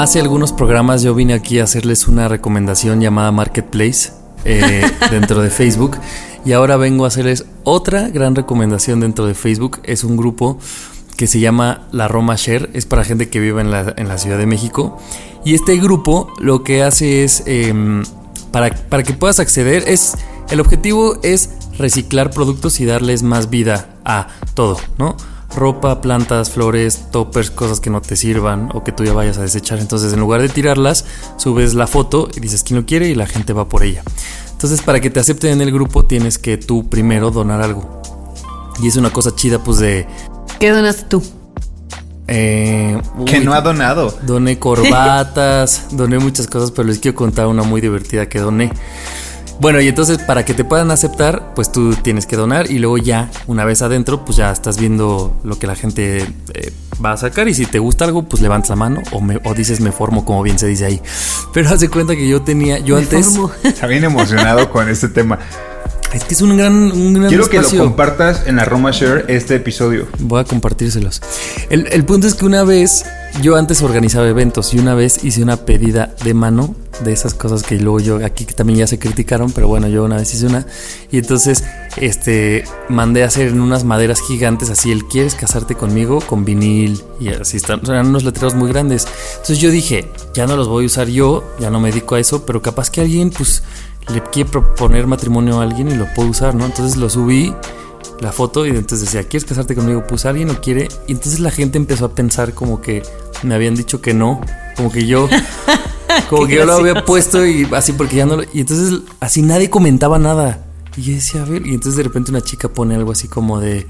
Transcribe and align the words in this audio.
Hace 0.00 0.18
algunos 0.18 0.54
programas 0.54 1.02
yo 1.02 1.14
vine 1.14 1.34
aquí 1.34 1.58
a 1.58 1.64
hacerles 1.64 2.08
una 2.08 2.26
recomendación 2.26 3.02
llamada 3.02 3.32
Marketplace 3.32 4.12
eh, 4.46 4.90
dentro 5.10 5.42
de 5.42 5.50
Facebook 5.50 5.98
y 6.42 6.52
ahora 6.52 6.78
vengo 6.78 7.04
a 7.04 7.08
hacerles 7.08 7.44
otra 7.64 8.08
gran 8.08 8.34
recomendación 8.34 9.00
dentro 9.00 9.26
de 9.26 9.34
Facebook. 9.34 9.80
Es 9.82 10.02
un 10.02 10.16
grupo 10.16 10.58
que 11.18 11.26
se 11.26 11.38
llama 11.38 11.86
La 11.92 12.08
Roma 12.08 12.36
Share, 12.38 12.70
es 12.72 12.86
para 12.86 13.04
gente 13.04 13.28
que 13.28 13.40
vive 13.40 13.60
en 13.60 13.70
la, 13.70 13.92
en 13.94 14.08
la 14.08 14.16
Ciudad 14.16 14.38
de 14.38 14.46
México 14.46 14.98
y 15.44 15.54
este 15.54 15.76
grupo 15.76 16.32
lo 16.38 16.64
que 16.64 16.82
hace 16.82 17.22
es, 17.22 17.42
em, 17.44 18.02
para, 18.52 18.74
para 18.74 19.02
que 19.02 19.12
puedas 19.12 19.38
acceder, 19.38 19.84
es 19.86 20.14
el 20.48 20.60
objetivo 20.60 21.18
es 21.22 21.50
reciclar 21.76 22.30
productos 22.30 22.80
y 22.80 22.86
darles 22.86 23.22
más 23.22 23.50
vida 23.50 23.90
a 24.06 24.28
todo, 24.54 24.78
¿no? 24.96 25.18
Ropa, 25.54 26.00
plantas, 26.00 26.50
flores, 26.50 27.06
toppers, 27.10 27.50
cosas 27.50 27.80
que 27.80 27.90
no 27.90 28.00
te 28.00 28.16
sirvan 28.16 28.68
o 28.74 28.84
que 28.84 28.92
tú 28.92 29.04
ya 29.04 29.12
vayas 29.12 29.38
a 29.38 29.42
desechar. 29.42 29.78
Entonces, 29.78 30.12
en 30.12 30.20
lugar 30.20 30.40
de 30.42 30.48
tirarlas, 30.48 31.04
subes 31.36 31.74
la 31.74 31.86
foto 31.86 32.28
y 32.34 32.40
dices 32.40 32.62
quién 32.62 32.80
lo 32.80 32.86
quiere 32.86 33.08
y 33.08 33.14
la 33.14 33.26
gente 33.26 33.52
va 33.52 33.68
por 33.68 33.82
ella. 33.82 34.02
Entonces, 34.52 34.82
para 34.82 35.00
que 35.00 35.10
te 35.10 35.20
acepten 35.20 35.52
en 35.52 35.60
el 35.62 35.72
grupo, 35.72 36.04
tienes 36.04 36.38
que 36.38 36.56
tú 36.56 36.88
primero 36.88 37.30
donar 37.30 37.62
algo. 37.62 38.00
Y 38.82 38.88
es 38.88 38.96
una 38.96 39.10
cosa 39.10 39.34
chida, 39.34 39.58
pues 39.62 39.78
de. 39.78 40.06
¿Qué 40.58 40.70
donaste 40.70 41.04
tú? 41.04 41.22
eh, 42.28 43.00
Que 43.26 43.40
no 43.40 43.52
ha 43.54 43.60
donado. 43.60 44.14
Doné 44.22 44.58
corbatas, 44.58 45.86
doné 45.92 46.18
muchas 46.18 46.46
cosas, 46.46 46.70
pero 46.70 46.86
les 46.88 46.98
quiero 46.98 47.16
contar 47.16 47.46
una 47.46 47.62
muy 47.62 47.80
divertida 47.80 48.28
que 48.28 48.38
doné. 48.38 48.70
Bueno, 49.60 49.78
y 49.80 49.88
entonces 49.88 50.16
para 50.18 50.44
que 50.44 50.54
te 50.54 50.64
puedan 50.64 50.90
aceptar, 50.90 51.52
pues 51.54 51.70
tú 51.70 51.94
tienes 51.94 52.24
que 52.24 52.34
donar 52.34 52.70
y 52.70 52.78
luego 52.78 52.96
ya, 52.96 53.30
una 53.46 53.66
vez 53.66 53.82
adentro, 53.82 54.24
pues 54.24 54.38
ya 54.38 54.50
estás 54.50 54.78
viendo 54.78 55.38
lo 55.44 55.58
que 55.58 55.66
la 55.66 55.76
gente 55.76 56.26
eh, 56.54 56.72
va 57.04 57.12
a 57.12 57.16
sacar 57.18 57.46
y 57.46 57.52
si 57.52 57.66
te 57.66 57.78
gusta 57.78 58.06
algo, 58.06 58.22
pues 58.22 58.40
levantas 58.40 58.70
la 58.70 58.76
mano 58.76 59.02
o, 59.12 59.20
me, 59.20 59.38
o 59.44 59.52
dices 59.52 59.80
me 59.80 59.92
formo, 59.92 60.24
como 60.24 60.42
bien 60.42 60.58
se 60.58 60.66
dice 60.66 60.86
ahí. 60.86 61.02
Pero 61.52 61.68
haz 61.68 61.80
de 61.80 61.90
cuenta 61.90 62.16
que 62.16 62.26
yo 62.26 62.40
tenía, 62.40 62.78
yo 62.78 62.96
Me 62.96 63.02
antes... 63.02 63.26
formo. 63.26 63.52
Está 63.62 63.86
bien 63.86 64.04
emocionado 64.04 64.70
con 64.70 64.88
este 64.88 65.08
tema. 65.08 65.38
Es 66.14 66.24
que 66.24 66.34
es 66.34 66.40
un 66.40 66.56
gran, 66.56 66.72
un 66.72 67.12
gran 67.12 67.28
Quiero 67.28 67.48
que 67.48 67.60
lo 67.60 67.68
compartas 67.68 68.46
en 68.46 68.56
la 68.56 68.64
Roma 68.64 68.92
Share 68.92 69.26
este 69.28 69.56
episodio. 69.56 70.08
Voy 70.18 70.40
a 70.40 70.44
compartírselos. 70.44 71.20
El, 71.68 71.86
el 71.88 72.04
punto 72.04 72.26
es 72.26 72.34
que 72.34 72.46
una 72.46 72.64
vez, 72.64 73.04
yo 73.42 73.56
antes 73.56 73.82
organizaba 73.82 74.28
eventos 74.28 74.74
y 74.74 74.78
una 74.78 74.94
vez 74.94 75.24
hice 75.24 75.42
una 75.42 75.56
pedida 75.58 76.14
de 76.24 76.34
mano 76.34 76.74
de 77.04 77.12
esas 77.12 77.32
cosas 77.32 77.62
que 77.62 77.76
luego 77.76 78.00
yo 78.00 78.24
aquí 78.24 78.44
también 78.44 78.80
ya 78.80 78.86
se 78.86 78.98
criticaron, 78.98 79.52
pero 79.52 79.68
bueno, 79.68 79.88
yo 79.88 80.04
una 80.04 80.16
vez 80.16 80.34
hice 80.34 80.46
una 80.46 80.66
y 81.10 81.18
entonces 81.18 81.64
este 81.96 82.64
mandé 82.88 83.22
a 83.22 83.26
hacer 83.26 83.48
en 83.48 83.60
unas 83.60 83.84
maderas 83.84 84.20
gigantes 84.20 84.68
así 84.68 84.92
el 84.92 85.06
quieres 85.06 85.34
casarte 85.34 85.74
conmigo 85.74 86.20
con 86.20 86.44
vinil 86.44 87.02
y 87.18 87.28
así 87.28 87.56
están, 87.56 87.80
eran 87.84 88.08
unos 88.08 88.24
letreros 88.24 88.54
muy 88.54 88.68
grandes. 88.68 89.06
Entonces 89.32 89.58
yo 89.58 89.70
dije, 89.70 90.08
ya 90.34 90.46
no 90.46 90.56
los 90.56 90.68
voy 90.68 90.84
a 90.84 90.86
usar 90.86 91.08
yo, 91.08 91.44
ya 91.58 91.70
no 91.70 91.80
me 91.80 91.90
dedico 91.90 92.16
a 92.16 92.20
eso, 92.20 92.44
pero 92.44 92.60
capaz 92.60 92.90
que 92.90 93.00
alguien 93.00 93.30
pues 93.30 93.62
le 94.12 94.22
quiere 94.24 94.50
proponer 94.50 95.06
matrimonio 95.06 95.60
a 95.60 95.62
alguien 95.62 95.90
y 95.90 95.94
lo 95.94 96.06
puedo 96.14 96.28
usar, 96.28 96.54
¿no? 96.54 96.66
Entonces 96.66 96.96
lo 96.96 97.08
subí 97.08 97.54
la 98.20 98.32
foto 98.32 98.66
y 98.66 98.70
entonces 98.70 99.02
decía, 99.02 99.28
¿quieres 99.28 99.48
casarte 99.48 99.74
conmigo? 99.74 100.04
Pues 100.06 100.26
alguien 100.26 100.48
lo 100.48 100.60
quiere. 100.60 100.88
Y 101.06 101.12
entonces 101.12 101.40
la 101.40 101.50
gente 101.50 101.78
empezó 101.78 102.06
a 102.06 102.14
pensar 102.14 102.54
como 102.54 102.80
que 102.80 103.02
me 103.42 103.54
habían 103.54 103.74
dicho 103.74 104.00
que 104.00 104.14
no, 104.14 104.40
como 104.76 104.90
que 104.92 105.06
yo, 105.06 105.28
como 106.28 106.46
que 106.46 106.56
yo 106.56 106.66
lo 106.66 106.74
había 106.74 107.04
puesto 107.04 107.46
y 107.46 107.66
así 107.72 107.92
porque 107.92 108.16
ya 108.16 108.26
no 108.26 108.36
lo... 108.36 108.42
Y 108.52 108.60
entonces 108.60 109.00
así 109.20 109.42
nadie 109.42 109.70
comentaba 109.70 110.18
nada. 110.18 110.66
Y 110.96 111.02
yo 111.02 111.14
decía, 111.14 111.42
a 111.42 111.46
ver, 111.46 111.66
y 111.66 111.74
entonces 111.74 111.96
de 111.96 112.02
repente 112.02 112.30
una 112.30 112.42
chica 112.42 112.68
pone 112.68 112.94
algo 112.94 113.12
así 113.12 113.28
como 113.28 113.60
de, 113.60 113.86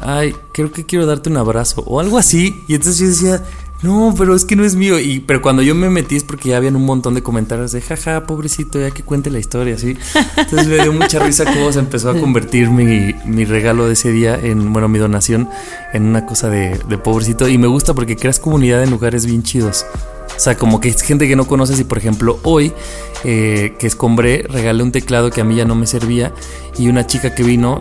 ay, 0.00 0.34
creo 0.52 0.72
que 0.72 0.84
quiero 0.84 1.06
darte 1.06 1.30
un 1.30 1.36
abrazo 1.36 1.82
o 1.86 2.00
algo 2.00 2.18
así. 2.18 2.54
Y 2.68 2.74
entonces 2.74 2.98
yo 2.98 3.06
decía, 3.06 3.44
no, 3.82 4.14
pero 4.16 4.34
es 4.34 4.44
que 4.44 4.56
no 4.56 4.64
es 4.64 4.76
mío. 4.76 4.98
Y, 4.98 5.20
pero 5.20 5.42
cuando 5.42 5.62
yo 5.62 5.74
me 5.74 5.90
metí 5.90 6.16
es 6.16 6.24
porque 6.24 6.50
ya 6.50 6.56
habían 6.56 6.76
un 6.76 6.84
montón 6.84 7.14
de 7.14 7.22
comentarios 7.22 7.72
de, 7.72 7.80
jaja, 7.80 8.26
pobrecito, 8.26 8.80
ya 8.80 8.90
que 8.90 9.02
cuente 9.02 9.30
la 9.30 9.38
historia, 9.38 9.76
¿sí? 9.78 9.96
Entonces 10.36 10.68
me 10.68 10.76
dio 10.76 10.92
mucha 10.92 11.18
risa 11.18 11.44
cómo 11.44 11.72
se 11.72 11.80
empezó 11.80 12.10
a 12.10 12.18
convertir 12.18 12.70
mi, 12.70 13.14
mi 13.24 13.44
regalo 13.44 13.86
de 13.86 13.94
ese 13.94 14.12
día 14.12 14.38
en, 14.40 14.72
bueno, 14.72 14.88
mi 14.88 14.98
donación 14.98 15.48
en 15.92 16.04
una 16.04 16.26
cosa 16.26 16.48
de, 16.48 16.78
de 16.88 16.98
pobrecito. 16.98 17.48
Y 17.48 17.58
me 17.58 17.66
gusta 17.66 17.92
porque 17.94 18.16
creas 18.16 18.38
comunidad 18.38 18.82
en 18.82 18.90
lugares 18.90 19.26
bien 19.26 19.42
chidos. 19.42 19.84
O 20.36 20.40
sea, 20.40 20.56
como 20.56 20.80
que 20.80 20.88
es 20.88 21.02
gente 21.02 21.28
que 21.28 21.36
no 21.36 21.46
conoces 21.46 21.78
y 21.78 21.84
por 21.84 21.98
ejemplo 21.98 22.38
hoy 22.42 22.72
eh, 23.24 23.74
que 23.78 23.86
escombré 23.86 24.44
regalé 24.48 24.82
un 24.82 24.90
teclado 24.90 25.30
que 25.30 25.40
a 25.40 25.44
mí 25.44 25.56
ya 25.56 25.64
no 25.64 25.74
me 25.74 25.86
servía 25.86 26.32
y 26.78 26.88
una 26.88 27.06
chica 27.06 27.34
que 27.34 27.42
vino 27.42 27.80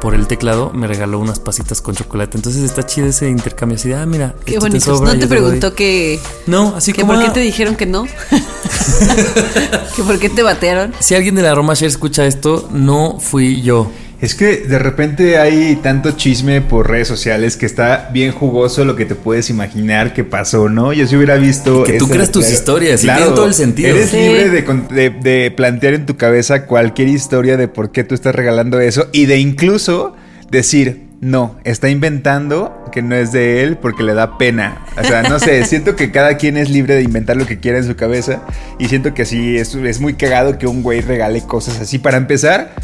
por 0.00 0.14
el 0.14 0.26
teclado 0.26 0.70
me 0.72 0.86
regaló 0.86 1.18
unas 1.18 1.40
pasitas 1.40 1.80
con 1.80 1.94
chocolate. 1.94 2.36
Entonces 2.36 2.62
está 2.62 2.84
chido 2.84 3.06
ese 3.08 3.28
intercambio 3.28 3.76
así 3.76 3.88
de, 3.88 3.96
ah, 3.96 4.06
mira, 4.06 4.34
Qué 4.44 4.58
bonito. 4.58 4.84
sobra, 4.96 5.12
¿No 5.14 5.18
te 5.20 5.26
doy". 5.26 5.38
preguntó 5.38 5.74
que, 5.74 6.20
No, 6.46 6.74
así 6.76 6.92
que 6.92 7.00
como 7.02 7.14
por 7.14 7.24
qué 7.24 7.30
te 7.30 7.40
dijeron 7.40 7.76
que 7.76 7.86
no? 7.86 8.04
¿Que 9.96 10.02
por 10.02 10.18
qué 10.18 10.28
te 10.28 10.42
batearon? 10.42 10.92
Si 11.00 11.14
alguien 11.14 11.34
de 11.34 11.42
la 11.42 11.54
Roma 11.54 11.74
Share 11.74 11.88
escucha 11.90 12.26
esto, 12.26 12.68
no 12.72 13.18
fui 13.20 13.62
yo. 13.62 13.90
Es 14.20 14.34
que 14.34 14.56
de 14.56 14.80
repente 14.80 15.38
hay 15.38 15.76
tanto 15.80 16.10
chisme 16.12 16.60
por 16.60 16.90
redes 16.90 17.06
sociales 17.06 17.56
que 17.56 17.66
está 17.66 18.10
bien 18.12 18.32
jugoso 18.32 18.84
lo 18.84 18.96
que 18.96 19.04
te 19.04 19.14
puedes 19.14 19.48
imaginar 19.48 20.12
que 20.12 20.24
pasó, 20.24 20.68
¿no? 20.68 20.92
Yo 20.92 21.06
si 21.06 21.14
hubiera 21.14 21.36
visto... 21.36 21.84
Que 21.84 21.98
tú 21.98 22.08
creas 22.08 22.32
tus 22.32 22.50
historias, 22.50 23.04
y 23.04 23.06
tiene 23.06 23.20
todo 23.26 23.46
el 23.46 23.54
sentido. 23.54 23.90
Eres 23.90 24.10
Sí. 24.10 24.16
libre 24.16 24.48
de- 24.50 25.10
de 25.10 25.50
plantear 25.52 25.94
en 25.94 26.04
tu 26.04 26.16
cabeza 26.16 26.66
cualquier 26.66 27.06
historia 27.08 27.56
de 27.56 27.68
por 27.68 27.92
qué 27.92 28.02
tú 28.02 28.16
estás 28.16 28.34
regalando 28.34 28.80
eso 28.80 29.08
y 29.12 29.26
de 29.26 29.38
incluso 29.38 30.16
decir, 30.50 31.06
no, 31.20 31.56
está 31.64 31.88
inventando 31.88 32.84
que 32.90 33.02
no 33.02 33.14
es 33.14 33.30
de 33.30 33.62
él 33.62 33.76
porque 33.76 34.02
le 34.02 34.14
da 34.14 34.36
pena. 34.36 34.84
O 35.00 35.04
sea, 35.04 35.22
no 35.22 35.38
sé, 35.38 35.64
siento 35.66 35.94
que 35.94 36.10
cada 36.10 36.36
quien 36.38 36.56
es 36.56 36.70
libre 36.70 36.96
de 36.96 37.02
inventar 37.02 37.36
lo 37.36 37.46
que 37.46 37.60
quiera 37.60 37.78
en 37.78 37.86
su 37.86 37.94
cabeza 37.94 38.42
y 38.80 38.88
siento 38.88 39.14
que 39.14 39.24
sí, 39.24 39.56
es, 39.58 39.76
es 39.76 40.00
muy 40.00 40.14
cagado 40.14 40.58
que 40.58 40.66
un 40.66 40.82
güey 40.82 41.02
regale 41.02 41.42
cosas 41.42 41.80
así. 41.80 41.98
Para 41.98 42.16
empezar, 42.16 42.74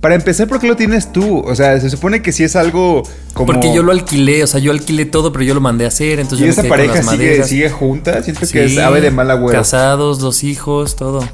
para 0.00 0.14
empezar, 0.14 0.46
¿por 0.48 0.60
qué 0.60 0.66
lo 0.66 0.76
tienes 0.76 1.12
tú? 1.12 1.38
O 1.38 1.54
sea, 1.54 1.80
se 1.80 1.88
supone 1.88 2.20
que 2.20 2.30
si 2.30 2.44
es 2.44 2.56
algo 2.56 3.02
como... 3.32 3.46
Porque 3.46 3.74
yo 3.74 3.82
lo 3.82 3.90
alquilé, 3.90 4.44
o 4.44 4.46
sea, 4.46 4.60
yo 4.60 4.70
alquilé 4.70 5.06
todo, 5.06 5.32
pero 5.32 5.44
yo 5.44 5.54
lo 5.54 5.60
mandé 5.60 5.86
a 5.86 5.88
hacer. 5.88 6.20
Entonces 6.20 6.46
¿Y 6.46 6.50
yo 6.50 6.54
me 6.54 6.60
esa 6.60 6.68
pareja 6.68 6.94
las 6.96 7.10
sigue, 7.10 7.44
sigue 7.44 7.70
junta? 7.70 8.22
Siento 8.22 8.46
que 8.46 8.64
es 8.66 8.78
ave 8.78 9.00
de 9.00 9.10
mala 9.10 9.32
agüero. 9.32 9.58
Casados, 9.58 10.18
dos 10.18 10.44
hijos, 10.44 10.96
todo. 10.96 11.26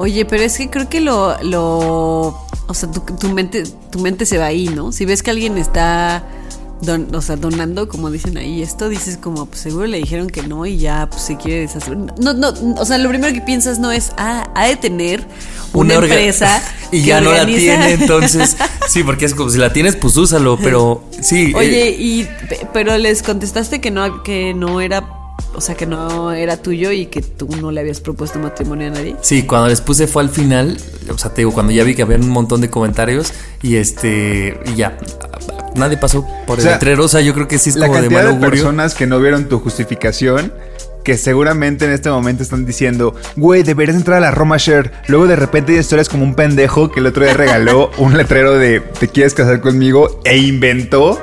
Oye, 0.00 0.24
pero 0.24 0.42
es 0.42 0.58
que 0.58 0.70
creo 0.70 0.88
que 0.88 1.00
lo, 1.00 1.36
lo 1.42 2.48
o 2.66 2.74
sea, 2.74 2.90
tu, 2.90 3.00
tu 3.00 3.28
mente, 3.30 3.62
tu 3.90 3.98
mente 4.00 4.26
se 4.26 4.38
va 4.38 4.46
ahí, 4.46 4.68
¿no? 4.68 4.92
Si 4.92 5.04
ves 5.04 5.22
que 5.22 5.30
alguien 5.30 5.56
está, 5.56 6.24
don- 6.82 7.14
o 7.14 7.20
sea, 7.22 7.36
donando, 7.36 7.88
como 7.88 8.10
dicen 8.10 8.36
ahí, 8.36 8.62
esto 8.62 8.88
dices 8.88 9.16
como, 9.16 9.46
pues 9.46 9.60
seguro 9.60 9.86
le 9.86 9.98
dijeron 9.98 10.28
que 10.28 10.42
no 10.42 10.64
y 10.66 10.78
ya, 10.78 11.08
pues 11.10 11.22
se 11.22 11.36
quiere 11.36 11.60
deshacer. 11.62 11.96
No, 11.96 12.32
no, 12.32 12.52
o 12.76 12.84
sea, 12.84 12.98
lo 12.98 13.08
primero 13.08 13.32
que 13.32 13.40
piensas 13.40 13.78
no 13.78 13.90
es, 13.92 14.12
ah, 14.16 14.48
ha 14.54 14.66
de 14.68 14.76
tener 14.76 15.26
una, 15.72 15.94
empresa 15.94 16.62
y 16.92 17.02
ya 17.02 17.20
no 17.20 17.32
la 17.32 17.44
tiene, 17.46 17.92
entonces. 17.92 18.56
Sí, 18.88 19.02
porque 19.02 19.26
es 19.26 19.34
como 19.34 19.50
si 19.50 19.58
la 19.58 19.70
tienes, 19.70 19.96
pues 19.96 20.16
úsalo, 20.16 20.56
pero 20.56 21.04
sí. 21.20 21.52
Oye, 21.54 21.88
eh, 21.88 21.96
y 21.98 22.24
pe- 22.24 22.66
pero 22.72 22.96
les 22.96 23.22
contestaste 23.22 23.82
que 23.82 23.90
no, 23.90 24.22
que 24.22 24.54
no 24.54 24.80
era, 24.80 25.04
o 25.54 25.60
sea, 25.60 25.74
que 25.74 25.86
no 25.86 26.32
era 26.32 26.56
tuyo 26.56 26.92
y 26.92 27.06
que 27.06 27.22
tú 27.22 27.48
no 27.60 27.70
le 27.70 27.80
habías 27.80 28.00
propuesto 28.00 28.38
matrimonio 28.38 28.88
a 28.88 28.90
nadie. 28.90 29.16
Sí, 29.20 29.42
cuando 29.42 29.68
les 29.68 29.80
puse 29.80 30.06
fue 30.06 30.22
al 30.22 30.28
final, 30.30 30.78
o 31.12 31.18
sea, 31.18 31.32
te 31.32 31.40
digo, 31.40 31.52
cuando 31.52 31.72
ya 31.72 31.84
vi 31.84 31.94
que 31.94 32.02
había 32.02 32.16
un 32.16 32.28
montón 32.28 32.60
de 32.60 32.70
comentarios 32.70 33.32
y 33.62 33.76
este, 33.76 34.58
y 34.66 34.76
ya, 34.76 34.96
nadie 35.74 35.96
pasó 35.96 36.26
por 36.46 36.56
O 36.56 36.60
el 36.60 36.62
sea, 36.62 36.72
letrero, 36.74 37.04
o 37.04 37.08
sea, 37.08 37.20
yo 37.20 37.34
creo 37.34 37.48
que 37.48 37.58
sí 37.58 37.70
es 37.70 37.76
La 37.76 37.88
como 37.88 38.00
de 38.02 38.10
mal 38.10 38.24
de, 38.24 38.28
augurio. 38.30 38.50
personas 38.50 38.94
que 38.94 39.06
no 39.06 39.20
vieron 39.20 39.48
tu 39.48 39.58
justificación 39.58 40.52
que 41.04 41.16
seguramente 41.16 41.86
en 41.86 41.92
este 41.92 42.10
momento 42.10 42.42
están 42.42 42.66
diciendo, 42.66 43.14
güey, 43.34 43.62
deberías 43.62 43.96
entrar 43.96 44.18
a 44.18 44.20
la 44.20 44.30
Roma 44.30 44.58
Share. 44.58 44.92
Luego 45.06 45.26
de 45.26 45.36
repente 45.36 45.72
hay 45.72 45.78
historias 45.78 46.06
como 46.06 46.22
un 46.22 46.34
pendejo 46.34 46.90
que 46.90 47.00
el 47.00 47.06
otro 47.06 47.24
día 47.24 47.32
regaló 47.32 47.90
un 47.96 48.14
letrero 48.14 48.58
de 48.58 48.80
¿te 48.80 49.08
quieres 49.08 49.32
casar 49.32 49.62
conmigo? 49.62 50.20
e 50.24 50.36
inventó 50.36 51.18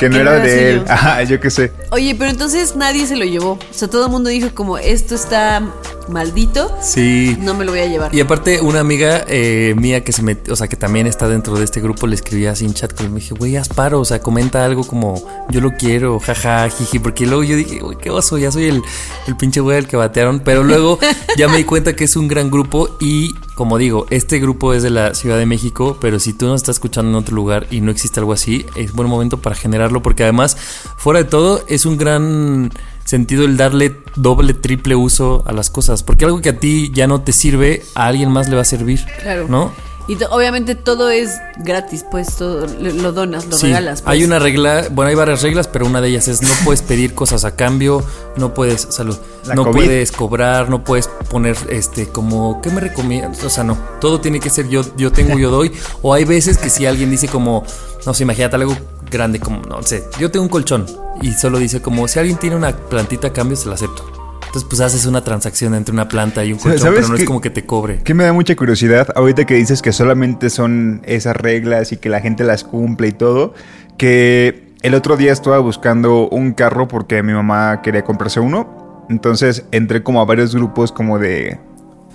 que 0.00 0.08
no 0.08 0.16
Que 0.16 0.20
era 0.22 0.38
de 0.38 0.70
él. 0.70 0.84
Ajá, 0.88 1.22
yo 1.22 1.38
qué 1.38 1.50
sé. 1.50 1.72
Oye, 1.90 2.16
pero 2.18 2.30
entonces 2.30 2.74
nadie 2.74 3.06
se 3.06 3.16
lo 3.16 3.24
llevó. 3.26 3.52
O 3.52 3.58
sea, 3.74 3.88
todo 3.88 4.06
el 4.06 4.10
mundo 4.10 4.30
dijo 4.30 4.48
como, 4.54 4.78
esto 4.78 5.14
está 5.14 5.62
maldito, 6.08 6.76
Sí. 6.82 7.36
no 7.40 7.54
me 7.54 7.64
lo 7.64 7.70
voy 7.70 7.80
a 7.80 7.86
llevar. 7.86 8.14
Y 8.14 8.20
aparte, 8.20 8.60
una 8.60 8.80
amiga 8.80 9.24
eh, 9.28 9.74
mía 9.76 10.02
que 10.02 10.12
se 10.12 10.22
metió, 10.22 10.52
o 10.52 10.56
sea, 10.56 10.66
que 10.66 10.76
también 10.76 11.06
está 11.06 11.28
dentro 11.28 11.56
de 11.56 11.64
este 11.64 11.80
grupo, 11.80 12.06
le 12.06 12.16
escribía 12.16 12.50
así 12.50 12.64
en 12.64 12.74
chat, 12.74 12.92
con 12.92 13.12
me 13.12 13.20
dije, 13.20 13.34
güey, 13.34 13.56
haz 13.56 13.68
paro, 13.68 14.00
o 14.00 14.04
sea, 14.04 14.20
comenta 14.20 14.64
algo 14.64 14.84
como, 14.84 15.22
yo 15.50 15.60
lo 15.60 15.70
quiero, 15.76 16.18
jaja, 16.18 16.68
jiji, 16.68 16.98
porque 16.98 17.26
luego 17.26 17.44
yo 17.44 17.54
dije, 17.54 17.78
güey, 17.78 17.96
qué 17.96 18.10
oso, 18.10 18.38
ya 18.38 18.50
soy 18.50 18.64
el, 18.66 18.82
el 19.28 19.36
pinche 19.36 19.60
güey 19.60 19.78
al 19.78 19.86
que 19.86 19.96
batearon, 19.96 20.40
pero 20.40 20.64
luego 20.64 20.98
ya 21.36 21.46
me 21.46 21.58
di 21.58 21.64
cuenta 21.64 21.94
que 21.94 22.04
es 22.04 22.16
un 22.16 22.26
gran 22.26 22.50
grupo 22.50 22.96
y, 23.00 23.30
como 23.60 23.76
digo, 23.76 24.06
este 24.08 24.38
grupo 24.38 24.72
es 24.72 24.82
de 24.82 24.88
la 24.88 25.14
Ciudad 25.14 25.36
de 25.36 25.44
México, 25.44 25.98
pero 26.00 26.18
si 26.18 26.32
tú 26.32 26.46
no 26.46 26.54
estás 26.54 26.76
escuchando 26.76 27.10
en 27.10 27.16
otro 27.16 27.36
lugar 27.36 27.66
y 27.70 27.82
no 27.82 27.90
existe 27.90 28.18
algo 28.18 28.32
así, 28.32 28.64
es 28.74 28.94
buen 28.94 29.06
momento 29.06 29.36
para 29.42 29.54
generarlo, 29.54 30.02
porque 30.02 30.22
además, 30.22 30.56
fuera 30.96 31.18
de 31.18 31.26
todo, 31.26 31.62
es 31.68 31.84
un 31.84 31.98
gran 31.98 32.72
sentido 33.04 33.44
el 33.44 33.58
darle 33.58 34.00
doble, 34.16 34.54
triple 34.54 34.94
uso 34.94 35.42
a 35.46 35.52
las 35.52 35.68
cosas. 35.68 36.02
Porque 36.02 36.24
algo 36.24 36.40
que 36.40 36.48
a 36.48 36.58
ti 36.58 36.90
ya 36.94 37.06
no 37.06 37.20
te 37.20 37.32
sirve, 37.32 37.82
a 37.94 38.06
alguien 38.06 38.30
más 38.30 38.48
le 38.48 38.56
va 38.56 38.62
a 38.62 38.64
servir. 38.64 39.04
Claro. 39.20 39.46
¿No? 39.46 39.72
Y 40.10 40.18
obviamente 40.28 40.74
todo 40.74 41.08
es 41.08 41.30
gratis, 41.58 42.04
pues 42.10 42.34
todo 42.34 42.66
lo, 42.66 42.90
lo 42.90 43.12
donas, 43.12 43.46
lo 43.46 43.56
Sí. 43.56 43.66
regalas. 43.68 44.02
pues. 44.02 44.12
Hay 44.12 44.24
una 44.24 44.40
regla, 44.40 44.86
bueno, 44.90 45.08
hay 45.08 45.14
varias 45.14 45.40
reglas, 45.42 45.68
pero 45.68 45.86
una 45.86 46.00
de 46.00 46.08
ellas 46.08 46.26
es 46.26 46.42
no 46.42 46.48
puedes 46.64 46.82
pedir 46.82 47.14
cosas 47.14 47.44
a 47.44 47.54
cambio, 47.54 48.02
no 48.36 48.52
puedes, 48.52 48.88
salud, 48.90 49.16
La 49.46 49.54
no 49.54 49.62
COVID. 49.66 49.76
puedes 49.84 50.10
cobrar, 50.10 50.68
no 50.68 50.82
puedes 50.82 51.06
poner 51.30 51.56
este 51.68 52.08
como, 52.08 52.60
¿qué 52.60 52.70
me 52.70 52.80
recomiendas? 52.80 53.44
O 53.44 53.50
sea, 53.50 53.62
no, 53.62 53.78
todo 54.00 54.20
tiene 54.20 54.40
que 54.40 54.50
ser 54.50 54.68
yo, 54.68 54.82
yo 54.96 55.12
tengo, 55.12 55.38
yo 55.38 55.48
doy. 55.50 55.70
O 56.02 56.12
hay 56.12 56.24
veces 56.24 56.58
que 56.58 56.70
si 56.70 56.86
alguien 56.86 57.08
dice 57.10 57.28
como, 57.28 57.64
no 58.04 58.12
sé, 58.12 58.24
imagínate 58.24 58.56
algo 58.56 58.76
grande 59.08 59.38
como, 59.38 59.60
no 59.62 59.80
sé, 59.84 60.08
yo 60.18 60.28
tengo 60.32 60.42
un 60.42 60.48
colchón 60.50 60.86
y 61.22 61.32
solo 61.34 61.58
dice 61.58 61.80
como, 61.80 62.08
si 62.08 62.18
alguien 62.18 62.36
tiene 62.36 62.56
una 62.56 62.76
plantita 62.76 63.28
a 63.28 63.32
cambio, 63.32 63.56
se 63.56 63.68
la 63.68 63.76
acepto. 63.76 64.04
Entonces, 64.50 64.68
pues 64.68 64.80
haces 64.80 65.06
una 65.06 65.22
transacción 65.22 65.76
entre 65.76 65.92
una 65.92 66.08
planta 66.08 66.44
y 66.44 66.52
un 66.52 66.58
colchón, 66.58 66.80
¿Sabes 66.80 67.02
pero 67.02 67.08
no 67.10 67.14
es 67.14 67.24
como 67.24 67.40
que 67.40 67.50
te 67.50 67.64
cobre. 67.64 68.00
Que 68.02 68.14
me 68.14 68.24
da 68.24 68.32
mucha 68.32 68.56
curiosidad, 68.56 69.06
ahorita 69.14 69.44
que 69.44 69.54
dices 69.54 69.80
que 69.80 69.92
solamente 69.92 70.50
son 70.50 71.02
esas 71.04 71.36
reglas 71.36 71.92
y 71.92 71.98
que 71.98 72.08
la 72.08 72.20
gente 72.20 72.42
las 72.42 72.64
cumple 72.64 73.06
y 73.06 73.12
todo, 73.12 73.54
que 73.96 74.74
el 74.82 74.94
otro 74.94 75.16
día 75.16 75.30
estaba 75.30 75.60
buscando 75.60 76.28
un 76.28 76.52
carro 76.52 76.88
porque 76.88 77.22
mi 77.22 77.32
mamá 77.32 77.80
quería 77.80 78.02
comprarse 78.02 78.40
uno, 78.40 79.06
entonces 79.08 79.66
entré 79.70 80.02
como 80.02 80.20
a 80.20 80.24
varios 80.24 80.52
grupos 80.52 80.90
como 80.90 81.20
de 81.20 81.60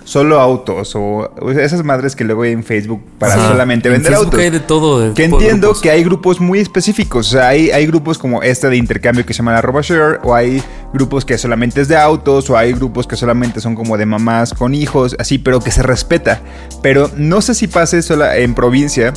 solo 0.06 0.40
autos 0.40 0.94
o, 0.94 1.32
esas 1.58 1.82
madres 1.82 2.14
que 2.14 2.22
luego 2.22 2.42
hay 2.42 2.52
en 2.52 2.62
Facebook 2.62 3.02
para 3.18 3.34
Ajá. 3.34 3.48
solamente 3.48 3.88
En 3.88 3.94
vender 3.94 4.12
Facebook 4.12 4.26
autos. 4.26 4.40
hay 4.40 4.50
de 4.50 4.60
todo. 4.60 5.00
de 5.00 5.14
Que 5.14 5.22
de 5.22 5.34
entiendo 5.34 5.74
que 5.74 5.90
hay 5.90 6.04
grupos 6.04 6.40
muy 6.40 6.60
específicos. 6.60 7.28
O 7.28 7.30
sea, 7.32 7.48
hay, 7.48 7.70
hay 7.70 7.86
grupos 7.86 8.16
como 8.16 8.42
este 8.42 8.70
de 8.70 8.76
intercambio 8.76 9.26
que 9.26 9.34
se 9.34 9.38
llama 9.38 9.52
la 9.52 9.60
RoboShare, 9.60 10.20
o 10.22 10.34
hay 10.34 10.62
grupos 10.94 11.24
que 11.24 11.36
solamente 11.36 11.80
es 11.80 11.88
de 11.88 11.96
autos, 11.96 12.48
o 12.48 12.56
hay 12.56 12.72
grupos 12.72 13.06
que 13.06 13.16
solamente 13.16 13.60
son 13.60 13.74
como 13.74 13.98
de 13.98 14.06
mamás 14.06 14.54
con 14.54 14.74
hijos, 14.74 15.16
así, 15.18 15.38
pero 15.38 15.60
que 15.60 15.72
se 15.72 15.82
respeta. 15.82 16.40
Pero 16.82 17.10
no 17.16 17.42
sé 17.42 17.54
si 17.54 17.66
pase 17.66 18.00
sola 18.00 18.36
en 18.36 18.54
provincia 18.54 19.12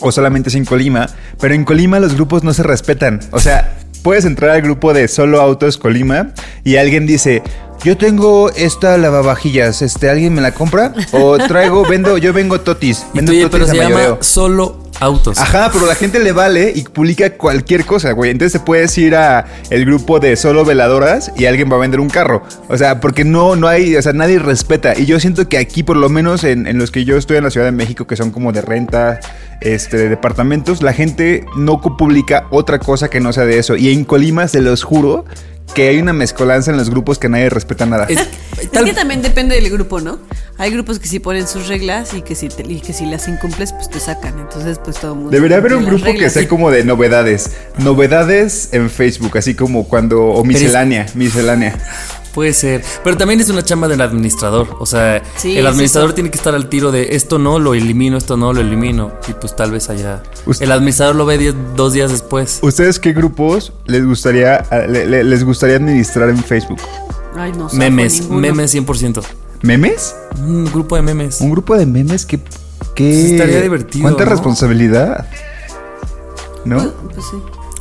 o 0.00 0.12
solamente 0.12 0.48
es 0.48 0.54
en 0.54 0.64
Colima, 0.64 1.08
pero 1.40 1.54
en 1.54 1.64
Colima 1.64 1.98
los 1.98 2.14
grupos 2.14 2.44
no 2.44 2.52
se 2.54 2.62
respetan. 2.62 3.20
O 3.32 3.40
sea, 3.40 3.78
puedes 4.04 4.26
entrar 4.26 4.50
al 4.50 4.62
grupo 4.62 4.92
de 4.92 5.08
solo 5.08 5.40
autos 5.40 5.78
Colima 5.78 6.32
y 6.62 6.76
alguien 6.76 7.06
dice, 7.06 7.42
yo 7.82 7.96
tengo 7.96 8.50
esta 8.50 8.98
lavavajillas, 8.98 9.80
este, 9.80 10.10
¿alguien 10.10 10.34
me 10.34 10.42
la 10.42 10.52
compra? 10.52 10.92
O 11.12 11.38
traigo, 11.38 11.84
vendo, 11.88 12.18
yo 12.18 12.34
vengo 12.34 12.60
totis, 12.60 13.06
Y 13.14 13.16
vendo 13.16 13.32
tú, 13.32 13.40
totis 13.40 13.50
pero 13.50 13.64
a 13.64 13.68
se 13.68 13.76
llama 13.76 14.18
solo 14.20 14.83
autos. 15.00 15.38
Ajá, 15.38 15.70
pero 15.72 15.86
la 15.86 15.94
gente 15.94 16.18
le 16.18 16.32
vale 16.32 16.72
y 16.74 16.82
publica 16.82 17.30
cualquier 17.30 17.84
cosa, 17.84 18.12
güey. 18.12 18.30
Entonces 18.30 18.60
te 18.60 18.64
puedes 18.64 18.96
ir 18.98 19.14
a 19.14 19.46
el 19.70 19.84
grupo 19.84 20.20
de 20.20 20.36
solo 20.36 20.64
veladoras 20.64 21.32
y 21.36 21.46
alguien 21.46 21.70
va 21.70 21.76
a 21.76 21.80
vender 21.80 22.00
un 22.00 22.10
carro. 22.10 22.42
O 22.68 22.76
sea, 22.76 23.00
porque 23.00 23.24
no, 23.24 23.56
no 23.56 23.68
hay, 23.68 23.96
o 23.96 24.02
sea, 24.02 24.12
nadie 24.12 24.38
respeta. 24.38 24.98
Y 24.98 25.06
yo 25.06 25.20
siento 25.20 25.48
que 25.48 25.58
aquí, 25.58 25.82
por 25.82 25.96
lo 25.96 26.08
menos 26.08 26.44
en, 26.44 26.66
en 26.66 26.78
los 26.78 26.90
que 26.90 27.04
yo 27.04 27.16
estoy 27.16 27.36
en 27.36 27.44
la 27.44 27.50
Ciudad 27.50 27.66
de 27.66 27.72
México, 27.72 28.06
que 28.06 28.16
son 28.16 28.30
como 28.30 28.52
de 28.52 28.60
renta, 28.60 29.20
este, 29.60 29.96
de 29.96 30.08
departamentos, 30.08 30.82
la 30.82 30.92
gente 30.92 31.44
no 31.56 31.80
publica 31.80 32.46
otra 32.50 32.78
cosa 32.78 33.08
que 33.08 33.20
no 33.20 33.32
sea 33.32 33.44
de 33.44 33.58
eso. 33.58 33.76
Y 33.76 33.92
en 33.92 34.04
Colima, 34.04 34.46
se 34.48 34.60
los 34.60 34.82
juro, 34.82 35.24
que 35.74 35.88
hay 35.88 35.98
una 35.98 36.12
mezcolanza 36.12 36.70
en 36.70 36.76
los 36.76 36.88
grupos 36.90 37.18
que 37.18 37.28
nadie 37.28 37.50
respeta 37.50 37.84
nada. 37.86 38.06
Es- 38.08 38.28
que 38.84 38.92
también 38.94 39.22
depende 39.22 39.54
del 39.56 39.70
grupo, 39.70 40.00
¿no? 40.00 40.18
Hay 40.58 40.70
grupos 40.70 40.98
que 40.98 41.08
sí 41.08 41.18
ponen 41.18 41.46
sus 41.48 41.66
reglas 41.68 42.14
y 42.14 42.22
que 42.22 42.34
si, 42.34 42.48
te- 42.48 42.62
y 42.66 42.80
que 42.80 42.92
si 42.92 43.06
las 43.06 43.26
incumples, 43.28 43.72
pues 43.72 43.90
te 43.90 43.98
sacan. 44.00 44.38
Entonces, 44.38 44.78
pues 44.82 44.96
todo 44.98 45.12
el 45.12 45.16
mundo. 45.18 45.30
Debería 45.32 45.56
haber 45.58 45.74
un 45.74 45.84
grupo 45.84 46.04
que 46.14 46.30
sea 46.30 46.48
como 46.48 46.70
de 46.70 46.84
novedades. 46.84 47.50
Novedades 47.78 48.68
en 48.72 48.88
Facebook, 48.90 49.36
así 49.36 49.54
como 49.54 49.88
cuando. 49.88 50.22
O 50.28 50.44
miscelánea, 50.44 51.06
miscelánea. 51.14 51.76
Puede 52.34 52.52
ser. 52.52 52.82
Pero 53.04 53.16
también 53.16 53.40
es 53.40 53.48
una 53.48 53.62
chamba 53.62 53.86
del 53.86 54.00
administrador. 54.00 54.76
O 54.80 54.86
sea, 54.86 55.22
Sí, 55.36 55.56
el 55.56 55.66
administrador 55.66 56.12
tiene 56.14 56.30
que 56.30 56.36
estar 56.36 56.54
al 56.54 56.68
tiro 56.68 56.90
de 56.90 57.14
esto 57.14 57.38
no, 57.38 57.58
lo 57.60 57.74
elimino, 57.74 58.16
esto 58.16 58.36
no, 58.36 58.52
lo 58.52 58.60
elimino. 58.60 59.12
Y 59.28 59.32
pues 59.34 59.54
tal 59.54 59.70
vez 59.70 59.88
allá. 59.88 60.22
Usted- 60.44 60.64
El 60.64 60.72
administrador 60.72 61.14
lo 61.14 61.26
ve 61.26 61.38
diez- 61.38 61.54
dos 61.76 61.92
días 61.92 62.10
después. 62.10 62.58
¿Ustedes 62.62 62.98
qué 62.98 63.12
grupos 63.12 63.72
les 63.86 64.04
gustaría, 64.04 64.66
le- 64.88 65.06
le- 65.06 65.22
les 65.24 65.44
gustaría 65.44 65.76
administrar 65.76 66.28
en 66.28 66.38
Facebook? 66.42 66.80
Ay, 67.36 67.52
no 67.52 67.68
zafo 67.68 67.76
Memes, 67.76 68.28
memes 68.28 68.70
100%. 68.74 69.22
¿Memes? 69.62 70.14
Un 70.38 70.64
grupo 70.66 70.96
de 70.96 71.02
memes. 71.02 71.40
¿Un 71.40 71.50
grupo 71.52 71.76
de 71.76 71.86
memes? 71.86 72.26
¿Qué? 72.26 72.38
qué 72.94 73.04
Pues 73.10 73.32
estaría 73.32 73.60
divertido, 73.62 74.02
¿Cuánta 74.02 74.24
¿no? 74.24 74.30
responsabilidad? 74.30 75.26
¿No? 76.64 76.78
Pues 77.12 77.26
sí. 77.30 77.36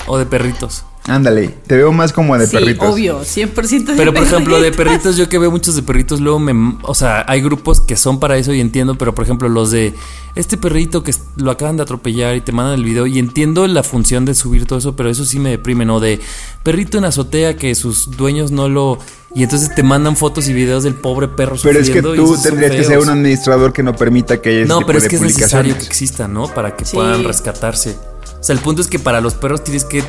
O 0.07 0.17
de 0.17 0.25
perritos. 0.25 0.83
Ándale, 1.05 1.50
te 1.67 1.75
veo 1.75 1.91
más 1.91 2.13
como 2.13 2.38
de 2.38 2.47
sí, 2.47 2.55
perritos. 2.55 2.89
obvio, 2.89 3.21
100% 3.21 3.83
de 3.88 3.95
Pero 3.95 4.13
por 4.13 4.23
ejemplo, 4.23 4.61
de 4.61 4.71
perritos. 4.77 5.17
yo 5.17 5.27
que 5.27 5.38
veo 5.38 5.51
muchos 5.51 5.75
de 5.75 5.81
perritos, 5.83 6.21
luego 6.21 6.39
me. 6.39 6.77
O 6.83 6.95
sea, 6.95 7.25
hay 7.27 7.41
grupos 7.41 7.81
que 7.81 7.97
son 7.97 8.19
para 8.21 8.38
eso 8.38 8.53
y 8.53 8.61
entiendo, 8.61 8.95
pero 8.97 9.13
por 9.13 9.25
ejemplo, 9.25 9.50
los 9.50 9.69
de 9.71 9.94
este 10.35 10.55
perrito 10.55 11.03
que 11.03 11.13
lo 11.35 11.51
acaban 11.51 11.75
de 11.75 11.83
atropellar 11.83 12.38
y 12.38 12.41
te 12.41 12.53
mandan 12.53 12.75
el 12.79 12.85
video 12.85 13.05
y 13.05 13.19
entiendo 13.19 13.67
la 13.67 13.83
función 13.83 14.23
de 14.23 14.33
subir 14.33 14.65
todo 14.65 14.79
eso, 14.79 14.95
pero 14.95 15.09
eso 15.09 15.25
sí 15.25 15.39
me 15.39 15.50
deprime, 15.50 15.83
¿no? 15.85 16.00
De 16.00 16.21
perrito 16.63 16.97
en 16.97 17.05
azotea 17.05 17.57
que 17.57 17.75
sus 17.75 18.11
dueños 18.11 18.51
no 18.51 18.69
lo. 18.69 18.97
Y 19.35 19.44
entonces 19.44 19.73
te 19.75 19.83
mandan 19.83 20.15
fotos 20.15 20.47
y 20.47 20.53
videos 20.53 20.83
del 20.83 20.94
pobre 20.94 21.27
perro 21.27 21.55
Pero 21.63 21.79
es 21.79 21.89
que 21.89 22.01
tú 22.03 22.38
tendrías 22.41 22.71
que 22.71 22.83
ser 22.83 23.00
un 23.00 23.09
administrador 23.09 23.73
que 23.73 23.81
no 23.83 23.95
permita 23.95 24.39
que 24.39 24.50
haya 24.50 24.60
ese 24.60 24.67
No, 24.69 24.77
tipo 24.77 24.88
pero 24.88 24.98
es 25.00 25.03
de 25.05 25.10
que 25.10 25.15
es 25.17 25.22
necesario 25.24 25.75
que 25.75 25.83
exista, 25.83 26.27
¿no? 26.27 26.48
Para 26.53 26.75
que 26.75 26.86
Sí. 26.86 26.95
puedan 26.95 27.24
rescatarse. 27.24 27.98
O 28.43 28.45
sea, 28.45 28.53
el 28.57 28.62
punto 28.62 28.81
es 28.81 28.89
que 28.89 29.00
para 29.00 29.21
los 29.21 29.35
perros 29.35 29.63
tienes 29.63 29.85
que, 29.85 30.03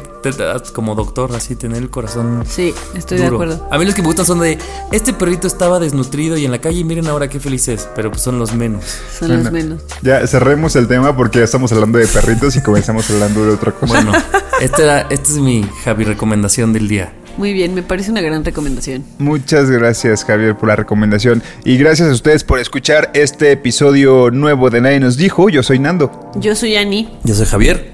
como 0.73 0.97
doctor, 0.97 1.31
así 1.37 1.55
tener 1.55 1.79
el 1.81 1.89
corazón 1.89 2.43
Sí, 2.49 2.75
estoy 2.97 3.19
de 3.19 3.27
acuerdo. 3.27 3.65
A 3.71 3.79
mí 3.79 3.85
los 3.85 3.95
que 3.95 4.03
me 4.03 4.09
gustan 4.09 4.27
son 4.27 4.41
de 4.41 4.59
este 4.91 5.13
perrito 5.13 5.47
estaba 5.47 5.79
desnutrido 5.79 6.37
y 6.37 6.45
en 6.45 6.51
la 6.51 6.59
calle 6.59 6.81
y 6.81 6.83
miren 6.83 7.07
ahora 7.07 7.29
qué 7.29 7.39
feliz 7.39 7.69
es, 7.69 7.89
pero 7.95 8.11
pues 8.11 8.23
son 8.23 8.41
los 8.41 8.53
menos. 8.53 8.83
Son 9.17 9.41
los 9.41 9.53
menos. 9.53 9.83
Ya, 10.03 10.27
cerremos 10.27 10.75
el 10.75 10.89
tema 10.89 11.17
porque 11.17 11.39
ya 11.39 11.45
estamos 11.45 11.71
hablando 11.71 11.97
de 11.97 12.09
perritos 12.09 12.57
y 12.57 12.61
comenzamos 12.61 13.09
hablando 13.09 13.47
de 13.47 13.53
otra 13.53 13.71
cosa. 13.71 14.03
Bueno, 14.03 14.13
esta, 14.61 14.83
era, 14.83 15.01
esta 15.03 15.29
es 15.29 15.39
mi 15.39 15.65
Javi 15.85 16.03
recomendación 16.03 16.73
del 16.73 16.89
día. 16.89 17.13
Muy 17.37 17.53
bien, 17.53 17.73
me 17.73 17.85
parece 17.85 18.11
una 18.11 18.21
gran 18.21 18.45
recomendación. 18.45 19.05
Muchas 19.19 19.71
gracias 19.71 20.25
Javier 20.25 20.57
por 20.57 20.69
la 20.69 20.75
recomendación 20.75 21.41
y 21.65 21.77
gracias 21.77 22.09
a 22.09 22.13
ustedes 22.13 22.43
por 22.43 22.59
escuchar 22.59 23.13
este 23.15 23.53
episodio 23.53 24.33
nuevo 24.33 24.71
de 24.71 24.81
Nadie 24.81 24.99
nos 24.99 25.17
dijo. 25.17 25.49
Yo 25.51 25.63
soy 25.63 25.79
Nando. 25.79 26.33
Yo 26.35 26.57
soy 26.57 26.75
Ani. 26.75 27.17
Yo 27.23 27.37
soy 27.37 27.47
Javier. 27.47 27.94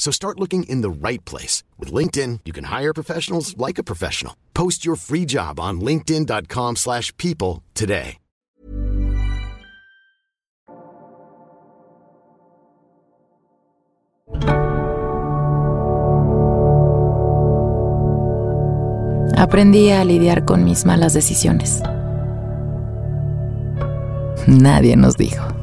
So 0.00 0.10
start 0.10 0.40
looking 0.40 0.64
in 0.64 0.80
the 0.80 0.90
right 0.90 1.22
place. 1.26 1.62
With 1.78 1.92
LinkedIn, 1.92 2.40
you 2.46 2.52
can 2.52 2.64
hire 2.64 2.92
professionals 2.94 3.54
like 3.58 3.78
a 3.78 3.84
professional. 3.84 4.34
Post 4.54 4.84
your 4.84 4.96
free 4.96 5.26
job 5.26 5.60
on 5.60 5.80
linkedin.com/people 5.80 6.74
slash 6.76 7.12
people 7.18 7.62
today. 7.74 8.16
Aprendí 19.36 19.90
a 19.90 20.04
lidiar 20.04 20.44
con 20.44 20.64
mis 20.64 20.84
malas 20.84 21.12
decisiones. 21.12 21.82
nadie 24.46 24.96
nos 24.96 25.16
dijo. 25.16 25.59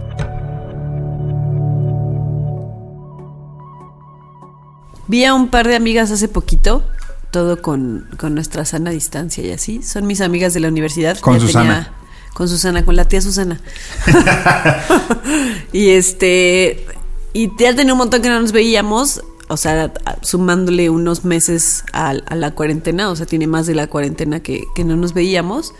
Vi 5.08 5.24
a 5.26 5.34
un 5.34 5.50
par 5.50 5.68
de 5.68 5.76
amigas 5.76 6.12
hace 6.12 6.28
poquito, 6.28 6.84
todo 7.32 7.62
con, 7.62 8.08
con 8.18 8.34
nuestra 8.36 8.66
sana 8.66 8.90
distancia 8.92 9.44
y 9.46 9.52
así. 9.52 9.82
Son 9.84 10.06
mis 10.06 10.22
amigas 10.22 10.54
de 10.54 10.60
la 10.60 10.68
universidad. 10.68 11.18
Con 11.20 11.36
Ya 11.36 11.40
Susana. 11.40 11.94
con 12.34 12.48
Susana, 12.50 12.84
con 12.84 12.96
la 12.96 13.06
tía 13.06 13.22
Susana. 13.22 13.60
y 15.72 15.90
este. 15.90 16.86
Y 17.34 17.52
ya 17.60 17.76
tenía 17.76 17.94
un 17.94 18.00
montón 18.00 18.22
que 18.22 18.30
no 18.30 18.40
nos 18.40 18.52
veíamos. 18.52 19.22
O 19.50 19.56
sea, 19.56 19.94
sumándole 20.24 20.90
unos 20.90 21.24
meses 21.24 21.86
a, 21.94 22.10
a 22.10 22.36
la 22.36 22.52
cuarentena. 22.52 23.10
O 23.10 23.16
sea, 23.16 23.26
tiene 23.26 23.48
más 23.48 23.66
de 23.66 23.76
la 23.76 23.88
cuarentena 23.88 24.42
que, 24.42 24.64
que 24.76 24.84
no 24.84 24.98
nos 24.98 25.14
veíamos. 25.14 25.74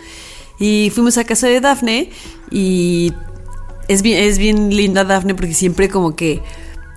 Y 0.60 0.92
fuimos 0.96 1.18
a 1.18 1.26
casa 1.26 1.48
de 1.48 1.60
Dafne. 1.60 2.12
Y 2.50 3.14
es 3.90 4.02
bien, 4.04 4.24
es 4.24 4.38
bien 4.38 4.70
linda 4.74 5.04
Dafne 5.04 5.36
porque 5.36 5.54
siempre 5.54 5.90
como 5.90 6.16
que 6.16 6.42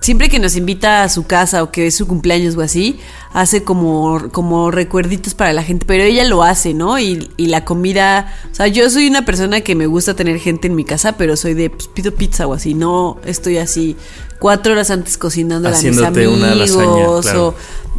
siempre 0.01 0.29
que 0.29 0.39
nos 0.39 0.55
invita 0.55 1.03
a 1.03 1.09
su 1.09 1.25
casa 1.25 1.63
o 1.63 1.71
que 1.71 1.87
es 1.87 1.95
su 1.95 2.07
cumpleaños 2.07 2.57
o 2.57 2.61
así, 2.61 2.99
hace 3.33 3.63
como, 3.63 4.29
como 4.31 4.71
recuerditos 4.71 5.35
para 5.35 5.53
la 5.53 5.63
gente, 5.63 5.85
pero 5.85 6.03
ella 6.03 6.25
lo 6.25 6.43
hace, 6.43 6.73
¿no? 6.73 6.99
Y, 6.99 7.29
y 7.37 7.47
la 7.47 7.63
comida, 7.63 8.35
o 8.51 8.55
sea, 8.55 8.67
yo 8.67 8.89
soy 8.89 9.07
una 9.07 9.23
persona 9.23 9.61
que 9.61 9.75
me 9.75 9.85
gusta 9.85 10.15
tener 10.15 10.39
gente 10.39 10.67
en 10.67 10.75
mi 10.75 10.83
casa, 10.83 11.13
pero 11.13 11.37
soy 11.37 11.53
de, 11.53 11.69
pues, 11.69 11.87
pido 11.87 12.13
pizza 12.13 12.47
o 12.47 12.53
así, 12.53 12.73
no 12.73 13.19
estoy 13.23 13.57
así 13.59 13.95
cuatro 14.39 14.73
horas 14.73 14.89
antes 14.89 15.19
cocinando 15.19 15.67
a 15.67 15.71
mis 15.71 15.77
Haciéndote 15.77 16.27
una 16.27 16.51
amigos 16.51 16.75
lasaña, 16.75 17.21
claro. 17.21 17.47
o, 17.49 17.55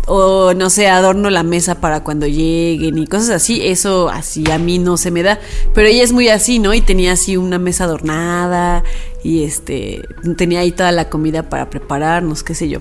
o 0.06 0.52
no 0.54 0.70
sé, 0.70 0.88
adorno 0.88 1.30
la 1.30 1.42
mesa 1.42 1.80
para 1.80 2.02
cuando 2.02 2.26
lleguen 2.26 2.98
y 2.98 3.06
cosas 3.06 3.30
así, 3.30 3.66
eso 3.66 4.08
así 4.08 4.50
a 4.50 4.58
mí 4.58 4.78
no 4.78 4.96
se 4.96 5.10
me 5.10 5.22
da, 5.22 5.38
pero 5.74 5.88
ella 5.88 6.02
es 6.02 6.12
muy 6.12 6.28
así, 6.28 6.58
¿no? 6.58 6.74
Y 6.74 6.80
tenía 6.80 7.12
así 7.12 7.36
una 7.36 7.58
mesa 7.58 7.84
adornada 7.84 8.82
y 9.22 9.44
este 9.44 10.02
tenía 10.36 10.60
ahí 10.60 10.72
toda 10.72 10.92
la 10.92 11.08
comida 11.08 11.48
para 11.48 11.70
prepararnos, 11.70 12.42
qué 12.42 12.54
sé 12.54 12.68
yo. 12.68 12.80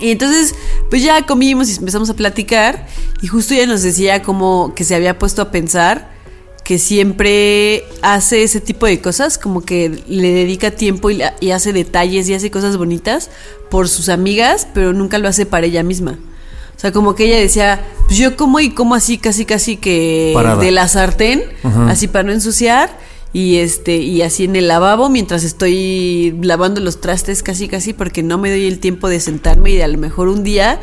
Y 0.00 0.10
entonces, 0.10 0.54
pues 0.90 1.02
ya 1.02 1.24
comimos 1.24 1.68
y 1.70 1.78
empezamos 1.78 2.10
a 2.10 2.14
platicar 2.14 2.86
y 3.22 3.28
justo 3.28 3.54
ella 3.54 3.66
nos 3.66 3.82
decía 3.82 4.22
como 4.22 4.72
que 4.74 4.84
se 4.84 4.94
había 4.94 5.18
puesto 5.18 5.42
a 5.42 5.50
pensar 5.50 6.13
que 6.64 6.78
siempre 6.78 7.84
hace 8.02 8.42
ese 8.42 8.60
tipo 8.60 8.86
de 8.86 9.00
cosas, 9.00 9.38
como 9.38 9.60
que 9.60 10.02
le 10.08 10.32
dedica 10.32 10.70
tiempo 10.70 11.10
y, 11.10 11.22
y 11.40 11.50
hace 11.50 11.72
detalles 11.72 12.28
y 12.28 12.34
hace 12.34 12.50
cosas 12.50 12.76
bonitas 12.78 13.30
por 13.70 13.88
sus 13.88 14.08
amigas, 14.08 14.66
pero 14.72 14.92
nunca 14.92 15.18
lo 15.18 15.28
hace 15.28 15.44
para 15.46 15.66
ella 15.66 15.82
misma. 15.82 16.18
O 16.76 16.80
sea, 16.80 16.90
como 16.90 17.14
que 17.14 17.26
ella 17.26 17.38
decía, 17.38 17.84
pues 18.06 18.18
yo 18.18 18.36
como 18.36 18.60
y 18.60 18.70
como 18.70 18.94
así, 18.94 19.18
casi, 19.18 19.44
casi 19.44 19.76
que 19.76 20.32
Parada. 20.34 20.62
de 20.62 20.70
la 20.70 20.88
sartén, 20.88 21.42
así 21.88 22.08
para 22.08 22.24
no 22.24 22.32
ensuciar. 22.32 22.98
Y 23.32 23.56
este, 23.56 23.96
y 23.96 24.22
así 24.22 24.44
en 24.44 24.54
el 24.54 24.68
lavabo 24.68 25.08
mientras 25.08 25.42
estoy 25.42 26.38
lavando 26.40 26.80
los 26.80 27.00
trastes 27.00 27.42
casi 27.42 27.66
casi 27.66 27.92
porque 27.92 28.22
no 28.22 28.38
me 28.38 28.48
doy 28.48 28.68
el 28.68 28.78
tiempo 28.78 29.08
de 29.08 29.18
sentarme 29.18 29.70
y 29.70 29.76
de 29.76 29.82
a 29.82 29.88
lo 29.88 29.98
mejor 29.98 30.28
un 30.28 30.44
día 30.44 30.78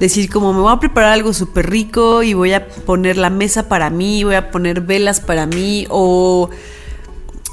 decir 0.00 0.30
como 0.30 0.52
me 0.52 0.60
voy 0.60 0.72
a 0.72 0.80
preparar 0.80 1.12
algo 1.12 1.32
súper 1.32 1.70
rico 1.70 2.22
y 2.22 2.34
voy 2.34 2.54
a 2.54 2.66
poner 2.68 3.16
la 3.16 3.30
mesa 3.30 3.68
para 3.68 3.90
mí, 3.90 4.24
voy 4.24 4.34
a 4.34 4.50
poner 4.50 4.80
velas 4.80 5.20
para 5.20 5.46
mí 5.46 5.86
o 5.90 6.50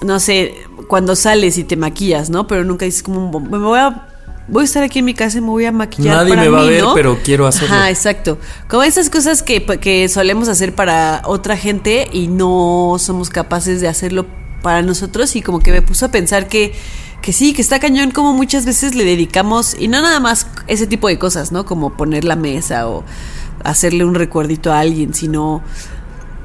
no 0.03 0.19
sé, 0.19 0.55
cuando 0.87 1.15
sales 1.15 1.57
y 1.57 1.63
te 1.63 1.75
maquillas, 1.75 2.29
¿no? 2.29 2.47
Pero 2.47 2.63
nunca 2.63 2.85
dices 2.85 3.03
como 3.03 3.39
me 3.39 3.57
voy 3.57 3.79
a 3.79 4.07
voy 4.47 4.61
a 4.61 4.65
estar 4.65 4.81
aquí 4.81 4.99
en 4.99 5.05
mi 5.05 5.13
casa 5.13 5.39
y 5.39 5.41
me 5.41 5.47
voy 5.47 5.65
a 5.65 5.71
maquillar 5.73 6.15
Nadie 6.15 6.29
para 6.29 6.41
me 6.41 6.49
va 6.49 6.59
a 6.59 6.63
mí", 6.63 6.69
ver, 6.69 6.83
¿no? 6.83 6.93
pero 6.93 7.19
quiero 7.23 7.47
hacerlo. 7.47 7.75
Ajá, 7.75 7.89
exacto. 7.89 8.37
Como 8.69 8.83
esas 8.83 9.09
cosas 9.09 9.43
que, 9.43 9.65
que 9.65 10.07
solemos 10.07 10.47
hacer 10.47 10.73
para 10.73 11.21
otra 11.25 11.57
gente 11.57 12.07
y 12.13 12.27
no 12.27 12.95
somos 12.97 13.29
capaces 13.29 13.81
de 13.81 13.89
hacerlo 13.89 14.25
para 14.61 14.81
nosotros 14.81 15.35
y 15.35 15.41
como 15.41 15.59
que 15.59 15.71
me 15.71 15.81
puso 15.81 16.05
a 16.05 16.11
pensar 16.11 16.47
que, 16.47 16.73
que 17.21 17.33
sí, 17.33 17.53
que 17.53 17.61
está 17.61 17.79
cañón 17.79 18.11
como 18.11 18.33
muchas 18.33 18.65
veces 18.65 18.95
le 18.95 19.03
dedicamos, 19.03 19.75
y 19.77 19.87
no 19.87 20.01
nada 20.01 20.19
más 20.19 20.47
ese 20.67 20.87
tipo 20.87 21.07
de 21.07 21.19
cosas, 21.19 21.51
¿no? 21.51 21.65
Como 21.65 21.93
poner 21.97 22.23
la 22.23 22.35
mesa 22.35 22.87
o 22.87 23.03
hacerle 23.63 24.05
un 24.05 24.15
recuerdito 24.15 24.71
a 24.71 24.79
alguien, 24.79 25.13
sino 25.13 25.61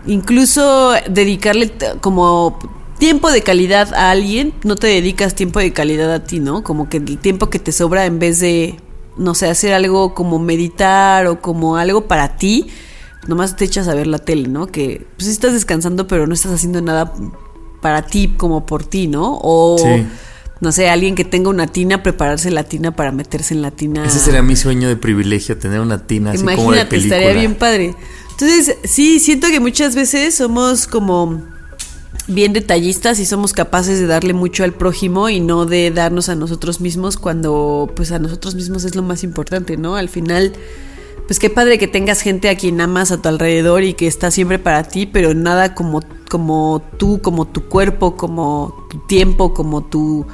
incluso 0.07 0.93
dedicarle 1.09 1.73
como 2.00 2.59
tiempo 2.99 3.31
de 3.31 3.43
calidad 3.43 3.93
a 3.95 4.11
alguien, 4.11 4.55
no 4.64 4.76
te 4.76 4.87
dedicas 4.87 5.35
tiempo 5.35 5.59
de 5.61 5.73
calidad 5.73 6.12
a 6.12 6.25
ti, 6.25 6.41
¿no? 6.41 6.62
Como 6.62 6.88
que 6.88 6.99
el 6.99 7.19
tiempo 7.19 7.50
que 7.50 7.59
te 7.59 7.73
sobra 7.73 8.07
en 8.07 8.19
vez 8.19 8.41
de, 8.41 8.76
no 9.17 9.35
sé, 9.35 9.49
hacer 9.49 9.75
algo 9.75 10.14
como 10.14 10.38
meditar 10.38 11.26
o 11.26 11.41
como 11.41 11.76
algo 11.76 12.07
para 12.07 12.37
ti, 12.37 12.69
nomás 13.26 13.57
te 13.57 13.64
echas 13.64 13.88
a 13.88 13.95
ver 13.95 14.07
la 14.07 14.19
tele, 14.19 14.49
¿no? 14.49 14.67
Que 14.67 15.07
pues 15.17 15.29
estás 15.29 15.52
descansando, 15.52 16.07
pero 16.07 16.26
no 16.26 16.35
estás 16.35 16.52
haciendo 16.52 16.81
nada 16.81 17.12
para 17.81 18.02
ti 18.02 18.35
como 18.37 18.67
por 18.67 18.85
ti, 18.85 19.07
¿no? 19.09 19.38
O 19.43 19.76
Sí. 19.79 20.07
No 20.62 20.71
sé, 20.71 20.88
alguien 20.88 21.16
que 21.16 21.25
tenga 21.25 21.50
una 21.50 21.66
tina, 21.66 22.04
prepararse 22.04 22.52
la 22.52 22.62
tina 22.62 22.95
para 22.95 23.11
meterse 23.11 23.52
en 23.52 23.62
la 23.62 23.73
tina. 23.73 24.07
Ese 24.07 24.21
sería 24.21 24.42
mi 24.42 24.54
sueño 24.54 24.88
de 24.88 24.95
privilegio, 24.95 25.59
tener 25.59 25.81
una 25.81 26.07
tina 26.07 26.31
así 26.31 26.45
como 26.45 26.71
de 26.71 26.87
película. 26.87 27.16
estaría 27.16 27.40
bien 27.40 27.57
padre. 27.57 27.97
Entonces, 28.31 28.76
sí, 28.85 29.19
siento 29.19 29.49
que 29.49 29.59
muchas 29.59 29.97
veces 29.97 30.37
somos 30.37 30.87
como 30.87 31.42
bien 32.28 32.52
detallistas 32.52 33.19
y 33.19 33.26
somos 33.26 33.52
capaces 33.52 33.99
de 33.99 34.07
darle 34.07 34.35
mucho 34.35 34.62
al 34.62 34.73
prójimo 34.73 35.28
y 35.28 35.40
no 35.40 35.66
de 35.66 35.90
darnos 35.90 36.28
a 36.28 36.37
nosotros 36.37 36.81
mismos 36.81 37.16
cuando 37.16 37.90
pues 37.97 38.12
a 38.12 38.21
nosotros 38.21 38.54
mismos 38.54 38.85
es 38.85 38.95
lo 38.95 39.02
más 39.02 39.25
importante, 39.25 39.76
¿no? 39.76 39.97
Al 39.97 40.09
final, 40.09 40.52
pues 41.26 41.40
qué 41.40 41.50
padre 41.50 41.76
que 41.76 41.88
tengas 41.88 42.21
gente 42.21 42.49
a 42.49 42.57
quien 42.57 42.81
amas 42.81 43.11
a 43.11 43.21
tu 43.21 43.28
alrededor 43.28 43.83
y 43.83 43.95
que 43.95 44.07
está 44.07 44.31
siempre 44.31 44.61
para 44.61 44.85
ti, 44.85 45.07
pero 45.07 45.35
nada 45.35 45.75
como, 45.75 46.02
como 46.31 46.83
tú, 46.99 47.21
como 47.21 47.49
tu 47.49 47.64
cuerpo, 47.69 48.16
como 48.16 48.87
tu 48.88 48.99
tiempo, 49.09 49.52
como 49.54 49.83
tu 49.83 50.25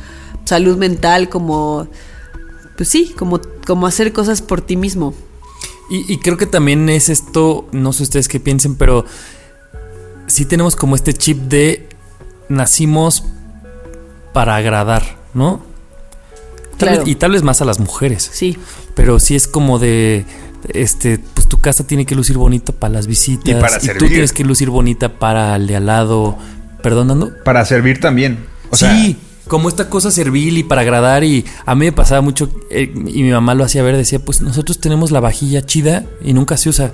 salud 0.48 0.76
mental, 0.76 1.28
como, 1.28 1.88
pues 2.76 2.88
sí, 2.88 3.14
como, 3.16 3.40
como 3.66 3.86
hacer 3.86 4.12
cosas 4.12 4.42
por 4.42 4.60
ti 4.62 4.76
mismo. 4.76 5.14
Y, 5.90 6.12
y 6.12 6.18
creo 6.18 6.36
que 6.36 6.46
también 6.46 6.88
es 6.88 7.08
esto, 7.08 7.66
no 7.72 7.92
sé 7.92 8.02
ustedes 8.02 8.28
qué 8.28 8.40
piensen, 8.40 8.74
pero 8.76 9.04
sí 10.26 10.44
tenemos 10.44 10.76
como 10.76 10.96
este 10.96 11.12
chip 11.14 11.38
de 11.38 11.88
nacimos 12.48 13.24
para 14.32 14.56
agradar, 14.56 15.16
¿no? 15.34 15.60
Tal 16.76 16.88
Claro. 16.90 16.98
vez- 17.04 17.08
y 17.08 17.14
tal 17.16 17.32
vez 17.32 17.42
más 17.42 17.60
a 17.60 17.64
las 17.64 17.80
mujeres. 17.80 18.28
Sí. 18.32 18.56
Pero 18.94 19.18
sí 19.18 19.34
es 19.34 19.48
como 19.48 19.78
de, 19.78 20.24
este, 20.68 21.18
pues 21.34 21.48
tu 21.48 21.58
casa 21.60 21.86
tiene 21.86 22.06
que 22.06 22.14
lucir 22.14 22.36
bonita 22.36 22.72
para 22.72 22.92
las 22.94 23.06
visitas. 23.06 23.48
Y 23.48 23.54
para 23.54 23.78
tú 23.78 23.86
servir. 23.86 24.10
tienes 24.10 24.32
que 24.32 24.44
lucir 24.44 24.70
bonita 24.70 25.18
para 25.18 25.56
el 25.56 25.66
de 25.66 25.76
al 25.76 25.86
lado. 25.86 26.36
¿Perdón, 26.82 27.08
Nando? 27.08 27.32
Para 27.44 27.64
servir 27.64 27.98
también. 28.00 28.44
O 28.70 28.76
sí, 28.76 28.84
sea, 28.86 29.16
como 29.48 29.68
esta 29.68 29.90
cosa 29.90 30.10
servil 30.10 30.58
y 30.58 30.62
para 30.62 30.82
agradar. 30.82 31.24
Y 31.24 31.44
a 31.66 31.74
mí 31.74 31.86
me 31.86 31.92
pasaba 31.92 32.20
mucho, 32.20 32.48
eh, 32.70 32.92
y 32.94 33.22
mi 33.22 33.30
mamá 33.30 33.54
lo 33.54 33.64
hacía 33.64 33.82
ver, 33.82 33.96
decía, 33.96 34.20
pues 34.20 34.40
nosotros 34.40 34.78
tenemos 34.78 35.10
la 35.10 35.20
vajilla 35.20 35.64
chida 35.66 36.06
y 36.22 36.34
nunca 36.34 36.56
se 36.56 36.68
usa. 36.68 36.92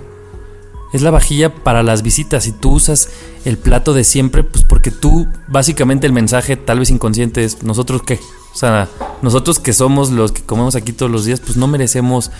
Es 0.95 1.03
la 1.03 1.11
vajilla 1.11 1.53
para 1.53 1.83
las 1.83 2.03
visitas 2.03 2.47
y 2.47 2.53
tú 2.53 2.75
usas 2.75 3.09
el 3.45 3.59
plato 3.59 3.95
de 3.95 4.05
siempre, 4.05 4.45
pues 4.45 4.65
porque 4.65 4.93
tú, 4.93 5.27
básicamente 5.49 6.07
el 6.07 6.13
mensaje 6.13 6.57
tal 6.57 6.79
vez 6.79 6.91
inconsciente 6.91 7.45
es, 7.45 7.65
nosotros 7.65 8.03
qué. 8.07 8.21
O 8.55 8.57
sea, 8.57 8.89
nosotros 9.21 9.59
que 9.59 9.73
somos 9.73 10.11
los 10.11 10.31
que 10.31 10.43
comemos 10.43 10.77
aquí 10.77 10.93
todos 10.93 11.11
los 11.11 11.25
días, 11.25 11.41
pues 11.41 11.57
no 11.57 11.67
merecemos 11.67 12.31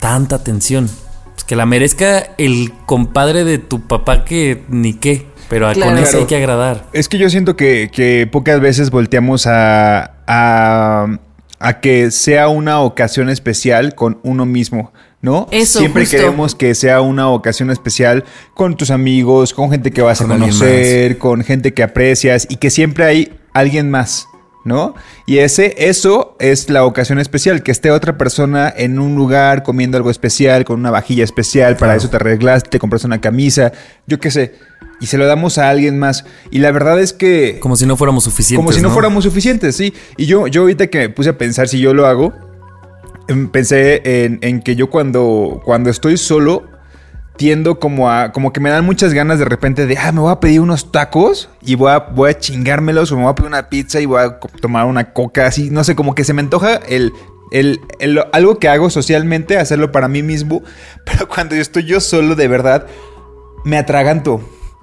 tanta 0.00 0.34
atención. 0.36 0.90
Pues 1.34 1.44
que 1.44 1.54
la 1.54 1.66
merezca 1.66 2.34
el 2.36 2.72
compadre 2.86 3.44
de 3.44 3.58
tu 3.58 3.80
papá 3.82 4.24
que 4.24 4.64
ni 4.68 4.94
qué. 4.94 5.29
Pero 5.50 5.68
a- 5.68 5.74
Claro. 5.74 5.90
con 5.96 6.02
Claro. 6.02 6.18
hay 6.20 6.24
que 6.24 6.36
agradar. 6.36 6.86
Es 6.94 7.08
que 7.10 7.18
yo 7.18 7.28
siento 7.28 7.56
que, 7.56 7.90
que 7.92 8.26
pocas 8.30 8.58
veces 8.60 8.90
volteamos 8.90 9.46
a, 9.46 10.12
a, 10.26 11.18
a 11.58 11.80
que 11.80 12.10
sea 12.10 12.48
una 12.48 12.80
ocasión 12.80 13.28
especial 13.28 13.94
con 13.94 14.18
uno 14.22 14.46
mismo, 14.46 14.92
¿no? 15.20 15.46
Eso, 15.50 15.80
Siempre 15.80 16.04
justo. 16.04 16.16
queremos 16.16 16.54
que 16.54 16.74
sea 16.74 17.02
una 17.02 17.28
ocasión 17.28 17.70
especial 17.70 18.24
con 18.54 18.76
tus 18.76 18.90
amigos, 18.90 19.52
con 19.52 19.70
gente 19.70 19.90
que 19.90 20.00
vas 20.00 20.20
a 20.22 20.26
Con 20.26 20.38
conocer, 20.38 21.18
con 21.18 21.42
gente 21.44 21.74
que 21.74 21.82
aprecias 21.82 22.46
y 22.48 22.56
que 22.56 22.70
siempre 22.70 23.04
hay 23.04 23.32
alguien 23.52 23.90
más. 23.90 24.26
¿No? 24.62 24.94
Y 25.24 25.38
ese, 25.38 25.74
eso 25.78 26.36
es 26.38 26.68
la 26.68 26.84
ocasión 26.84 27.18
especial, 27.18 27.62
que 27.62 27.70
esté 27.70 27.90
otra 27.90 28.18
persona 28.18 28.72
en 28.76 28.98
un 28.98 29.14
lugar 29.14 29.62
comiendo 29.62 29.96
algo 29.96 30.10
especial, 30.10 30.64
con 30.64 30.78
una 30.78 30.90
vajilla 30.90 31.24
especial, 31.24 31.76
para 31.76 31.92
Claro. 31.92 31.98
eso 31.98 32.10
te 32.10 32.16
arreglaste, 32.16 32.68
te 32.68 32.78
compraste 32.78 33.06
una 33.06 33.22
camisa, 33.22 33.72
yo 34.06 34.20
qué 34.20 34.30
sé, 34.30 34.52
y 35.00 35.06
se 35.06 35.16
lo 35.16 35.26
damos 35.26 35.56
a 35.56 35.70
alguien 35.70 35.98
más. 35.98 36.26
Y 36.50 36.58
la 36.58 36.72
verdad 36.72 37.00
es 37.00 37.14
que... 37.14 37.58
Como 37.60 37.74
si 37.76 37.86
no 37.86 37.96
fuéramos 37.96 38.24
suficientes. 38.24 38.62
Como 38.62 38.72
si 38.72 38.82
no, 38.82 38.90
fuéramos 38.90 39.24
suficientes, 39.24 39.76
sí. 39.76 39.94
Y 40.18 40.26
yo, 40.26 40.46
yo 40.46 40.62
ahorita 40.62 40.88
que 40.88 40.98
me 40.98 41.08
puse 41.08 41.30
a 41.30 41.38
pensar 41.38 41.68
si 41.68 41.80
yo 41.80 41.94
lo 41.94 42.06
hago, 42.06 42.34
em, 43.28 43.48
pensé 43.48 44.02
en, 44.04 44.38
en 44.42 44.60
que 44.60 44.76
yo 44.76 44.90
cuando, 44.90 45.62
cuando 45.64 45.88
estoy 45.88 46.18
solo 46.18 46.64
tiendo 47.40 47.78
como 47.80 48.10
a 48.10 48.32
como 48.32 48.52
que 48.52 48.60
me 48.60 48.68
dan 48.68 48.84
muchas 48.84 49.14
ganas 49.14 49.38
de 49.38 49.46
repente 49.46 49.86
de 49.86 49.96
ah 49.96 50.12
me 50.12 50.20
voy 50.20 50.30
a 50.30 50.40
pedir 50.40 50.60
unos 50.60 50.92
tacos 50.92 51.48
y 51.62 51.74
voy 51.74 51.90
a 51.90 52.00
voy 52.00 52.28
a 52.28 52.38
chingármelos 52.38 53.10
o 53.12 53.16
me 53.16 53.22
voy 53.22 53.32
a 53.32 53.34
pedir 53.34 53.48
una 53.48 53.70
pizza 53.70 53.98
y 53.98 54.04
voy 54.04 54.20
a 54.22 54.38
tomar 54.60 54.84
una 54.84 55.14
coca 55.14 55.46
así 55.46 55.70
no 55.70 55.82
sé 55.82 55.96
como 55.96 56.14
que 56.14 56.22
se 56.24 56.34
me 56.34 56.42
antoja 56.42 56.74
el 56.76 57.14
el, 57.50 57.80
el- 57.98 58.22
algo 58.34 58.58
que 58.58 58.68
hago 58.68 58.90
socialmente 58.90 59.56
hacerlo 59.56 59.90
para 59.90 60.06
mí 60.06 60.22
mismo 60.22 60.62
pero 61.06 61.28
cuando 61.28 61.54
yo 61.54 61.62
estoy 61.62 61.84
yo 61.86 62.00
solo 62.00 62.34
de 62.34 62.46
verdad 62.46 62.86
me 63.64 63.78
atraganto 63.78 64.42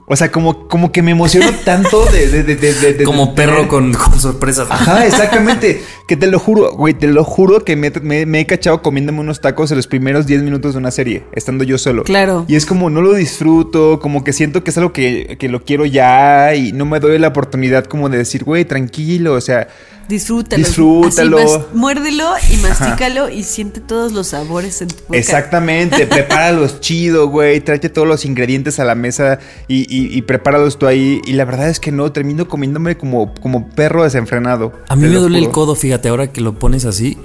O 0.10 0.16
sea, 0.16 0.32
como, 0.32 0.70
como 0.70 0.94
que 0.94 1.02
me 1.02 1.12
emociono 1.12 1.48
tanto 1.66 2.06
de... 2.06 2.30
de, 2.30 2.44
de, 2.44 2.56
de- 2.56 2.74
de- 2.74 2.94
de- 2.94 3.04
Como 3.04 3.26
de- 3.28 3.34
perro 3.34 3.68
con, 3.68 3.94
con 3.94 4.18
sorpresas. 4.20 4.68
Ajá, 4.72 5.06
exactamente. 5.06 5.82
que 6.08 6.16
te 6.16 6.28
lo 6.28 6.40
juro, 6.40 6.72
güey, 6.72 6.94
te 6.94 7.08
lo 7.08 7.26
juro 7.26 7.66
que 7.66 7.76
me, 7.76 7.92
me- 8.02 8.26
me 8.26 8.40
he 8.40 8.46
cachado 8.46 8.82
comiéndome 8.82 9.20
unos 9.20 9.42
tacos 9.42 9.70
en 9.72 9.76
los 9.78 9.88
primeros 9.88 10.26
10 10.26 10.44
minutos 10.44 10.74
de 10.74 10.78
una 10.80 10.92
serie, 10.92 11.24
estando 11.34 11.66
yo 11.66 11.78
solo. 11.78 12.04
Claro. 12.04 12.46
Y 12.48 12.56
es 12.56 12.66
como 12.66 12.90
no 12.90 13.02
lo 13.02 13.14
disfruto, 13.16 14.00
como 14.00 14.24
que 14.24 14.32
siento 14.32 14.64
que 14.64 14.70
es 14.72 14.78
algo 14.78 14.94
que, 14.94 15.36
que 15.38 15.50
lo 15.50 15.64
quiero 15.66 15.86
ya 15.86 16.56
y 16.56 16.72
no 16.72 16.86
me 16.86 17.02
doy 17.02 17.20
la 17.20 17.28
oportunidad 17.28 17.84
como 17.84 18.08
de 18.08 18.20
decir, 18.20 18.46
güey, 18.46 18.64
tranquilo, 18.64 19.34
o 19.34 19.42
sea, 19.42 19.68
Disfrútalo. 20.08 20.64
Disfrútalo. 20.64 21.38
Así, 21.38 21.60
muérdelo 21.74 22.32
y 22.52 22.58
mastícalo 22.58 23.30
y 23.30 23.44
siente 23.44 23.82
todos 23.82 24.14
los 24.14 24.28
sabores 24.28 24.82
en 24.82 24.88
tu 24.88 25.04
boca. 25.04 25.18
exactamente, 25.18 26.08
prepáralos 26.08 26.80
chido, 26.80 27.28
güey, 27.28 27.60
tráete 27.62 27.90
todos 27.90 28.08
los 28.08 28.26
ingredientes 28.26 28.80
a 28.80 28.86
la 28.86 28.96
mesa 28.96 29.40
y, 29.68 29.80
y, 29.94 30.18
y 30.18 30.22
prepáralos 30.22 30.80
tú 30.80 30.88
ahí. 30.88 31.22
Y 31.26 31.34
la 31.34 31.46
verdad 31.46 31.70
es 31.70 31.80
que 31.80 31.92
no, 31.92 32.12
termino 32.12 32.48
comiéndome 32.48 32.98
como, 32.98 33.34
como 33.36 33.70
perro 33.70 34.04
desenfrenado. 34.04 34.74
A 34.88 34.96
mí 34.96 35.08
me 35.08 35.16
duele 35.16 35.40
el 35.40 35.50
codo, 35.52 35.76
fíjate, 35.76 36.10
ahora 36.10 36.32
que 36.32 36.42
lo 36.42 36.58
pones 36.58 36.86
así. 36.86 37.18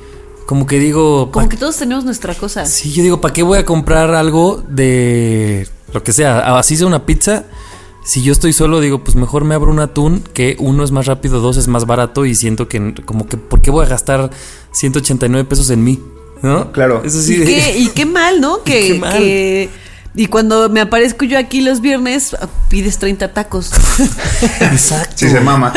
Como 0.47 0.67
que 0.67 0.79
digo. 0.79 1.31
Como 1.31 1.49
que 1.49 1.57
todos 1.57 1.77
tenemos 1.77 2.05
nuestra 2.05 2.35
cosa. 2.35 2.67
Sí, 2.67 2.93
yo 2.93 3.03
digo, 3.03 3.21
¿para 3.21 3.33
qué 3.33 3.43
voy 3.43 3.59
a 3.59 3.65
comprar 3.65 4.15
algo 4.15 4.63
de 4.69 5.69
lo 5.93 6.03
que 6.03 6.13
sea? 6.13 6.59
Así 6.59 6.77
sea 6.77 6.87
una 6.87 7.07
pizza. 7.07 7.45
Si 8.05 8.23
yo 8.23 8.33
estoy 8.33 8.53
solo, 8.53 8.81
digo, 8.81 9.05
pues 9.05 9.17
mejor 9.17 9.45
me 9.45 9.55
abro 9.55 9.71
un 9.71 9.79
atún, 9.79 10.25
que 10.35 10.57
uno 10.59 10.83
es 10.83 10.91
más 10.91 11.07
rápido, 11.07 11.41
dos 11.41 11.57
es 11.57 11.69
más 11.69 11.87
barato 11.87 12.25
y 12.27 12.35
siento 12.35 12.69
que 12.69 12.95
como 13.05 13.27
que, 13.27 13.37
¿por 13.37 13.61
qué 13.63 13.71
voy 13.71 13.87
a 13.87 13.89
gastar 13.89 14.31
189 14.73 15.49
pesos 15.49 15.71
en 15.71 15.85
mí? 15.85 16.01
¿No? 16.43 16.73
Claro. 16.73 17.03
Eso 17.05 17.23
sí. 17.23 17.37
y, 17.41 17.45
qué, 17.45 17.75
y 17.79 17.89
qué 17.89 18.05
mal, 18.07 18.41
¿no? 18.41 18.63
Que, 18.65 18.89
qué 18.89 18.99
mal. 18.99 19.19
que- 19.19 19.71
y 20.15 20.27
cuando 20.27 20.69
me 20.69 20.81
aparezco 20.83 21.25
yo 21.25 21.39
aquí 21.39 21.63
los 21.63 21.81
viernes, 21.81 22.37
pides 22.69 22.99
30 22.99 23.33
tacos. 23.33 23.71
Exacto. 24.61 25.15
Sí, 25.17 25.31
se 25.31 25.41
mama. 25.41 25.73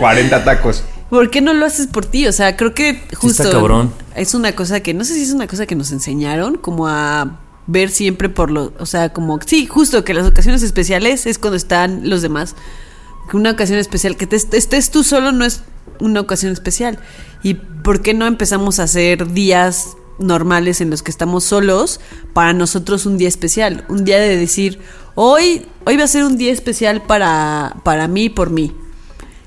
40 0.00 0.42
tacos. 0.44 0.82
¿Por 1.10 1.30
qué 1.30 1.40
no 1.42 1.52
lo 1.54 1.66
haces 1.66 1.86
por 1.86 2.04
ti? 2.06 2.26
O 2.26 2.32
sea, 2.32 2.56
creo 2.56 2.74
que 2.74 3.02
justo 3.14 3.42
está 3.44 3.54
cabrón. 3.54 3.92
es 4.16 4.34
una 4.34 4.52
cosa 4.56 4.80
que 4.80 4.94
no 4.94 5.04
sé 5.04 5.14
si 5.14 5.22
es 5.22 5.30
una 5.32 5.46
cosa 5.46 5.66
que 5.66 5.76
nos 5.76 5.92
enseñaron 5.92 6.56
como 6.56 6.88
a 6.88 7.38
ver 7.66 7.90
siempre 7.90 8.28
por 8.28 8.50
lo, 8.50 8.72
o 8.78 8.86
sea, 8.86 9.12
como 9.12 9.38
sí, 9.46 9.66
justo 9.66 10.04
que 10.04 10.14
las 10.14 10.26
ocasiones 10.26 10.62
especiales 10.62 11.26
es 11.26 11.38
cuando 11.38 11.56
están 11.56 12.08
los 12.08 12.22
demás. 12.22 12.56
Una 13.32 13.52
ocasión 13.52 13.78
especial 13.78 14.16
que 14.16 14.26
te 14.26 14.36
est- 14.36 14.52
estés 14.54 14.90
tú 14.90 15.04
solo 15.04 15.32
no 15.32 15.44
es 15.44 15.62
una 16.00 16.20
ocasión 16.20 16.52
especial. 16.52 16.98
¿Y 17.42 17.54
por 17.54 18.02
qué 18.02 18.14
no 18.14 18.26
empezamos 18.26 18.78
a 18.78 18.84
hacer 18.84 19.32
días 19.32 19.96
normales 20.18 20.80
en 20.80 20.90
los 20.90 21.02
que 21.02 21.10
estamos 21.10 21.44
solos 21.44 22.00
para 22.32 22.52
nosotros 22.52 23.06
un 23.06 23.16
día 23.18 23.28
especial, 23.28 23.84
un 23.88 24.04
día 24.04 24.18
de 24.20 24.36
decir, 24.36 24.80
hoy 25.14 25.66
hoy 25.84 25.96
va 25.96 26.04
a 26.04 26.08
ser 26.08 26.24
un 26.24 26.36
día 26.36 26.52
especial 26.52 27.02
para 27.02 27.76
para 27.82 28.06
mí 28.08 28.28
por 28.28 28.50
mí 28.50 28.72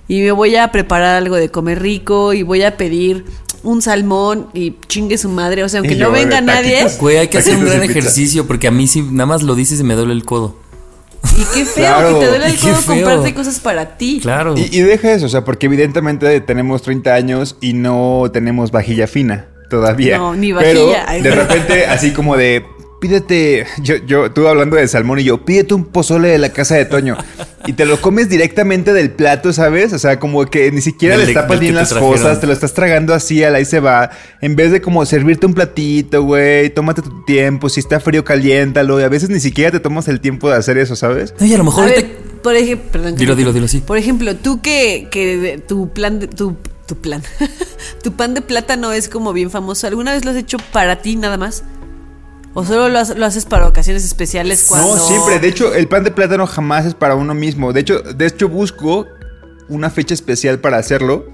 y 0.07 0.21
me 0.21 0.31
voy 0.31 0.55
a 0.55 0.71
preparar 0.71 1.15
algo 1.15 1.35
de 1.35 1.49
comer 1.49 1.81
rico 1.81 2.33
y 2.33 2.43
voy 2.43 2.63
a 2.63 2.77
pedir 2.77 3.25
un 3.65 3.81
salmón 3.81 4.47
y 4.53 4.75
chingue 4.87 5.17
su 5.17 5.27
madre, 5.29 5.63
o 5.63 5.69
sea, 5.69 5.79
aunque 5.79 5.95
Y 5.95 5.97
no 5.97 6.11
venga 6.11 6.39
nadie. 6.41 6.85
Güey, 6.99 7.17
hay 7.17 7.27
que 7.27 7.39
hacer 7.39 7.55
un 7.57 7.65
gran 7.65 7.83
ejercicio 7.83 8.47
porque 8.47 8.67
a 8.67 8.71
mí 8.71 8.87
sí, 8.87 9.01
nada 9.01 9.25
más 9.25 9.43
lo 9.43 9.55
dices 9.55 9.79
y 9.79 9.83
me 9.83 9.95
duele 9.95 10.13
el 10.13 10.23
codo. 10.23 10.57
Y 11.37 11.43
qué 11.53 11.65
feo 11.65 11.85
Claro. 11.85 12.13
que 12.19 12.25
te 12.25 12.29
duele 12.29 12.45
el 12.47 12.57
codo 12.57 12.77
comprarte 12.85 13.33
cosas 13.33 13.59
para 13.59 13.97
ti. 13.97 14.19
Claro. 14.21 14.55
Y, 14.57 14.69
y 14.71 14.81
deja 14.81 15.11
eso, 15.11 15.25
o 15.25 15.29
sea, 15.29 15.43
porque 15.43 15.65
evidentemente 15.65 16.39
tenemos 16.41 16.81
30 16.83 17.13
años 17.13 17.57
y 17.61 17.73
no 17.73 18.23
tenemos 18.31 18.71
vajilla 18.71 19.07
fina 19.07 19.47
todavía. 19.69 20.17
No, 20.19 20.35
ni 20.35 20.53
Pero 20.53 20.85
vajilla. 20.87 21.05
Ay, 21.07 21.21
de 21.21 21.31
repente, 21.31 21.85
así 21.87 22.11
como 22.11 22.37
de, 22.37 22.63
pídete, 23.05 23.67
yo, 23.83 23.97
yo, 23.97 24.31
tú 24.31 24.47
hablando 24.47 24.77
de 24.77 24.87
salmón 24.87 25.19
y 25.19 25.25
yo, 25.25 25.45
pídete 25.45 25.75
un 25.75 25.85
pozole 25.85 26.29
de 26.29 26.39
la 26.39 26.49
casa 26.49 26.73
de 26.73 26.85
Toño. 26.85 27.15
Y 27.67 27.73
te 27.73 27.85
lo 27.85 28.01
comes 28.01 28.29
directamente 28.29 28.93
del 28.93 29.11
plato, 29.11 29.53
¿sabes? 29.53 29.93
O 29.93 29.99
sea, 29.99 30.19
como 30.19 30.43
que 30.47 30.71
ni 30.71 30.81
siquiera 30.81 31.15
Del 31.15 31.27
le 31.27 31.33
tapas 31.35 31.59
bien 31.59 31.75
las 31.75 31.89
trajeron. 31.89 32.13
cosas, 32.13 32.41
te 32.41 32.47
lo 32.47 32.53
estás 32.53 32.73
tragando 32.73 33.13
así, 33.13 33.43
al 33.43 33.53
ahí 33.53 33.65
se 33.65 33.79
va. 33.79 34.09
En 34.41 34.55
vez 34.55 34.71
de 34.71 34.81
como 34.81 35.05
servirte 35.05 35.45
un 35.45 35.53
platito, 35.53 36.23
güey, 36.23 36.71
tómate 36.71 37.03
tu 37.03 37.23
tiempo, 37.25 37.69
si 37.69 37.79
está 37.79 37.99
frío, 37.99 38.23
caliéntalo. 38.23 38.99
Y 38.99 39.03
a 39.03 39.09
veces 39.09 39.29
ni 39.29 39.39
siquiera 39.39 39.69
te 39.69 39.79
tomas 39.79 40.07
el 40.07 40.19
tiempo 40.19 40.49
de 40.49 40.55
hacer 40.55 40.79
eso, 40.79 40.95
¿sabes? 40.95 41.35
No, 41.39 41.45
y 41.45 41.53
a 41.53 41.59
lo 41.59 41.63
mejor 41.63 41.87
A 41.87 41.93
por 42.41 42.55
ejemplo, 42.55 42.91
perdón. 42.91 43.15
Dilo, 43.17 43.35
dilo, 43.35 43.53
dilo, 43.53 43.67
sí. 43.67 43.81
Por 43.81 43.99
ejemplo, 43.99 44.35
tú 44.35 44.61
que, 44.61 45.09
que 45.11 45.61
tu 45.67 45.89
plan 45.89 46.19
de, 46.19 46.27
tu, 46.27 46.55
tu 46.87 46.95
plan, 46.95 47.21
tu 48.03 48.13
pan 48.13 48.33
de 48.33 48.41
plátano 48.41 48.91
es 48.91 49.09
como 49.09 49.31
bien 49.31 49.51
famoso. 49.51 49.85
¿Alguna 49.85 50.13
vez 50.13 50.25
lo 50.25 50.31
has 50.31 50.37
hecho 50.37 50.57
para 50.71 51.01
ti 51.03 51.15
nada 51.15 51.37
más? 51.37 51.63
¿O 52.55 52.63
solo 52.65 52.89
lo, 52.89 53.03
lo 53.15 53.25
haces 53.25 53.45
para 53.45 53.67
ocasiones 53.67 54.03
especiales 54.05 54.65
cuando... 54.67 54.95
No, 54.95 55.01
siempre. 55.07 55.39
De 55.39 55.49
hecho, 55.49 55.75
el 55.75 55.87
pan 55.87 56.03
de 56.05 56.11
plátano 56.11 56.47
jamás 56.47 56.85
es 56.85 56.95
para 56.95 57.15
uno 57.15 57.35
mismo. 57.35 57.73
De 57.73 57.81
hecho, 57.81 57.99
de 57.99 58.25
hecho 58.25 58.49
busco 58.49 59.05
una 59.67 59.89
fecha 59.89 60.13
especial 60.13 60.59
para 60.59 60.77
hacerlo. 60.77 61.25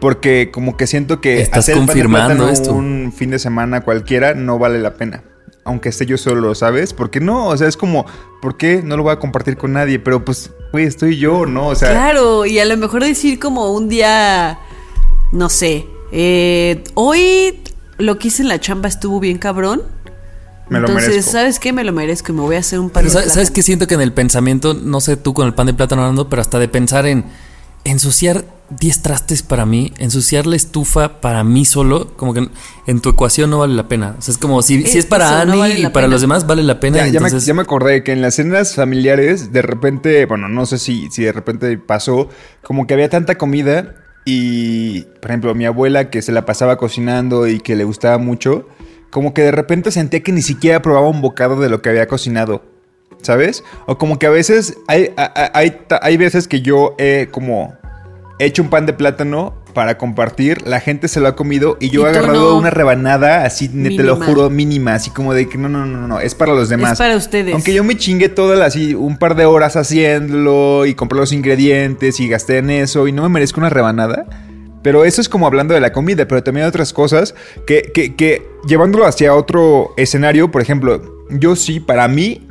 Porque 0.00 0.50
como 0.52 0.76
que 0.76 0.86
siento 0.86 1.20
que 1.20 1.42
Estás 1.42 1.60
hacer 1.68 1.78
el 1.78 1.86
pan 1.86 1.96
de 1.96 2.04
plátano 2.04 2.48
esto. 2.48 2.72
un 2.72 3.12
fin 3.14 3.30
de 3.30 3.40
semana 3.40 3.80
cualquiera 3.80 4.34
no 4.34 4.58
vale 4.58 4.78
la 4.78 4.94
pena. 4.94 5.24
Aunque 5.64 5.88
esté 5.88 6.06
yo 6.06 6.16
solo, 6.16 6.54
¿sabes? 6.54 6.94
Porque 6.94 7.20
no, 7.20 7.48
o 7.48 7.56
sea, 7.56 7.66
es 7.66 7.76
como, 7.76 8.06
¿por 8.40 8.56
qué 8.56 8.80
no 8.82 8.96
lo 8.96 9.02
voy 9.02 9.12
a 9.12 9.18
compartir 9.18 9.56
con 9.56 9.72
nadie? 9.72 9.98
Pero 9.98 10.24
pues, 10.24 10.52
güey, 10.72 10.86
estoy 10.86 11.18
yo, 11.18 11.44
¿no? 11.44 11.66
O 11.66 11.74
sea, 11.74 11.90
Claro, 11.90 12.46
y 12.46 12.60
a 12.60 12.64
lo 12.64 12.76
mejor 12.76 13.02
decir 13.02 13.40
como 13.40 13.72
un 13.72 13.88
día, 13.88 14.60
no 15.32 15.48
sé, 15.48 15.84
eh, 16.12 16.84
hoy 16.94 17.60
lo 17.98 18.18
que 18.18 18.28
hice 18.28 18.42
en 18.42 18.48
la 18.48 18.60
chamba 18.60 18.88
estuvo 18.88 19.18
bien 19.20 19.38
cabrón. 19.38 19.82
Me 20.68 20.80
lo 20.80 20.86
Entonces, 20.88 21.10
merezco. 21.10 21.32
¿sabes 21.32 21.58
qué? 21.58 21.72
Me 21.72 21.84
lo 21.84 21.92
merezco 21.92 22.32
y 22.32 22.34
me 22.34 22.42
voy 22.42 22.56
a 22.56 22.60
hacer 22.60 22.78
un 22.78 22.90
pan 22.90 23.02
Pero 23.02 23.06
de 23.08 23.12
¿sabes, 23.12 23.32
¿sabes 23.32 23.48
plátano. 23.48 23.54
qué 23.54 23.62
siento 23.62 23.86
que 23.86 23.94
en 23.94 24.00
el 24.00 24.12
pensamiento, 24.12 24.74
no 24.74 25.00
sé 25.00 25.16
tú 25.16 25.34
con 25.34 25.46
el 25.46 25.54
pan 25.54 25.66
de 25.66 25.74
plátano 25.74 26.02
hablando, 26.02 26.28
pero 26.28 26.42
hasta 26.42 26.58
de 26.58 26.68
pensar 26.68 27.06
en 27.06 27.24
ensuciar 27.84 28.44
10 28.70 29.02
trastes 29.02 29.42
para 29.42 29.64
mí, 29.64 29.94
ensuciar 29.98 30.46
la 30.46 30.56
estufa 30.56 31.20
para 31.22 31.42
mí 31.42 31.64
solo, 31.64 32.08
como 32.16 32.34
que 32.34 32.48
en, 32.86 33.00
tu 33.00 33.08
ecuación 33.08 33.48
no 33.48 33.58
vale 33.58 33.74
la 33.74 33.88
pena. 33.88 34.16
O 34.18 34.22
sea, 34.22 34.32
es 34.32 34.38
como 34.38 34.60
si, 34.60 34.82
si 34.86 34.98
es 34.98 35.06
para 35.06 35.26
Eso, 35.26 35.34
no 35.46 35.52
Annie 35.52 35.58
vale 35.60 35.74
y 35.80 35.82
para 35.84 35.92
pena. 35.92 36.08
los 36.08 36.20
demás 36.20 36.46
vale 36.46 36.62
la 36.62 36.80
pena. 36.80 36.98
Ya, 36.98 37.06
ya 37.06 37.20
me, 37.20 37.30
ya 37.30 37.54
me 37.54 37.62
acordé 37.62 38.02
que 38.04 38.12
en 38.12 38.20
las 38.20 38.34
cenas 38.34 38.74
familiares, 38.74 39.52
de 39.52 39.62
repente, 39.62 40.26
bueno, 40.26 40.48
no 40.50 40.66
sé 40.66 40.78
si, 40.78 41.08
si 41.10 41.22
de 41.24 41.32
repente 41.32 41.78
pasó, 41.78 42.28
como 42.62 42.86
que 42.86 42.92
había 42.92 43.08
tanta 43.08 43.38
comida 43.38 43.94
y, 44.26 45.02
por 45.22 45.30
ejemplo, 45.30 45.54
mi 45.54 45.64
abuela 45.64 46.10
que 46.10 46.20
se 46.20 46.32
la 46.32 46.44
pasaba 46.44 46.76
cocinando 46.76 47.46
y 47.48 47.60
que 47.60 47.74
le 47.74 47.84
gustaba 47.84 48.18
mucho, 48.18 48.68
como 49.10 49.34
que 49.34 49.42
de 49.42 49.50
repente 49.50 49.90
sentía 49.90 50.22
que 50.22 50.32
ni 50.32 50.42
siquiera 50.42 50.82
probaba 50.82 51.08
un 51.08 51.20
bocado 51.20 51.60
de 51.60 51.68
lo 51.68 51.82
que 51.82 51.88
había 51.88 52.06
cocinado, 52.06 52.62
¿sabes? 53.22 53.64
O 53.86 53.98
como 53.98 54.18
que 54.18 54.26
a 54.26 54.30
veces, 54.30 54.78
hay, 54.86 55.12
hay, 55.16 55.78
hay, 56.02 56.16
veces 56.16 56.48
que 56.48 56.60
yo 56.60 56.94
he 56.98 57.28
como 57.30 57.74
hecho 58.38 58.62
un 58.62 58.70
pan 58.70 58.86
de 58.86 58.92
plátano 58.92 59.54
para 59.74 59.96
compartir, 59.96 60.66
la 60.66 60.80
gente 60.80 61.08
se 61.08 61.20
lo 61.20 61.28
ha 61.28 61.36
comido 61.36 61.76
y 61.80 61.90
yo 61.90 62.02
Y 62.02 62.04
he 62.04 62.08
agarrado 62.08 62.50
no. 62.50 62.58
una 62.58 62.70
rebanada 62.70 63.44
así, 63.44 63.68
te 63.68 64.02
lo 64.02 64.16
juro, 64.16 64.50
mínima, 64.50 64.94
así 64.94 65.10
como 65.10 65.34
de 65.34 65.48
que 65.48 65.56
no, 65.56 65.68
no, 65.68 65.86
no, 65.86 66.08
no, 66.08 66.20
es 66.20 66.34
para 66.34 66.52
los 66.52 66.68
demás. 66.68 66.92
Es 66.92 66.98
para 66.98 67.16
ustedes. 67.16 67.54
Aunque 67.54 67.72
yo 67.72 67.84
me 67.84 67.96
chingué 67.96 68.28
todas 68.28 68.60
así 68.60 68.94
un 68.94 69.18
par 69.18 69.36
de 69.36 69.44
horas 69.44 69.76
haciéndolo 69.76 70.84
y 70.86 70.94
compré 70.94 71.18
los 71.18 71.32
ingredientes 71.32 72.18
y 72.20 72.28
gasté 72.28 72.58
en 72.58 72.70
eso 72.70 73.06
y 73.06 73.12
no 73.12 73.22
me 73.22 73.28
merezco 73.28 73.60
una 73.60 73.70
rebanada. 73.70 74.26
Pero 74.82 75.04
eso 75.04 75.20
es 75.20 75.28
como 75.28 75.46
hablando 75.46 75.74
de 75.74 75.80
la 75.80 75.92
comida, 75.92 76.28
pero 76.28 76.42
también 76.42 76.66
otras 76.66 76.92
cosas 76.92 77.34
que, 77.66 77.90
que, 77.92 78.14
que 78.14 78.46
llevándolo 78.66 79.06
hacia 79.06 79.34
otro 79.34 79.92
escenario, 79.96 80.50
por 80.50 80.62
ejemplo, 80.62 81.26
yo 81.30 81.56
sí, 81.56 81.80
para 81.80 82.06
mí, 82.08 82.46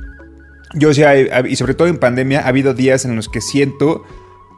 yo 0.75 0.93
sí, 0.93 1.03
y 1.47 1.55
sobre 1.55 1.73
todo 1.73 1.87
en 1.87 1.97
pandemia, 1.97 2.41
ha 2.41 2.47
habido 2.47 2.73
días 2.73 3.05
en 3.05 3.15
los 3.15 3.29
que 3.29 3.41
siento 3.41 4.03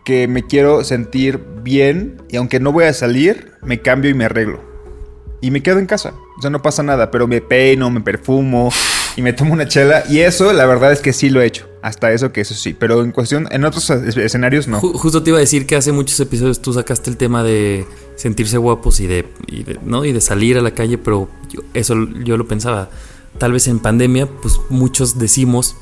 que 0.04 0.28
me 0.28 0.44
quiero 0.44 0.84
sentir 0.84 1.40
bien 1.62 2.22
y 2.30 2.38
aunque 2.38 2.60
no 2.60 2.72
voy 2.72 2.86
a 2.86 2.94
salir, 2.94 3.52
me 3.62 3.82
cambio 3.82 4.10
y 4.10 4.14
me 4.14 4.26
arreglo. 4.26 4.62
Y 5.42 5.52
me 5.52 5.62
quedo 5.62 5.80
en 5.80 5.86
casa. 5.86 6.14
O 6.38 6.42
sea, 6.42 6.50
no 6.50 6.62
pasa 6.62 6.84
nada, 6.84 7.12
pero 7.12 7.28
me 7.28 7.42
peino, 7.42 7.90
me 7.90 8.02
perfumo 8.02 8.72
y 9.16 9.22
me 9.22 9.34
tomo 9.34 9.54
una 9.54 9.68
chela. 9.68 10.04
Y 10.10 10.20
eso, 10.20 10.54
la 10.54 10.66
verdad 10.66 10.92
es 10.92 11.00
que 11.02 11.14
sí 11.14 11.30
lo 11.30 11.42
he 11.42 11.46
hecho. 11.46 11.68
Hasta 11.82 12.12
eso 12.12 12.32
que 12.32 12.42
eso 12.42 12.54
sí. 12.54 12.74
Pero 12.74 13.02
en 13.04 13.12
cuestión, 13.12 13.48
en 13.52 13.64
otros 13.66 13.90
es- 13.90 14.18
escenarios 14.18 14.68
no. 14.68 14.82
Ju- 14.82 14.94
justo 14.94 15.24
te 15.24 15.30
iba 15.30 15.38
a 15.38 15.42
decir 15.42 15.66
que 15.66 15.76
hace 15.76 15.92
muchos 15.92 16.20
episodios 16.20 16.62
tú 16.62 16.74
sacaste 16.74 17.10
el 17.10 17.18
tema 17.18 17.44
de 17.44 17.86
sentirse 18.16 18.58
guapos 18.58 19.00
y 19.00 19.08
de, 19.08 19.26
y 19.48 19.64
de- 19.64 19.80
¿no? 19.84 20.04
y 20.06 20.12
de 20.12 20.22
salir 20.22 20.58
a 20.58 20.62
la 20.62 20.72
calle, 20.72 20.98
pero 20.98 21.30
yo- 21.50 21.62
eso 21.74 21.96
yo 22.24 22.38
lo 22.38 22.48
pensaba. 22.48 22.90
Tal 23.38 23.52
vez 23.54 23.68
en 23.68 23.80
pandemia, 23.80 24.28
pues 24.28 24.60
muchos 24.70 25.18
decimos, 25.20 25.76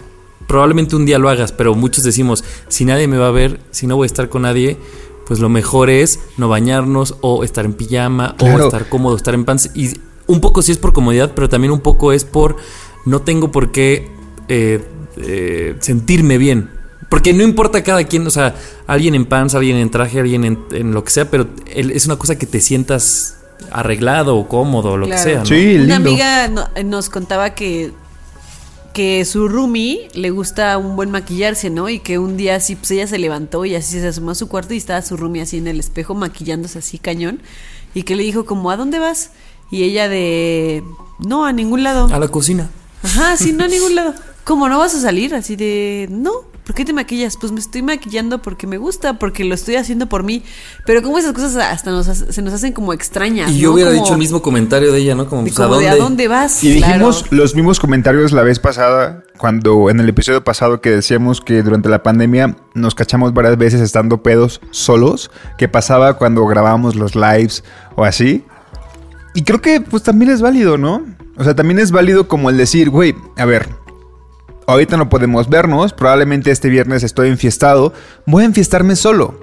probablemente 0.48 0.96
un 0.96 1.06
día 1.06 1.18
lo 1.18 1.30
hagas, 1.30 1.52
pero 1.52 1.74
muchos 1.76 2.04
decimos, 2.04 2.44
si 2.68 2.86
nadie 2.86 3.08
me 3.08 3.18
va 3.18 3.28
a 3.30 3.32
ver, 3.32 3.60
si 3.72 3.88
no 3.88 3.96
voy 3.96 4.06
a 4.06 4.08
estar 4.08 4.30
con 4.30 4.44
nadie, 4.44 4.78
pues 5.26 5.40
lo 5.40 5.50
mejor 5.50 5.90
es 5.90 6.20
no 6.38 6.48
bañarnos 6.50 7.16
o 7.22 7.44
estar 7.44 7.66
en 7.66 7.74
pijama 7.74 8.36
Claro. 8.38 8.64
o 8.66 8.68
estar 8.68 8.88
cómodo, 8.88 9.16
estar 9.18 9.34
en 9.34 9.46
pants. 9.46 9.72
Y 9.74 9.94
un 10.28 10.42
poco 10.42 10.62
sí 10.62 10.72
es 10.72 10.78
por 10.78 10.94
comodidad, 10.94 11.32
pero 11.36 11.50
también 11.50 11.72
un 11.72 11.80
poco 11.82 12.14
es 12.14 12.24
por 12.24 12.56
no 13.08 13.22
tengo 13.22 13.52
por 13.52 13.72
qué 13.72 14.12
eh, 14.48 14.84
eh, 15.18 15.76
sentirme 15.80 16.38
bien. 16.38 16.70
Porque 17.10 17.34
no 17.34 17.44
importa 17.44 17.84
cada 17.84 18.04
quien, 18.04 18.28
o 18.28 18.30
sea, 18.30 18.54
alguien 18.86 19.16
en 19.16 19.26
pants, 19.26 19.56
alguien 19.56 19.78
en 19.78 19.90
traje, 19.90 20.20
alguien 20.20 20.44
en, 20.44 20.60
en 20.72 20.92
lo 20.94 21.04
que 21.06 21.12
sea, 21.12 21.32
pero 21.32 21.48
es 21.68 22.06
una 22.06 22.18
cosa 22.18 22.38
que 22.38 22.46
te 22.46 22.60
sientas 22.60 23.38
arreglado 23.72 24.36
o 24.36 24.48
cómodo 24.48 24.92
o 24.92 24.98
lo 24.98 25.06
Claro. 25.08 25.24
que 25.24 25.30
sea. 25.30 25.40
¿no? 25.40 25.46
Sí, 25.46 25.76
Una 25.76 25.80
lindo. 25.84 25.96
amiga 25.96 26.48
no- 26.50 26.68
nos 26.84 27.10
contaba 27.10 27.52
que, 27.56 27.92
que 28.94 29.24
su 29.26 29.48
roomie 29.48 30.10
le 30.16 30.32
gusta 30.32 30.78
un 30.78 30.96
buen 30.98 31.12
maquillarse, 31.12 31.70
¿no? 31.70 31.88
Y 31.88 32.00
que 32.00 32.18
un 32.20 32.36
día 32.36 32.56
así, 32.56 32.76
pues 32.76 32.92
ella 32.92 33.08
se 33.08 33.20
levantó 33.20 33.64
y 33.64 33.76
así 33.76 34.00
se 34.00 34.08
asomó 34.08 34.32
a 34.32 34.36
su 34.36 34.48
cuarto 34.50 34.74
y 34.74 34.78
estaba 34.78 35.02
su 35.02 35.16
roomie 35.18 35.42
así 35.44 35.58
en 35.58 35.68
el 35.68 35.80
espejo 35.80 36.14
maquillándose 36.14 36.80
así 36.80 36.98
cañón. 36.98 37.40
Y 37.94 38.04
que 38.04 38.16
le 38.18 38.24
dijo 38.24 38.46
como, 38.46 38.70
¿a 38.70 38.76
dónde 38.78 39.00
vas? 39.00 39.32
Y 39.72 39.84
ella 39.84 40.10
de, 40.10 40.84
no, 41.20 41.46
a 41.46 41.54
ningún 41.54 41.84
lado. 41.84 42.10
A 42.14 42.20
la 42.20 42.28
cocina. 42.28 42.70
Ajá, 43.08 43.38
sí, 43.38 43.54
no 43.54 43.64
a 43.64 43.68
ningún 43.68 43.96
lado. 43.96 44.14
¿Cómo 44.44 44.70
no 44.70 44.78
vas 44.80 44.96
a 44.96 45.02
salir? 45.02 45.36
Así 45.36 45.58
de, 45.58 46.08
no, 46.10 46.32
¿por 46.66 46.74
qué 46.74 46.86
te 46.86 46.94
maquillas? 46.94 47.36
Pues 47.36 47.52
me 47.52 47.60
estoy 47.60 47.82
maquillando 47.82 48.42
porque 48.42 48.66
me 48.66 48.78
gusta, 48.78 49.20
porque 49.20 49.44
lo 49.44 49.54
estoy 49.54 49.76
haciendo 49.76 50.08
por 50.08 50.24
mí. 50.24 50.42
Pero 50.86 51.02
como 51.02 51.18
esas 51.18 51.34
cosas 51.34 51.56
hasta 51.58 51.92
nos, 51.92 52.06
se 52.08 52.42
nos 52.42 52.54
hacen 52.54 52.72
como 52.72 52.94
extrañas. 52.94 53.52
Y 53.52 53.60
yo 53.60 53.70
¿no? 53.70 53.74
hubiera 53.76 53.92
Como- 53.92 54.02
dicho 54.04 54.14
el 54.14 54.20
mismo 54.20 54.42
comentario 54.42 54.94
de 54.94 55.00
ella, 55.00 55.16
¿no? 55.16 55.28
Como, 55.28 55.44
de 55.44 55.50
pues, 55.50 55.60
¿a 55.60 55.64
como 55.68 55.80
de, 55.80 55.86
dónde? 55.88 56.00
¿a 56.00 56.04
dónde 56.04 56.28
vas? 56.30 56.64
Y 56.64 56.72
dijimos 56.72 57.24
Claro. 57.24 57.36
los 57.44 57.56
mismos 57.56 57.80
comentarios 57.82 58.32
la 58.32 58.44
vez 58.44 58.60
pasada, 58.60 59.24
cuando 59.38 59.90
en 59.90 60.00
el 60.00 60.08
episodio 60.08 60.42
pasado 60.44 60.80
que 60.80 60.92
decíamos 60.92 61.42
que 61.42 61.62
durante 61.62 61.90
la 61.90 62.02
pandemia 62.02 62.56
nos 62.74 62.96
cachamos 62.96 63.34
varias 63.34 63.58
veces 63.58 63.82
estando 63.82 64.24
pedos 64.24 64.62
solos, 64.72 65.30
que 65.58 65.68
pasaba 65.68 66.14
cuando 66.18 66.46
grabábamos 66.48 66.96
los 66.96 67.16
lives 67.16 67.66
o 67.98 68.06
así. 68.06 68.46
Y 69.34 69.44
creo 69.44 69.62
que 69.62 69.82
pues 69.82 70.04
también 70.04 70.32
es 70.32 70.42
válido, 70.42 70.78
¿no? 70.78 71.04
O 71.38 71.44
sea, 71.44 71.56
también 71.56 71.80
es 71.80 71.92
válido 71.92 72.28
como 72.28 72.50
el 72.50 72.58
decir, 72.58 72.90
güey, 72.90 73.16
a 73.38 73.46
ver, 73.46 73.70
ahorita 74.66 74.98
no 74.98 75.10
podemos 75.10 75.50
vernos, 75.50 75.94
probablemente 75.94 76.52
este 76.52 76.70
viernes 76.70 77.04
estoy 77.04 77.30
enfiestado, 77.30 77.94
voy 78.26 78.44
a 78.44 78.48
enfiestarme 78.48 78.96
solo. 78.96 79.40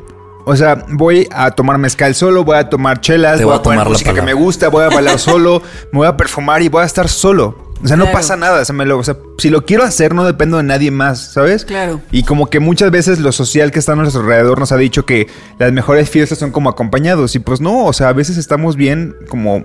O 0.47 0.55
sea, 0.57 0.85
voy 0.91 1.27
a 1.33 1.53
tomar 1.53 1.79
mezcal 1.79 2.15
solo, 2.15 2.45
voy 2.45 2.57
a 2.59 2.69
tomar 2.69 3.01
chelas, 3.01 3.37
voy 3.39 3.45
voy 3.47 3.55
a 3.55 3.57
a 3.57 3.63
poner 3.63 3.79
tomar 3.79 3.87
la 3.87 3.93
música 3.93 4.13
que 4.13 4.21
me 4.23 4.35
gusta, 4.35 4.69
voy 4.69 4.85
a 4.85 4.89
bailar 4.91 5.19
solo, 5.21 5.63
me 5.93 5.99
voy 6.01 6.07
a 6.07 6.17
perfumar 6.17 6.61
y 6.63 6.69
voy 6.69 6.83
a 6.83 6.85
estar 6.85 7.09
solo. 7.09 7.65
O 7.83 7.87
sea, 7.89 7.97
no 7.97 8.05
Claro. 8.05 8.19
pasa 8.19 8.37
nada. 8.37 8.61
O 8.61 8.65
sea, 8.65 8.75
me 8.75 8.85
lo- 8.87 8.99
o 8.99 9.05
sea, 9.05 9.17
si 9.39 9.49
lo 9.51 9.65
quiero 9.65 9.85
hacer, 9.85 10.15
no 10.15 10.25
dependo 10.25 10.57
de 10.59 10.63
nadie 10.63 10.91
más, 10.91 11.33
¿sabes? 11.33 11.65
Claro. 11.65 12.01
Y 12.11 12.23
como 12.25 12.49
que 12.51 12.61
muchas 12.61 12.91
veces 12.91 13.21
lo 13.21 13.33
social 13.33 13.73
que 13.73 13.79
está 13.79 13.93
a 13.93 13.97
nuestro 13.97 14.21
alrededor 14.23 14.59
nos 14.59 14.73
ha 14.73 14.77
dicho 14.77 15.05
que 15.07 15.29
las 15.59 15.73
mejores 15.73 16.09
fiestas 16.11 16.39
son 16.39 16.51
como 16.51 16.69
acompañados. 16.71 17.35
Y 17.35 17.39
pues 17.41 17.61
no, 17.61 17.85
o 17.85 17.93
sea, 17.93 18.09
a 18.09 18.13
veces 18.13 18.37
estamos 18.37 18.77
bien 18.77 19.17
como 19.29 19.65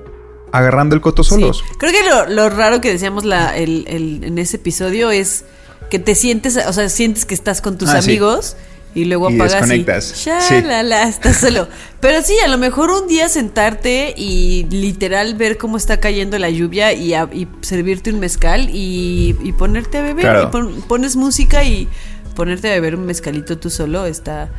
agarrando 0.52 0.96
el 0.96 1.02
coto 1.02 1.24
solos. 1.24 1.64
Sí. 1.68 1.76
Creo 1.78 1.92
que 1.92 2.04
lo, 2.10 2.28
lo 2.28 2.50
raro 2.50 2.82
que 2.82 2.92
decíamos 2.92 3.26
la, 3.26 3.56
el- 3.58 3.86
el- 3.88 4.24
en 4.24 4.38
ese 4.38 4.58
episodio 4.58 5.12
es 5.12 5.46
que 5.90 6.00
te 6.00 6.16
sientes, 6.16 6.58
o 6.58 6.74
sea, 6.74 6.88
sientes 6.90 7.26
que 7.26 7.34
estás 7.34 7.62
con 7.62 7.78
tus 7.78 7.90
Ah, 7.90 8.02
sí. 8.02 8.12
amigos 8.12 8.56
y 8.96 9.06
luego 9.06 9.30
Y 9.30 9.36
apagas 9.36 9.54
desconectas. 9.54 10.12
y 10.28 10.30
Sí. 10.42 10.62
la 10.64 10.84
la, 10.84 11.08
estás 11.08 11.38
solo. 11.38 11.68
Pero 12.00 12.22
sí, 12.22 12.34
a 12.44 12.48
lo 12.48 12.58
mejor 12.58 12.90
un 12.92 13.08
día 13.08 13.30
sentarte 13.30 14.14
y 14.18 14.66
literal 14.70 15.36
ver 15.36 15.58
cómo 15.58 15.78
está 15.78 16.00
cayendo 16.00 16.38
la 16.40 16.50
lluvia 16.50 16.94
y, 16.94 17.14
a- 17.14 17.30
y 17.32 17.48
servirte 17.62 18.12
un 18.12 18.20
mezcal 18.20 18.70
y, 18.72 19.36
y 19.44 19.52
ponerte 19.54 19.98
a 20.00 20.02
beber. 20.02 20.22
Claro. 20.26 20.44
Y 20.44 20.52
pon- 20.52 20.82
pones 20.88 21.16
música 21.16 21.64
y 21.64 21.88
ponerte 22.36 22.70
a 22.70 22.72
beber 22.74 22.96
un 22.96 23.06
mezcalito 23.06 23.58
tú 23.58 23.70
solo 23.70 24.06
está... 24.06 24.50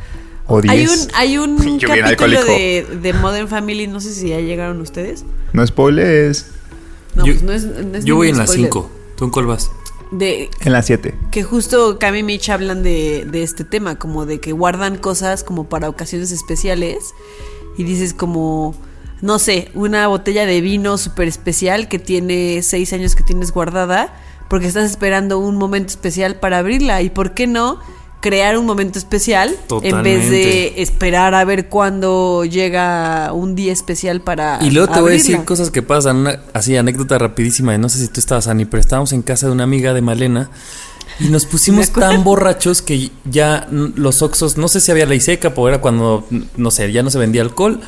O 0.47 0.61
Hay 0.67 0.85
un, 0.85 0.97
hay 1.13 1.37
un 1.37 1.57
Yo 1.79 1.91
bien 1.91 2.03
capítulo 2.05 2.07
alcohólico. 2.07 2.45
de, 2.45 2.87
de 3.01 3.13
Modern 3.13 3.47
Family, 3.47 3.87
no 3.87 3.99
sé 3.99 4.13
si 4.13 4.29
ya 4.29 4.39
llegaron 4.39 4.81
ustedes. 4.81 5.23
No 5.53 5.65
spoilers. 5.65 6.47
No, 7.15 7.25
yo 7.25 7.33
pues 7.33 7.43
no 7.43 7.51
es, 7.53 7.63
no 7.65 7.97
es 7.97 8.05
yo 8.05 8.15
voy 8.15 8.29
en 8.29 8.33
ningún 8.33 8.39
las 8.39 8.49
spoiler. 8.49 8.71
5. 8.71 8.91
¿Tú 9.17 9.25
en 9.25 9.31
cuál 9.31 9.45
vas? 9.45 9.71
De 10.11 10.49
En 10.61 10.73
las 10.73 10.87
7. 10.87 11.15
que 11.31 11.43
justo 11.43 11.97
Cami 11.99 12.19
y 12.19 12.23
Mitch 12.23 12.49
hablan 12.49 12.83
de, 12.83 13.25
de 13.29 13.43
este 13.43 13.63
tema, 13.63 13.97
como 13.97 14.25
de 14.25 14.39
que 14.41 14.51
guardan 14.51 14.97
cosas 14.97 15.43
como 15.43 15.69
para 15.69 15.87
ocasiones 15.87 16.31
especiales 16.33 17.13
y 17.77 17.83
dices 17.85 18.13
como, 18.13 18.75
no 19.21 19.39
sé, 19.39 19.71
una 19.73 20.07
botella 20.07 20.45
de 20.45 20.59
vino 20.59 20.97
súper 20.97 21.29
especial 21.29 21.87
que 21.87 21.97
tiene 21.97 22.61
seis 22.61 22.91
años 22.91 23.15
que 23.15 23.23
tienes 23.23 23.51
guardada 23.53 24.13
porque 24.49 24.67
estás 24.67 24.89
esperando 24.91 25.39
un 25.39 25.55
momento 25.55 25.91
especial 25.91 26.35
para 26.41 26.57
abrirla 26.57 27.01
y 27.01 27.09
por 27.09 27.33
qué 27.33 27.47
no 27.47 27.79
crear 28.21 28.57
un 28.57 28.65
momento 28.65 28.99
especial 28.99 29.55
en 29.81 30.03
vez 30.03 30.29
de 30.29 30.81
esperar 30.81 31.33
a 31.33 31.43
ver 31.43 31.67
cuándo 31.67 32.45
llega 32.45 33.33
un 33.33 33.55
día 33.55 33.73
especial 33.73 34.21
para 34.21 34.59
Y 34.61 34.71
luego 34.71 34.93
te 34.93 35.01
voy 35.01 35.11
a 35.11 35.13
decir 35.13 35.43
cosas 35.43 35.71
que 35.71 35.81
pasan, 35.81 36.17
una, 36.17 36.39
así 36.53 36.77
anécdota 36.77 37.17
rapidísima, 37.17 37.77
no 37.77 37.89
sé 37.89 37.99
si 37.99 38.07
tú 38.07 38.19
estabas 38.19 38.47
Ani, 38.47 38.65
pero 38.65 38.79
estábamos 38.79 39.11
en 39.11 39.23
casa 39.23 39.47
de 39.47 39.51
una 39.51 39.63
amiga 39.63 39.93
de 39.93 40.01
Malena 40.01 40.51
y 41.19 41.29
nos 41.29 41.45
pusimos 41.45 41.89
tan 41.93 42.23
borrachos 42.23 42.81
que 42.81 43.09
ya 43.25 43.67
los 43.71 44.21
oxos, 44.21 44.57
no 44.57 44.67
sé 44.67 44.79
si 44.79 44.91
había 44.91 45.05
ley 45.05 45.19
seca, 45.19 45.53
porque 45.53 45.73
era 45.73 45.81
cuando, 45.81 46.25
no 46.57 46.71
sé, 46.71 46.91
ya 46.91 47.03
no 47.03 47.09
se 47.09 47.17
vendía 47.17 47.41
alcohol, 47.41 47.81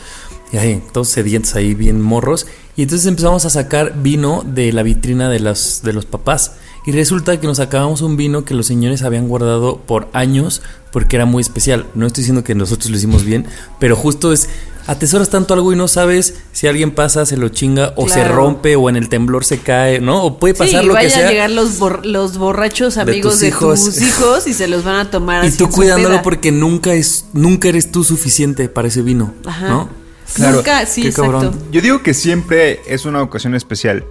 y 0.51 0.57
ahí, 0.57 0.83
todos 0.91 1.09
sedientos 1.09 1.55
ahí, 1.55 1.73
bien 1.73 2.01
morros, 2.01 2.47
y 2.75 2.83
entonces 2.83 3.07
empezamos 3.07 3.45
a 3.45 3.49
sacar 3.49 4.01
vino 4.01 4.43
de 4.45 4.73
la 4.73 4.83
vitrina 4.83 5.29
de 5.29 5.39
los, 5.39 5.81
de 5.83 5.93
los 5.93 6.05
papás. 6.05 6.53
Y 6.85 6.91
resulta 6.91 7.39
que 7.39 7.47
nos 7.47 7.57
sacábamos 7.57 8.01
un 8.01 8.17
vino 8.17 8.43
que 8.43 8.53
los 8.53 8.67
señores 8.67 9.03
habían 9.03 9.27
guardado 9.29 9.77
por 9.77 10.09
años 10.13 10.61
porque 10.91 11.15
era 11.15 11.25
muy 11.25 11.41
especial. 11.41 11.85
No 11.95 12.05
estoy 12.05 12.23
diciendo 12.23 12.43
que 12.43 12.55
nosotros 12.55 12.89
lo 12.91 12.97
hicimos 12.97 13.23
bien, 13.23 13.45
pero 13.79 13.95
justo 13.95 14.33
es 14.33 14.49
atesoras 14.85 15.29
tanto 15.29 15.53
algo 15.53 15.71
y 15.71 15.77
no 15.77 15.87
sabes 15.87 16.35
si 16.51 16.67
alguien 16.67 16.91
pasa, 16.91 17.25
se 17.25 17.37
lo 17.37 17.47
chinga 17.47 17.93
o 17.95 18.09
se 18.09 18.25
rompe 18.27 18.75
o 18.75 18.89
en 18.89 18.97
el 18.97 19.07
temblor 19.07 19.45
se 19.45 19.59
cae, 19.59 20.01
¿no? 20.01 20.23
O 20.25 20.39
puede 20.39 20.55
pasar 20.55 20.83
y 20.83 20.87
lo 20.87 20.93
que 20.93 21.03
vayan 21.05 21.11
sea. 21.11 21.27
a 21.27 21.31
llegar 21.31 21.51
los, 21.51 21.79
bor- 21.79 22.03
los 22.05 22.37
borrachos 22.37 22.97
amigos 22.97 23.31
tus 23.33 23.39
de 23.41 23.47
hijos. 23.47 23.85
tus 23.85 24.01
hijos 24.01 24.45
y 24.47 24.53
se 24.53 24.67
los 24.67 24.83
van 24.83 24.97
a 24.97 25.09
tomar 25.09 25.45
Y 25.45 25.47
así 25.47 25.57
tú 25.57 25.69
cuidándolo 25.69 26.15
peda. 26.15 26.21
porque 26.23 26.51
nunca 26.51 26.93
es 26.93 27.27
nunca 27.31 27.69
eres 27.69 27.93
tú 27.93 28.03
suficiente 28.03 28.67
para 28.67 28.89
ese 28.89 29.01
vino, 29.01 29.33
Ajá. 29.45 29.69
¿no? 29.69 29.89
Claro. 30.33 30.57
Nunca, 30.57 30.85
sí, 30.85 31.03
Qué 31.03 31.07
exacto. 31.09 31.31
cabrón. 31.31 31.59
Yo 31.71 31.79
digo 31.79 32.03
que 32.03 32.13
siempre 32.13 32.81
es 32.87 33.05
una 33.05 33.21
ocasión 33.21 33.55
especial. 33.55 34.03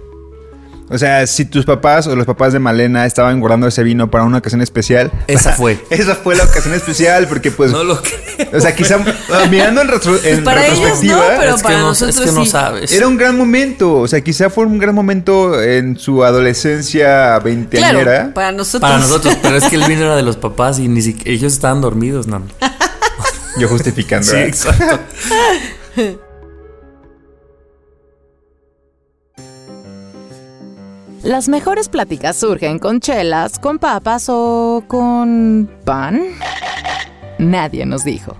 O 0.93 0.97
sea, 0.99 1.25
si 1.25 1.45
tus 1.45 1.65
papás 1.65 2.05
o 2.05 2.15
los 2.15 2.27
papás 2.27 2.53
de 2.53 2.59
Malena 2.59 3.05
estaban 3.07 3.39
guardando 3.39 3.65
ese 3.67 3.81
vino 3.81 4.11
para 4.11 4.23
una 4.25 4.37
ocasión 4.37 4.61
especial. 4.61 5.11
Esa 5.27 5.51
fue. 5.57 5.79
Esa 5.89 6.13
fue 6.15 6.35
la 6.35 6.43
ocasión 6.43 6.73
especial 6.75 7.27
porque 7.27 7.49
pues... 7.49 7.71
No 7.71 7.83
lo 7.83 7.99
creo. 7.99 8.47
O 8.53 8.59
sea, 8.59 8.75
quizá 8.75 8.99
mirando 9.49 9.81
en, 9.81 9.87
retro- 9.87 10.19
en 10.23 10.43
para 10.43 10.67
ellos 10.67 10.77
retrospectiva... 10.79 11.17
no, 11.17 11.39
pero 11.39 11.55
es 11.55 11.61
que 11.61 11.63
para 11.63 11.77
no, 11.79 11.87
nosotros 11.87 12.15
es 12.17 12.21
que 12.21 12.31
no 12.31 12.45
sí. 12.45 12.51
sabes. 12.51 12.91
Era 12.91 13.07
un 13.07 13.17
gran 13.17 13.35
momento, 13.35 13.95
o 13.95 14.07
sea, 14.07 14.21
quizá 14.21 14.49
fue 14.51 14.65
un 14.65 14.77
gran 14.77 14.93
momento 14.93 15.61
en 15.61 15.97
su 15.97 16.23
adolescencia 16.23 17.39
veinteañera. 17.39 18.03
Claro, 18.03 18.33
para 18.35 18.51
nosotros. 18.51 18.81
Para 18.81 19.01
nosotros, 19.01 19.35
pero 19.41 19.57
es 19.57 19.63
que 19.63 19.75
el 19.75 19.83
vino 19.87 20.03
era 20.03 20.15
de 20.15 20.23
los 20.23 20.37
papás 20.37 20.77
y 20.77 20.87
ni 20.87 21.01
siquiera 21.01 21.31
ellos 21.31 21.53
estaban 21.53 21.81
dormidos, 21.81 22.27
¿no? 22.27 22.43
Yo 23.57 23.67
justificando. 23.67 24.27
Sí, 24.27 24.37
¿eh? 24.37 24.45
exacto. 24.45 24.99
Las 31.23 31.47
mejores 31.47 31.87
pláticas 31.87 32.35
surgen 32.35 32.79
con 32.79 32.99
chelas, 32.99 33.57
con 33.57 33.79
papas 33.79 34.25
o 34.27 34.83
con 34.89 35.69
pan. 35.85 36.21
Nadie 37.39 37.85
nos 37.85 38.03
dijo. 38.03 38.35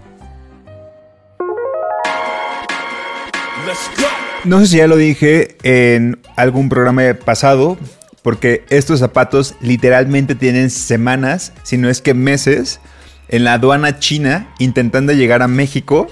No 4.44 4.60
sé 4.60 4.68
si 4.68 4.78
ya 4.78 4.88
lo 4.88 4.98
dije 4.98 5.56
en 5.64 6.20
algún 6.36 6.68
programa 6.68 7.04
pasado, 7.14 7.78
porque 8.22 8.66
estos 8.70 9.00
zapatos 9.00 9.56
literalmente 9.62 10.36
tienen 10.36 10.70
semanas, 10.70 11.54
si 11.64 11.78
no 11.78 11.90
es 11.90 12.02
que 12.02 12.14
meses, 12.14 12.82
en 13.30 13.46
la 13.46 13.54
aduana 13.54 14.00
china 14.00 14.54
intentando 14.60 15.14
llegar 15.14 15.42
a 15.42 15.48
México, 15.48 16.08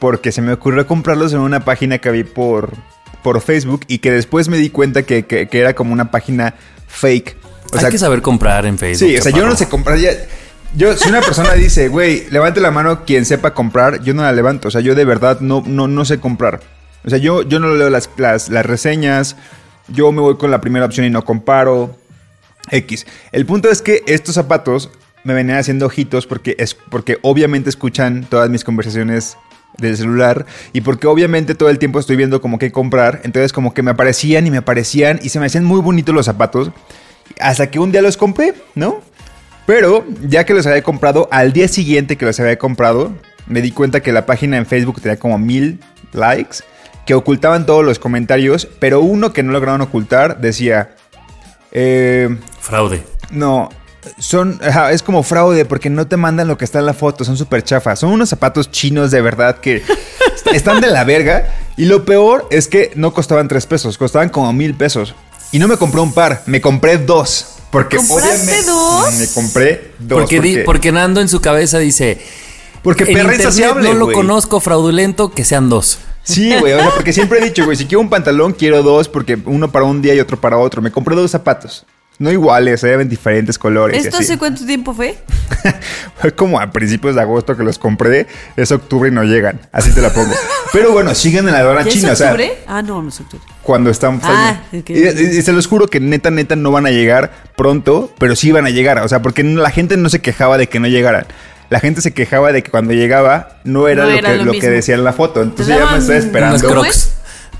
porque 0.00 0.32
se 0.32 0.42
me 0.42 0.52
ocurrió 0.52 0.88
comprarlos 0.88 1.32
en 1.32 1.38
una 1.38 1.60
página 1.60 1.98
que 1.98 2.10
vi 2.10 2.24
por, 2.24 2.72
por 3.22 3.40
Facebook 3.40 3.82
y 3.88 3.98
que 3.98 4.10
después 4.12 4.48
me 4.48 4.56
di 4.56 4.70
cuenta 4.70 5.02
que, 5.02 5.24
que- 5.26 5.48
que 5.48 5.58
era 5.60 5.74
como 5.74 5.92
una 5.92 6.10
página 6.10 6.54
fake. 6.86 7.36
O 7.72 7.74
Hay 7.76 7.80
sea, 7.80 7.90
que 7.90 7.98
saber 7.98 8.22
comprar 8.22 8.64
en 8.66 8.78
Facebook. 8.78 9.08
Sí, 9.10 9.16
o 9.18 9.22
sea, 9.22 9.32
yo 9.32 9.44
no 9.46 9.54
sé 9.56 9.68
comprar 9.68 9.98
ya. 9.98 10.10
Yo, 10.74 10.96
si 10.96 11.08
una 11.08 11.20
persona 11.20 11.52
dice, 11.54 11.88
güey, 11.88 12.26
levante 12.30 12.60
la 12.60 12.70
mano 12.70 13.04
quien 13.04 13.24
sepa 13.24 13.54
comprar, 13.54 14.02
yo 14.02 14.14
no 14.14 14.22
la 14.22 14.32
levanto. 14.32 14.68
O 14.68 14.70
sea, 14.70 14.80
yo 14.80 14.94
de 14.94 15.04
verdad 15.04 15.40
no, 15.40 15.62
no, 15.66 15.88
no 15.88 16.04
sé 16.04 16.18
comprar. 16.20 16.60
O 17.04 17.10
sea, 17.10 17.18
yo, 17.18 17.42
yo 17.42 17.58
no 17.60 17.74
leo 17.74 17.90
las, 17.90 18.08
las, 18.16 18.48
las 18.48 18.64
reseñas. 18.66 19.36
Yo 19.88 20.12
me 20.12 20.20
voy 20.20 20.36
con 20.36 20.50
la 20.50 20.60
primera 20.60 20.84
opción 20.86 21.06
y 21.06 21.10
no 21.10 21.24
comparo. 21.24 21.96
X. 22.70 23.06
El 23.32 23.46
punto 23.46 23.70
es 23.70 23.80
que 23.80 24.02
estos 24.06 24.34
zapatos 24.34 24.90
me 25.24 25.32
venían 25.34 25.58
haciendo 25.58 25.86
ojitos 25.86 26.26
porque, 26.26 26.54
es, 26.58 26.74
porque 26.74 27.18
obviamente 27.22 27.70
escuchan 27.70 28.26
todas 28.28 28.50
mis 28.50 28.62
conversaciones 28.64 29.36
del 29.78 29.96
celular 29.96 30.46
y 30.72 30.82
porque 30.82 31.06
obviamente 31.06 31.54
todo 31.54 31.70
el 31.70 31.78
tiempo 31.78 31.98
estoy 31.98 32.16
viendo 32.16 32.40
como 32.40 32.58
qué 32.58 32.70
comprar. 32.70 33.20
Entonces 33.24 33.52
como 33.52 33.72
que 33.74 33.82
me 33.82 33.92
aparecían 33.92 34.46
y 34.46 34.50
me 34.50 34.58
aparecían 34.58 35.18
y 35.22 35.30
se 35.30 35.40
me 35.40 35.46
hacían 35.46 35.64
muy 35.64 35.80
bonitos 35.80 36.14
los 36.14 36.26
zapatos. 36.26 36.70
Hasta 37.40 37.70
que 37.70 37.78
un 37.78 37.92
día 37.92 38.02
los 38.02 38.16
compré, 38.16 38.54
¿no? 38.74 39.00
Pero 39.66 40.06
ya 40.26 40.44
que 40.44 40.54
los 40.54 40.66
había 40.66 40.82
comprado, 40.82 41.28
al 41.30 41.52
día 41.52 41.68
siguiente 41.68 42.16
que 42.16 42.24
los 42.24 42.40
había 42.40 42.58
comprado, 42.58 43.12
me 43.46 43.60
di 43.60 43.70
cuenta 43.70 44.00
que 44.00 44.12
la 44.12 44.24
página 44.24 44.56
en 44.56 44.66
Facebook 44.66 45.00
tenía 45.00 45.18
como 45.18 45.38
mil 45.38 45.80
likes, 46.12 46.58
que 47.04 47.14
ocultaban 47.14 47.66
todos 47.66 47.84
los 47.84 47.98
comentarios, 47.98 48.66
pero 48.78 49.00
uno 49.00 49.32
que 49.32 49.42
no 49.42 49.52
lograron 49.52 49.82
ocultar 49.82 50.40
decía, 50.40 50.94
eh, 51.72 52.34
Fraude. 52.60 53.02
no, 53.30 53.68
son, 54.18 54.60
es 54.90 55.02
como 55.02 55.22
fraude 55.22 55.64
porque 55.64 55.90
no 55.90 56.06
te 56.06 56.16
mandan 56.16 56.48
lo 56.48 56.56
que 56.56 56.64
está 56.64 56.78
en 56.78 56.86
la 56.86 56.94
foto, 56.94 57.24
son 57.24 57.36
súper 57.36 57.62
chafas, 57.62 57.98
son 57.98 58.10
unos 58.10 58.28
zapatos 58.28 58.70
chinos 58.70 59.10
de 59.10 59.20
verdad 59.20 59.58
que 59.58 59.82
están 60.52 60.80
de 60.80 60.88
la 60.88 61.04
verga 61.04 61.54
y 61.76 61.84
lo 61.84 62.04
peor 62.04 62.46
es 62.50 62.68
que 62.68 62.92
no 62.94 63.12
costaban 63.12 63.48
tres 63.48 63.66
pesos, 63.66 63.98
costaban 63.98 64.28
como 64.28 64.52
mil 64.52 64.74
pesos 64.74 65.14
y 65.52 65.58
no 65.58 65.68
me 65.68 65.76
compré 65.76 66.00
un 66.00 66.12
par, 66.12 66.42
me 66.46 66.60
compré 66.60 66.98
dos. 66.98 67.54
Porque 67.70 67.98
¿Compraste 67.98 68.62
dos? 68.62 69.14
me 69.14 69.28
compré 69.28 69.92
dos. 69.98 70.20
porque, 70.20 70.62
porque 70.64 70.92
Nando 70.92 71.20
en 71.20 71.28
su 71.28 71.40
cabeza 71.40 71.78
dice. 71.78 72.18
porque 72.82 73.04
perra 73.04 73.34
insaciable, 73.34 73.90
no 73.90 73.94
lo 73.94 74.12
conozco 74.12 74.60
fraudulento, 74.60 75.30
que 75.30 75.44
sean 75.44 75.68
dos. 75.68 75.98
Sí, 76.22 76.54
güey, 76.58 76.74
o 76.74 76.78
sea, 76.78 76.90
porque 76.94 77.12
siempre 77.12 77.40
he 77.40 77.44
dicho, 77.44 77.64
güey, 77.64 77.76
si 77.76 77.86
quiero 77.86 78.00
un 78.00 78.10
pantalón, 78.10 78.52
quiero 78.52 78.82
dos, 78.82 79.08
porque 79.08 79.38
uno 79.46 79.70
para 79.70 79.84
un 79.84 80.00
día 80.02 80.14
y 80.14 80.20
otro 80.20 80.40
para 80.40 80.58
otro. 80.58 80.80
Me 80.80 80.90
compré 80.90 81.14
dos 81.14 81.30
zapatos. 81.30 81.86
No 82.18 82.32
iguales, 82.32 82.80
se 82.80 82.96
ven 82.96 83.08
diferentes 83.08 83.58
colores. 83.58 84.04
¿Esto 84.04 84.16
hace 84.18 84.38
cuánto 84.38 84.66
tiempo 84.66 84.92
fue? 84.92 85.16
Fue 86.20 86.34
como 86.34 86.58
a 86.60 86.70
principios 86.72 87.14
de 87.14 87.20
agosto 87.20 87.56
que 87.56 87.62
los 87.62 87.78
compré. 87.78 88.26
Es 88.56 88.72
octubre 88.72 89.08
y 89.08 89.12
no 89.12 89.22
llegan. 89.22 89.60
Así 89.70 89.92
te 89.92 90.00
la 90.02 90.10
pongo. 90.10 90.32
Pero 90.72 90.92
bueno, 90.92 91.14
siguen 91.14 91.46
en 91.46 91.52
la 91.52 91.60
aduana 91.60 91.82
¿Ya 91.82 91.90
china. 91.92 92.08
O 92.08 92.12
es 92.12 92.18
sea, 92.18 92.32
octubre? 92.32 92.58
ah, 92.66 92.82
no, 92.82 93.02
no 93.02 93.08
es 93.08 93.20
octubre. 93.20 93.44
cuando 93.62 93.90
están 93.90 94.20
Ah, 94.24 94.60
saliendo. 94.72 94.80
ok. 94.80 95.16
y, 95.38 95.42
se 95.42 95.52
los 95.52 95.66
juro 95.68 95.86
que 95.86 96.00
neta, 96.00 96.30
neta 96.32 96.56
no 96.56 96.72
van 96.72 96.86
a 96.86 96.90
llegar 96.90 97.30
pronto, 97.56 98.12
pero 98.18 98.34
sí 98.34 98.50
van 98.50 98.66
a 98.66 98.70
llegar. 98.70 98.98
O 98.98 99.08
sea, 99.08 99.22
porque 99.22 99.44
la 99.44 99.70
gente 99.70 99.96
no 99.96 100.08
se 100.08 100.20
quejaba 100.20 100.58
de 100.58 100.68
que 100.68 100.80
no 100.80 100.88
llegaran. 100.88 101.26
La 101.70 101.80
gente 101.80 102.00
se 102.00 102.12
quejaba 102.14 102.50
de 102.50 102.62
que 102.62 102.70
cuando 102.70 102.94
llegaba 102.94 103.58
no 103.64 103.88
era, 103.88 104.04
No 104.04 104.10
lo, 104.10 104.16
era 104.16 104.30
que, 104.32 104.36
lo 104.38 104.44
lo 104.46 104.52
que 104.52 104.70
decía 104.70 104.94
en 104.96 105.04
la 105.04 105.12
foto. 105.12 105.42
Entonces 105.42 105.68
ya 105.68 105.84
me 105.86 105.98
Unas 105.98 106.08
esperando. 106.08 106.58
¿Cómo 106.66 106.80
crocs. 106.80 107.12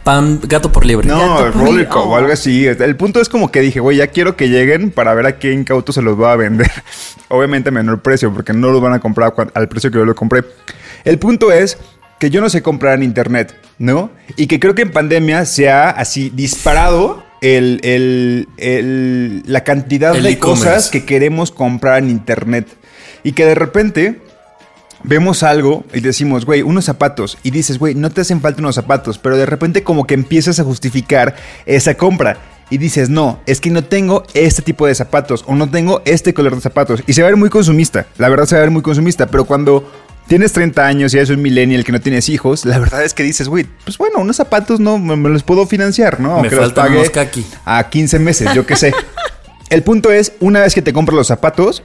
Pan, 0.05 0.41
gato 0.43 0.73
por 0.73 0.87
liebre. 0.87 1.07
No, 1.09 1.49
libre. 1.67 1.87
o 1.95 2.17
algo 2.17 2.33
así. 2.33 2.67
El 2.67 2.97
punto 2.97 3.21
es 3.21 3.29
como 3.29 3.51
que 3.51 3.61
dije, 3.61 3.81
güey, 3.81 3.99
ya 3.99 4.07
quiero 4.07 4.37
que 4.37 4.49
lleguen 4.49 4.91
para 4.91 5.13
ver 5.15 5.27
a 5.27 5.39
qué 5.39 5.53
incauto 5.53 5.93
se 5.93 6.01
los 6.03 6.19
va 6.21 6.33
a 6.33 6.37
vender. 6.37 6.71
Obviamente 7.29 7.69
a 7.69 7.73
menor 7.73 8.01
precio, 8.01 8.33
porque 8.33 8.53
no 8.55 8.71
los 8.71 8.81
van 8.81 8.95
a 8.95 9.01
comprar 9.01 9.35
al 9.55 9.69
precio 9.69 9.91
que 9.91 9.99
yo 9.99 10.05
lo 10.05 10.15
compré. 10.15 10.45
El 11.05 11.19
punto 11.19 11.53
es 11.53 11.77
que 12.19 12.31
yo 12.31 12.41
no 12.41 12.49
sé 12.49 12.63
comprar 12.63 12.95
en 12.95 13.03
internet, 13.03 13.55
¿no? 13.79 14.11
Y 14.37 14.47
que 14.47 14.59
creo 14.59 14.75
que 14.75 14.83
en 14.83 14.91
pandemia 14.93 15.45
se 15.45 15.69
ha 15.71 15.91
así 15.91 16.31
disparado 16.35 17.23
el, 17.43 17.79
el- 17.85 18.49
el- 18.57 19.43
la 19.47 19.63
cantidad 19.63 20.17
El 20.17 20.23
de 20.25 20.39
cosas 20.39 20.89
que 20.91 21.05
queremos 21.05 21.53
comprar 21.53 21.99
en 22.03 22.09
internet. 22.11 22.67
Y 23.23 23.33
que 23.33 23.45
de 23.45 23.55
repente 23.55 24.21
vemos 25.03 25.43
algo 25.43 25.85
y 25.93 26.01
decimos, 26.01 26.45
güey, 26.45 26.63
unos 26.63 26.85
zapatos. 26.85 27.39
Y 27.43 27.51
dices, 27.51 27.79
güey, 27.79 27.95
no 27.95 28.11
te 28.11 28.21
hacen 28.21 28.41
falta 28.41 28.61
unos 28.61 28.75
zapatos. 28.75 29.19
Pero 29.19 29.37
de 29.37 29.47
repente 29.47 29.83
como 29.83 30.07
que 30.07 30.15
empiezas 30.15 30.59
a 30.61 30.65
justificar 30.65 31.37
esa 31.67 31.95
compra. 31.95 32.39
Y 32.71 32.77
dices, 32.77 33.09
no, 33.09 33.41
es 33.47 33.61
que 33.61 33.71
no 33.71 33.83
tengo 33.83 34.25
este 34.35 34.63
tipo 34.63 34.87
de 34.87 34.95
zapatos. 34.95 35.45
O 35.47 35.55
no 35.55 35.71
tengo 35.71 36.03
este 36.05 36.35
color 36.35 36.55
de 36.55 36.61
zapatos. 36.61 37.03
Y 37.07 37.15
se 37.15 37.23
va 37.23 37.29
a 37.29 37.31
ver 37.31 37.39
muy 37.39 37.51
consumista. 37.51 38.07
La 38.19 38.29
verdad 38.29 38.47
se 38.47 38.55
va 38.55 38.61
a 38.61 38.65
ver 38.65 38.71
muy 38.71 38.83
consumista. 38.83 39.27
Pero 39.27 39.45
cuando 39.47 39.91
tienes 40.27 40.53
30 40.53 40.87
años 40.87 41.15
y 41.15 41.17
eres 41.17 41.31
un 41.31 41.41
millennial 41.41 41.85
que 41.85 41.93
no 41.93 42.01
tienes 42.01 42.29
hijos, 42.29 42.67
la 42.67 42.79
verdad 42.79 43.03
es 43.03 43.15
que 43.15 43.23
dices, 43.23 43.49
güey, 43.49 43.67
pues 43.85 43.97
bueno, 43.97 44.19
unos 44.19 44.37
zapatos 44.37 44.79
no 44.79 44.99
me, 44.99 45.17
me 45.17 45.31
los 45.31 45.43
puedo 45.43 45.67
financiar, 45.67 46.21
¿no? 46.21 46.35
Aunque 46.35 46.55
los 46.55 46.67
faltan 46.67 46.89
pague 46.89 47.11
a 47.65 47.89
15 47.89 48.19
meses, 48.19 48.55
yo 48.55 48.67
qué 48.67 48.77
sé. 48.77 48.93
El 49.71 49.83
punto 49.83 50.13
es, 50.13 50.33
una 50.41 50.61
vez 50.61 50.75
que 50.75 50.83
te 50.83 50.93
compras 50.93 51.17
los 51.17 51.27
zapatos, 51.27 51.83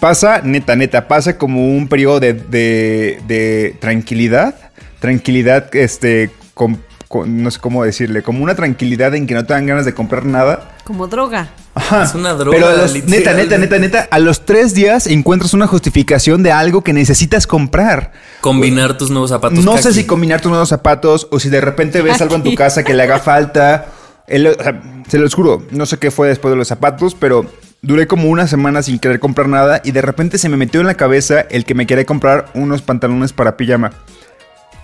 pasa, 0.00 0.40
neta, 0.42 0.74
neta, 0.76 1.06
pasa 1.08 1.36
como 1.38 1.68
un 1.76 1.88
periodo 1.88 2.20
de, 2.20 2.32
de- 2.32 3.20
de 3.26 3.76
tranquilidad. 3.80 4.54
Tranquilidad, 5.00 5.74
este, 5.76 6.30
con- 6.54 6.82
con- 7.08 7.42
no 7.42 7.50
sé 7.50 7.58
cómo 7.60 7.84
decirle, 7.84 8.22
como 8.22 8.42
una 8.44 8.54
tranquilidad 8.54 9.14
en 9.14 9.26
que 9.26 9.34
no 9.34 9.44
te 9.44 9.52
dan 9.54 9.66
ganas 9.66 9.84
de 9.84 9.94
comprar 9.94 10.24
nada. 10.24 10.76
Como 10.84 11.06
droga. 11.06 11.50
Ajá. 11.74 12.02
Es 12.02 12.14
una 12.14 12.34
droga, 12.34 12.56
Pero 12.56 12.68
a 12.68 12.72
los- 12.76 12.94
neta, 13.06 13.32
neta, 13.32 13.56
neta, 13.56 13.78
neta, 13.78 14.08
a 14.10 14.18
los 14.18 14.44
tres 14.44 14.74
días 14.74 15.06
encuentras 15.06 15.54
una 15.54 15.66
justificación 15.66 16.42
de 16.42 16.52
algo 16.52 16.82
que 16.82 16.92
necesitas 16.92 17.46
comprar. 17.46 18.12
Combinar 18.40 18.98
tus 18.98 19.10
nuevos 19.10 19.30
zapatos. 19.30 19.64
No 19.64 19.78
sé 19.78 19.92
si 19.94 20.04
combinar 20.04 20.40
tus 20.40 20.50
nuevos 20.50 20.68
zapatos 20.68 21.28
o 21.30 21.38
si 21.40 21.48
de 21.48 21.60
repente 21.60 22.02
ves 22.02 22.20
algo 22.20 22.34
en 22.34 22.42
tu 22.42 22.54
casa 22.54 22.82
que 22.82 22.92
le 22.94 23.02
haga 23.04 23.18
falta. 23.20 23.86
El- 24.26 24.46
o 24.48 24.54
sea, 24.62 24.80
se 25.08 25.18
los 25.18 25.34
juro, 25.34 25.62
no 25.70 25.86
sé 25.86 25.96
qué 25.98 26.10
fue 26.10 26.28
después 26.28 26.52
de 26.52 26.56
los 26.56 26.68
zapatos, 26.68 27.16
pero 27.18 27.46
duré 27.82 28.06
como 28.06 28.28
una 28.28 28.46
semana 28.46 28.82
sin 28.82 28.98
querer 28.98 29.20
comprar 29.20 29.48
nada 29.48 29.80
y 29.84 29.92
de 29.92 30.02
repente 30.02 30.38
se 30.38 30.48
me 30.48 30.56
metió 30.56 30.80
en 30.80 30.86
la 30.86 30.94
cabeza 30.94 31.40
el 31.50 31.64
que 31.64 31.74
me 31.74 31.86
quería 31.86 32.04
comprar 32.04 32.46
unos 32.54 32.82
pantalones 32.82 33.32
para 33.32 33.56
pijama. 33.56 33.92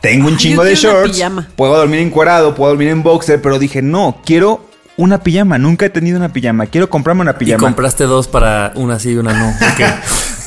Tengo 0.00 0.28
un 0.28 0.36
chingo 0.36 0.62
yo 0.62 0.68
de 0.68 0.74
shorts, 0.76 1.20
puedo 1.56 1.76
dormir 1.76 2.00
encuadrado, 2.00 2.54
puedo 2.54 2.70
dormir 2.70 2.88
en 2.88 3.02
boxer, 3.02 3.40
pero 3.42 3.58
dije, 3.58 3.82
no, 3.82 4.20
quiero 4.24 4.64
una 4.96 5.20
pijama, 5.22 5.58
nunca 5.58 5.86
he 5.86 5.90
tenido 5.90 6.16
una 6.16 6.32
pijama, 6.32 6.66
quiero 6.66 6.88
comprarme 6.88 7.22
una 7.22 7.32
Y 7.32 7.44
pijama. 7.44 7.58
compraste 7.60 8.04
dos 8.04 8.28
para 8.28 8.72
una 8.76 8.98
sí 8.98 9.10
y 9.12 9.16
una 9.16 9.32
no. 9.32 9.54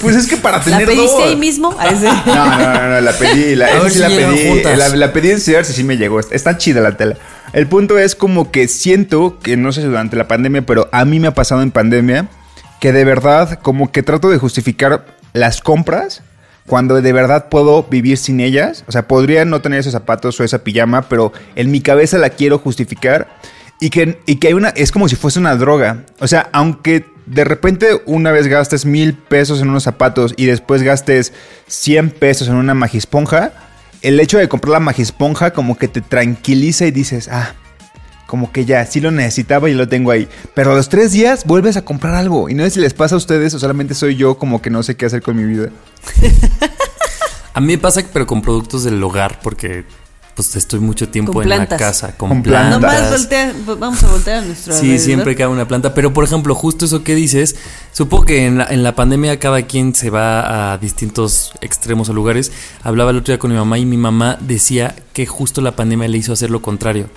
Pues 0.01 0.15
es 0.15 0.27
que 0.27 0.37
para 0.37 0.59
¿La 0.59 0.63
tener 0.63 0.85
pediste 0.87 1.11
dos. 1.11 1.23
ahí 1.27 1.35
mismo? 1.35 1.75
Ah, 1.77 1.87
ese. 1.89 2.05
No, 2.05 2.23
no, 2.25 2.57
no, 2.57 2.89
no, 2.89 3.01
la 3.01 3.11
pedí. 3.11 3.53
La, 3.55 3.69
esa 3.69 3.89
sí 3.89 3.95
si 3.95 3.99
la 3.99 4.07
pedí. 4.07 4.63
La, 4.63 4.87
la 4.95 5.11
pedí 5.11 5.31
en 5.31 5.41
Sears 5.41 5.69
y 5.71 5.73
sí 5.73 5.83
me 5.83 5.97
llegó. 5.97 6.21
Está 6.21 6.57
chida 6.57 6.79
la 6.79 6.95
tela. 6.95 7.17
El 7.51 7.67
punto 7.67 7.99
es 7.99 8.15
como 8.15 8.49
que 8.49 8.69
siento 8.69 9.39
que, 9.43 9.57
no 9.57 9.73
sé 9.73 9.81
si 9.81 9.87
durante 9.87 10.15
la 10.15 10.25
pandemia, 10.29 10.61
pero 10.61 10.87
a 10.93 11.03
mí 11.03 11.19
me 11.19 11.27
ha 11.27 11.33
pasado 11.33 11.61
en 11.63 11.71
pandemia 11.71 12.29
que 12.79 12.93
de 12.93 13.03
verdad 13.03 13.59
como 13.61 13.91
que 13.91 14.03
trato 14.03 14.29
de 14.29 14.37
justificar 14.37 15.05
las 15.33 15.61
compras 15.61 16.23
cuando 16.65 17.01
de 17.01 17.13
verdad 17.13 17.49
puedo 17.49 17.83
vivir 17.83 18.17
sin 18.17 18.39
ellas. 18.39 18.83
O 18.87 18.91
sea, 18.91 19.07
podría 19.07 19.43
no 19.45 19.61
tener 19.61 19.79
esos 19.79 19.93
zapatos 19.93 20.39
o 20.39 20.43
esa 20.43 20.63
pijama, 20.63 21.03
pero 21.09 21.33
en 21.55 21.71
mi 21.71 21.81
cabeza 21.81 22.17
la 22.17 22.29
quiero 22.29 22.59
justificar. 22.59 23.27
Y 23.81 23.89
que, 23.89 24.19
y 24.25 24.35
que 24.35 24.49
hay 24.49 24.53
una, 24.53 24.69
es 24.69 24.91
como 24.91 25.07
si 25.09 25.15
fuese 25.15 25.39
una 25.39 25.55
droga. 25.55 26.03
O 26.19 26.27
sea, 26.27 26.49
aunque 26.51 27.05
de 27.25 27.43
repente 27.43 28.01
una 28.05 28.31
vez 28.31 28.47
gastes 28.47 28.85
mil 28.85 29.13
pesos 29.13 29.61
en 29.61 29.69
unos 29.69 29.83
zapatos 29.83 30.33
y 30.35 30.45
después 30.45 30.83
gastes 30.83 31.33
100 31.67 32.11
pesos 32.11 32.47
en 32.47 32.55
una 32.55 32.73
magisponja, 32.73 33.51
el 34.01 34.19
hecho 34.19 34.37
de 34.37 34.49
comprar 34.49 34.73
la 34.73 34.79
magisponja 34.79 35.51
como 35.51 35.77
que 35.77 35.87
te 35.87 36.01
tranquiliza 36.01 36.85
y 36.85 36.91
dices, 36.91 37.29
ah, 37.31 37.53
como 38.29 38.51
que 38.51 38.63
ya, 38.63 38.85
sí 38.85 39.01
lo 39.01 39.09
necesitaba 39.09 39.71
y 39.71 39.73
lo 39.73 39.87
tengo 39.89 40.11
ahí. 40.11 40.27
Pero 40.53 40.71
a 40.73 40.75
los 40.75 40.87
tres 40.87 41.11
días 41.11 41.45
vuelves 41.45 41.77
a 41.77 41.81
comprar 41.83 42.13
algo. 42.13 42.47
Y 42.47 42.53
no 42.53 42.63
sé 42.63 42.69
si 42.69 42.79
les 42.79 42.93
pasa 42.93 43.15
a 43.15 43.17
ustedes 43.17 43.55
o 43.55 43.59
solamente 43.59 43.95
soy 43.95 44.15
yo 44.15 44.37
como 44.37 44.61
que 44.61 44.69
no 44.69 44.83
sé 44.83 44.95
qué 44.95 45.07
hacer 45.07 45.23
con 45.23 45.35
mi 45.35 45.43
vida. 45.45 45.69
A 47.55 47.59
mí 47.61 47.67
me 47.73 47.77
pasa, 47.79 48.01
pero 48.13 48.27
con 48.27 48.41
productos 48.43 48.83
del 48.83 49.01
hogar, 49.03 49.39
porque 49.41 49.83
pues 50.35 50.55
estoy 50.55 50.79
mucho 50.79 51.09
tiempo 51.09 51.33
Con 51.33 51.41
en 51.43 51.47
plantas. 51.47 51.81
la 51.81 51.85
casa 51.87 52.15
con, 52.15 52.29
Con 52.29 52.43
plantas. 52.43 52.79
plantas. 52.79 53.01
Nomás 53.01 53.19
voltea, 53.19 53.53
vamos 53.77 54.03
a 54.03 54.07
voltear 54.11 54.37
a 54.37 54.41
nuestro 54.45 54.71
Sí, 54.73 54.79
alrededor. 54.81 54.99
siempre 55.05 55.35
cae 55.35 55.47
una 55.47 55.67
planta. 55.67 55.93
Pero, 55.93 56.13
por 56.13 56.23
ejemplo, 56.23 56.55
justo 56.55 56.85
eso 56.85 57.03
que 57.03 57.15
dices, 57.15 57.57
supongo 57.91 58.25
que 58.25 58.45
en 58.45 58.59
la, 58.59 58.67
en 58.69 58.83
la 58.83 58.95
pandemia 58.95 59.37
cada 59.39 59.63
quien 59.63 59.93
se 59.95 60.09
va 60.11 60.71
a 60.73 60.77
distintos 60.77 61.51
extremos 61.59 62.07
o 62.07 62.13
lugares. 62.13 62.53
Hablaba 62.83 63.11
el 63.11 63.17
otro 63.17 63.33
día 63.33 63.39
con 63.39 63.51
mi 63.51 63.57
mamá 63.57 63.79
y 63.79 63.85
mi 63.85 63.97
mamá 63.97 64.37
decía 64.39 64.95
que 65.11 65.25
justo 65.25 65.59
la 65.59 65.75
pandemia 65.75 66.07
le 66.07 66.17
hizo 66.19 66.31
hacer 66.31 66.51
lo 66.51 66.61
contrario. 66.61 67.09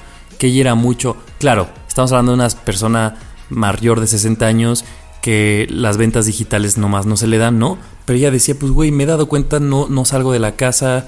Que 0.42 0.48
ella 0.48 0.62
era 0.62 0.74
mucho. 0.74 1.16
Claro, 1.38 1.68
estamos 1.87 2.11
hablando 2.11 2.33
de 2.33 2.35
una 2.35 2.48
persona 2.48 3.14
mayor 3.48 4.00
de 4.00 4.09
60 4.09 4.44
años 4.44 4.85
que 5.20 5.68
las 5.70 5.98
ventas 5.98 6.26
digitales 6.26 6.78
nomás 6.78 7.07
no 7.07 7.16
se 7.16 7.28
le 7.28 7.38
dan, 7.38 7.61
¿no? 7.61 7.78
Pero 8.07 8.16
ella 8.16 8.33
decía, 8.33 8.57
pues, 8.59 8.72
güey, 8.72 8.90
me 8.90 9.05
he 9.05 9.07
dado 9.07 9.28
cuenta, 9.28 9.61
no, 9.61 9.87
no 9.87 10.05
salgo 10.05 10.33
de 10.33 10.40
la 10.40 10.57
casa, 10.57 11.07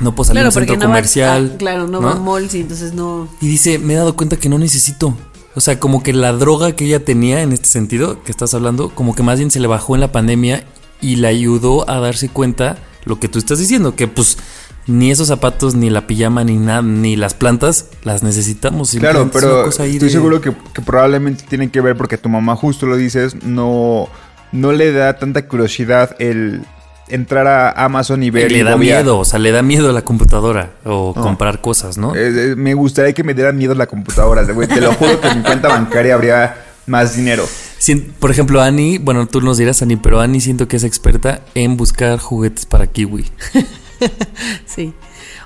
no 0.00 0.14
puedo 0.14 0.28
salir 0.28 0.38
a 0.38 0.44
Claro, 0.44 0.48
un 0.48 0.52
centro 0.54 0.76
no 0.76 0.86
comercial. 0.86 1.50
va, 1.50 1.52
ah, 1.52 1.58
claro, 1.58 1.86
no, 1.88 2.00
va 2.00 2.12
a 2.12 2.14
malls 2.14 2.54
y 2.54 2.60
entonces 2.60 2.94
no. 2.94 3.28
Y 3.42 3.48
dice, 3.48 3.78
me 3.78 3.92
he 3.92 3.96
dado 3.98 4.16
cuenta 4.16 4.38
que 4.38 4.48
no 4.48 4.58
necesito. 4.58 5.14
O 5.54 5.60
sea, 5.60 5.78
como 5.78 6.02
que 6.02 6.14
la 6.14 6.32
droga 6.32 6.72
que 6.72 6.86
ella 6.86 7.04
tenía 7.04 7.42
en 7.42 7.52
este 7.52 7.68
sentido 7.68 8.22
que 8.22 8.32
estás 8.32 8.54
hablando, 8.54 8.94
como 8.94 9.14
que 9.14 9.22
más 9.22 9.36
bien 9.36 9.50
se 9.50 9.60
le 9.60 9.66
bajó 9.66 9.94
en 9.94 10.00
la 10.00 10.10
pandemia 10.10 10.64
y 11.02 11.16
le 11.16 11.28
ayudó 11.28 11.86
a 11.86 11.98
darse 12.00 12.30
cuenta 12.30 12.78
lo 13.04 13.20
que 13.20 13.28
tú 13.28 13.38
estás 13.38 13.58
diciendo, 13.58 13.94
que 13.94 14.08
pues 14.08 14.38
ni 14.86 15.10
esos 15.10 15.28
zapatos, 15.28 15.74
ni 15.74 15.90
la 15.90 16.06
pijama, 16.06 16.44
ni 16.44 16.56
nada, 16.56 16.82
ni 16.82 17.16
las 17.16 17.34
plantas 17.34 17.86
las 18.04 18.22
necesitamos. 18.22 18.90
Claro, 18.98 19.30
pero 19.32 19.68
estoy 19.68 19.98
de- 19.98 20.10
seguro 20.10 20.40
que, 20.40 20.52
que 20.74 20.82
probablemente 20.82 21.44
tiene 21.48 21.70
que 21.70 21.80
ver 21.80 21.96
porque 21.96 22.18
tu 22.18 22.28
mamá 22.28 22.56
justo 22.56 22.86
lo 22.86 22.96
dices, 22.96 23.44
no, 23.44 24.08
no 24.52 24.72
le 24.72 24.92
da 24.92 25.18
tanta 25.18 25.46
curiosidad 25.46 26.16
el 26.18 26.62
entrar 27.08 27.46
a 27.46 27.70
Amazon 27.84 28.22
y 28.22 28.30
ver. 28.30 28.50
le 28.50 28.58
y 28.58 28.62
da 28.62 28.74
bobear. 28.74 29.02
miedo, 29.02 29.18
o 29.18 29.24
sea, 29.24 29.38
le 29.38 29.50
da 29.52 29.62
miedo 29.62 29.90
a 29.90 29.92
la 29.92 30.02
computadora 30.02 30.70
o 30.84 31.12
No. 31.14 31.22
comprar 31.22 31.60
cosas, 31.60 31.98
¿no? 31.98 32.14
Eh, 32.16 32.52
eh, 32.52 32.54
me 32.56 32.74
gustaría 32.74 33.12
que 33.12 33.22
me 33.22 33.34
diera 33.34 33.52
miedo 33.52 33.74
la 33.74 33.86
computadora. 33.86 34.42
güey. 34.44 34.66
Te 34.66 34.80
lo 34.80 34.92
juro 34.94 35.20
que 35.20 35.28
en 35.28 35.38
mi 35.38 35.44
cuenta 35.44 35.68
bancaria 35.68 36.14
habría 36.14 36.56
más 36.86 37.14
dinero. 37.14 37.44
Sien- 37.78 38.12
Por 38.18 38.30
ejemplo, 38.30 38.62
Ani, 38.62 38.98
bueno, 38.98 39.26
tú 39.26 39.40
nos 39.42 39.58
dirás, 39.58 39.82
Ani, 39.82 39.96
pero 39.96 40.20
Ani 40.20 40.40
siento 40.40 40.68
que 40.68 40.76
es 40.76 40.84
experta 40.84 41.40
en 41.54 41.76
buscar 41.76 42.18
juguetes 42.18 42.64
para 42.66 42.86
Kiwi. 42.86 43.26
Sí. 44.66 44.92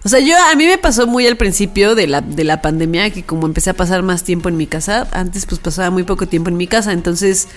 O 0.04 0.08
sea, 0.08 0.20
yo 0.20 0.36
a 0.52 0.54
mí 0.54 0.66
me 0.66 0.78
pasó 0.78 1.06
muy 1.06 1.26
al 1.26 1.36
principio 1.36 1.94
de 1.96 2.06
la, 2.06 2.20
de 2.20 2.44
la 2.44 2.62
pandemia 2.62 3.10
que 3.10 3.24
como 3.24 3.46
empecé 3.46 3.70
a 3.70 3.74
pasar 3.74 4.02
más 4.02 4.22
tiempo 4.22 4.48
en 4.48 4.56
mi 4.56 4.66
casa, 4.66 5.08
antes 5.10 5.46
pues 5.46 5.60
pasaba 5.60 5.90
muy 5.90 6.04
poco 6.04 6.28
tiempo 6.28 6.48
en 6.48 6.56
mi 6.56 6.68
casa, 6.68 6.92
entonces 6.92 7.48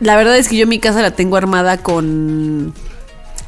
la 0.00 0.16
verdad 0.16 0.36
es 0.36 0.48
que 0.48 0.56
yo 0.56 0.66
mi 0.66 0.78
casa 0.78 1.00
la 1.00 1.12
tengo 1.12 1.36
armada 1.36 1.78
con 1.78 2.74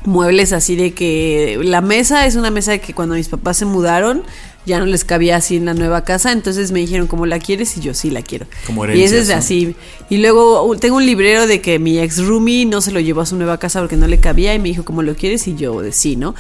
muebles 0.05 0.53
así 0.53 0.77
de 0.77 0.93
que 0.93 1.59
la 1.63 1.81
mesa 1.81 2.27
es 2.27 2.37
una 2.37 2.51
mesa 2.51 2.79
que 2.79 2.95
cuando 2.95 3.15
mis 3.15 3.29
papás 3.29 3.57
se 3.57 3.65
mudaron 3.65 4.23
ya 4.67 4.79
no 4.79 4.87
les 4.87 5.05
cabía 5.05 5.37
así 5.37 5.57
en 5.57 5.67
la 5.67 5.75
nueva 5.75 6.05
casa, 6.05 6.33
entonces 6.33 6.73
me 6.73 6.81
dijeron 6.81 7.07
cómo 7.07 7.27
la 7.27 7.39
quieres 7.39 7.77
y 7.77 7.81
yo 7.81 7.93
sí 7.93 8.11
la 8.11 8.23
quiero. 8.23 8.47
Como 8.67 8.87
y 8.87 9.03
ese 9.03 9.19
es 9.19 9.31
así. 9.31 9.77
Y 10.09 10.19
luego 10.19 10.75
tengo 10.79 10.97
un 10.97 11.05
librero 11.05 11.47
de 11.47 11.61
que 11.61 11.79
mi 11.79 11.99
ex 11.99 12.25
roomie 12.25 12.65
no 12.65 12.81
se 12.81 12.91
lo 12.91 13.01
llevó 13.01 13.21
a 13.21 13.27
su 13.27 13.37
nueva 13.37 13.59
casa 13.59 13.81
porque 13.81 13.97
no 13.97 14.07
le 14.07 14.21
cabía 14.21 14.55
y 14.55 14.59
me 14.59 14.69
dijo 14.69 14.85
cómo 14.85 15.03
lo 15.03 15.15
quieres 15.17 15.47
y 15.49 15.55
yo 15.55 15.81
de 15.83 15.93
sí, 15.93 16.17
¿no? 16.17 16.35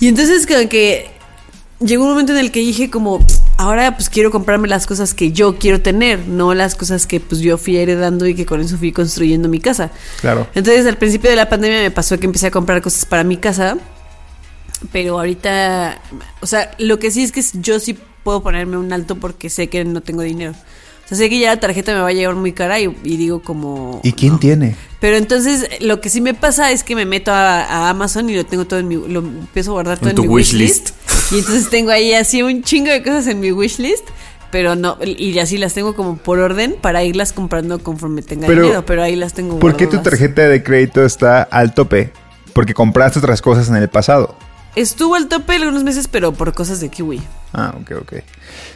Y 0.00 0.08
entonces 0.08 0.46
como 0.46 0.68
que 0.68 1.10
llegó 1.80 2.04
un 2.04 2.10
momento 2.10 2.32
en 2.32 2.38
el 2.38 2.50
que 2.50 2.60
dije 2.60 2.90
como, 2.90 3.24
ahora 3.56 3.96
pues 3.96 4.08
quiero 4.08 4.30
comprarme 4.30 4.68
las 4.68 4.86
cosas 4.86 5.14
que 5.14 5.32
yo 5.32 5.58
quiero 5.58 5.80
tener, 5.80 6.26
no 6.26 6.54
las 6.54 6.74
cosas 6.74 7.06
que 7.06 7.20
pues 7.20 7.40
yo 7.40 7.58
fui 7.58 7.76
heredando 7.76 8.26
y 8.26 8.34
que 8.34 8.46
con 8.46 8.60
eso 8.60 8.76
fui 8.78 8.92
construyendo 8.92 9.48
mi 9.48 9.60
casa. 9.60 9.90
Claro. 10.20 10.46
Entonces 10.54 10.86
al 10.86 10.96
principio 10.96 11.30
de 11.30 11.36
la 11.36 11.48
pandemia 11.48 11.80
me 11.80 11.90
pasó 11.90 12.18
que 12.18 12.26
empecé 12.26 12.48
a 12.48 12.50
comprar 12.50 12.82
cosas 12.82 13.04
para 13.04 13.24
mi 13.24 13.36
casa, 13.36 13.76
pero 14.92 15.18
ahorita, 15.18 16.00
o 16.40 16.46
sea, 16.46 16.70
lo 16.78 16.98
que 16.98 17.10
sí 17.10 17.22
es 17.22 17.32
que 17.32 17.42
yo 17.60 17.80
sí 17.80 17.98
puedo 18.22 18.42
ponerme 18.42 18.76
un 18.76 18.92
alto 18.92 19.16
porque 19.16 19.50
sé 19.50 19.68
que 19.68 19.84
no 19.84 20.00
tengo 20.00 20.22
dinero. 20.22 20.54
O 21.04 21.08
sea, 21.08 21.18
sé 21.18 21.28
que 21.28 21.38
ya 21.38 21.50
la 21.54 21.60
tarjeta 21.60 21.92
me 21.92 22.00
va 22.00 22.08
a 22.08 22.12
llegar 22.12 22.34
muy 22.34 22.52
cara 22.52 22.80
y, 22.80 22.84
y 23.04 23.16
digo 23.16 23.42
como... 23.42 24.00
¿Y 24.02 24.12
quién 24.12 24.34
no. 24.34 24.38
tiene? 24.38 24.74
Pero 25.00 25.16
entonces 25.16 25.68
lo 25.80 26.00
que 26.00 26.08
sí 26.08 26.20
me 26.22 26.32
pasa 26.32 26.70
es 26.72 26.82
que 26.82 26.94
me 26.94 27.04
meto 27.04 27.30
a, 27.30 27.62
a 27.62 27.90
Amazon 27.90 28.30
y 28.30 28.34
lo 28.36 28.44
tengo 28.46 28.64
todo 28.66 28.80
en 28.80 28.88
mi... 28.88 28.96
Lo 28.96 29.20
empiezo 29.20 29.72
a 29.72 29.74
guardar 29.74 29.98
todo 29.98 30.08
En 30.08 30.10
en, 30.12 30.16
tu 30.16 30.22
mi 30.22 30.28
wishlist. 30.28 30.90
wishlist. 30.90 31.32
Y 31.32 31.38
entonces 31.40 31.68
tengo 31.68 31.90
ahí 31.90 32.14
así 32.14 32.42
un 32.42 32.62
chingo 32.62 32.90
de 32.90 33.02
cosas 33.02 33.26
en 33.26 33.40
mi 33.40 33.52
wishlist. 33.52 34.08
Pero 34.50 34.76
no, 34.76 34.96
y 35.04 35.36
así 35.40 35.58
las 35.58 35.74
tengo 35.74 35.96
como 35.96 36.16
por 36.16 36.38
orden 36.38 36.76
para 36.80 37.02
irlas 37.02 37.32
comprando 37.32 37.80
conforme 37.80 38.22
tenga 38.22 38.46
Pero, 38.46 38.62
dinero. 38.62 38.86
Pero 38.86 39.02
ahí 39.02 39.16
las 39.16 39.32
tengo 39.34 39.58
¿Por 39.58 39.76
qué 39.76 39.88
tu 39.88 40.00
tarjeta 40.00 40.48
de 40.48 40.62
crédito 40.62 41.04
está 41.04 41.42
al 41.42 41.74
tope? 41.74 42.12
Porque 42.52 42.72
compraste 42.72 43.18
otras 43.18 43.42
cosas 43.42 43.68
en 43.68 43.74
el 43.76 43.88
pasado. 43.88 44.36
Estuvo 44.76 45.16
al 45.16 45.26
tope 45.28 45.56
algunos 45.56 45.82
meses, 45.82 46.06
pero 46.08 46.32
por 46.32 46.54
cosas 46.54 46.80
de 46.80 46.88
kiwi. 46.88 47.20
Ah, 47.52 47.74
ok, 47.80 47.92
ok. 48.02 48.12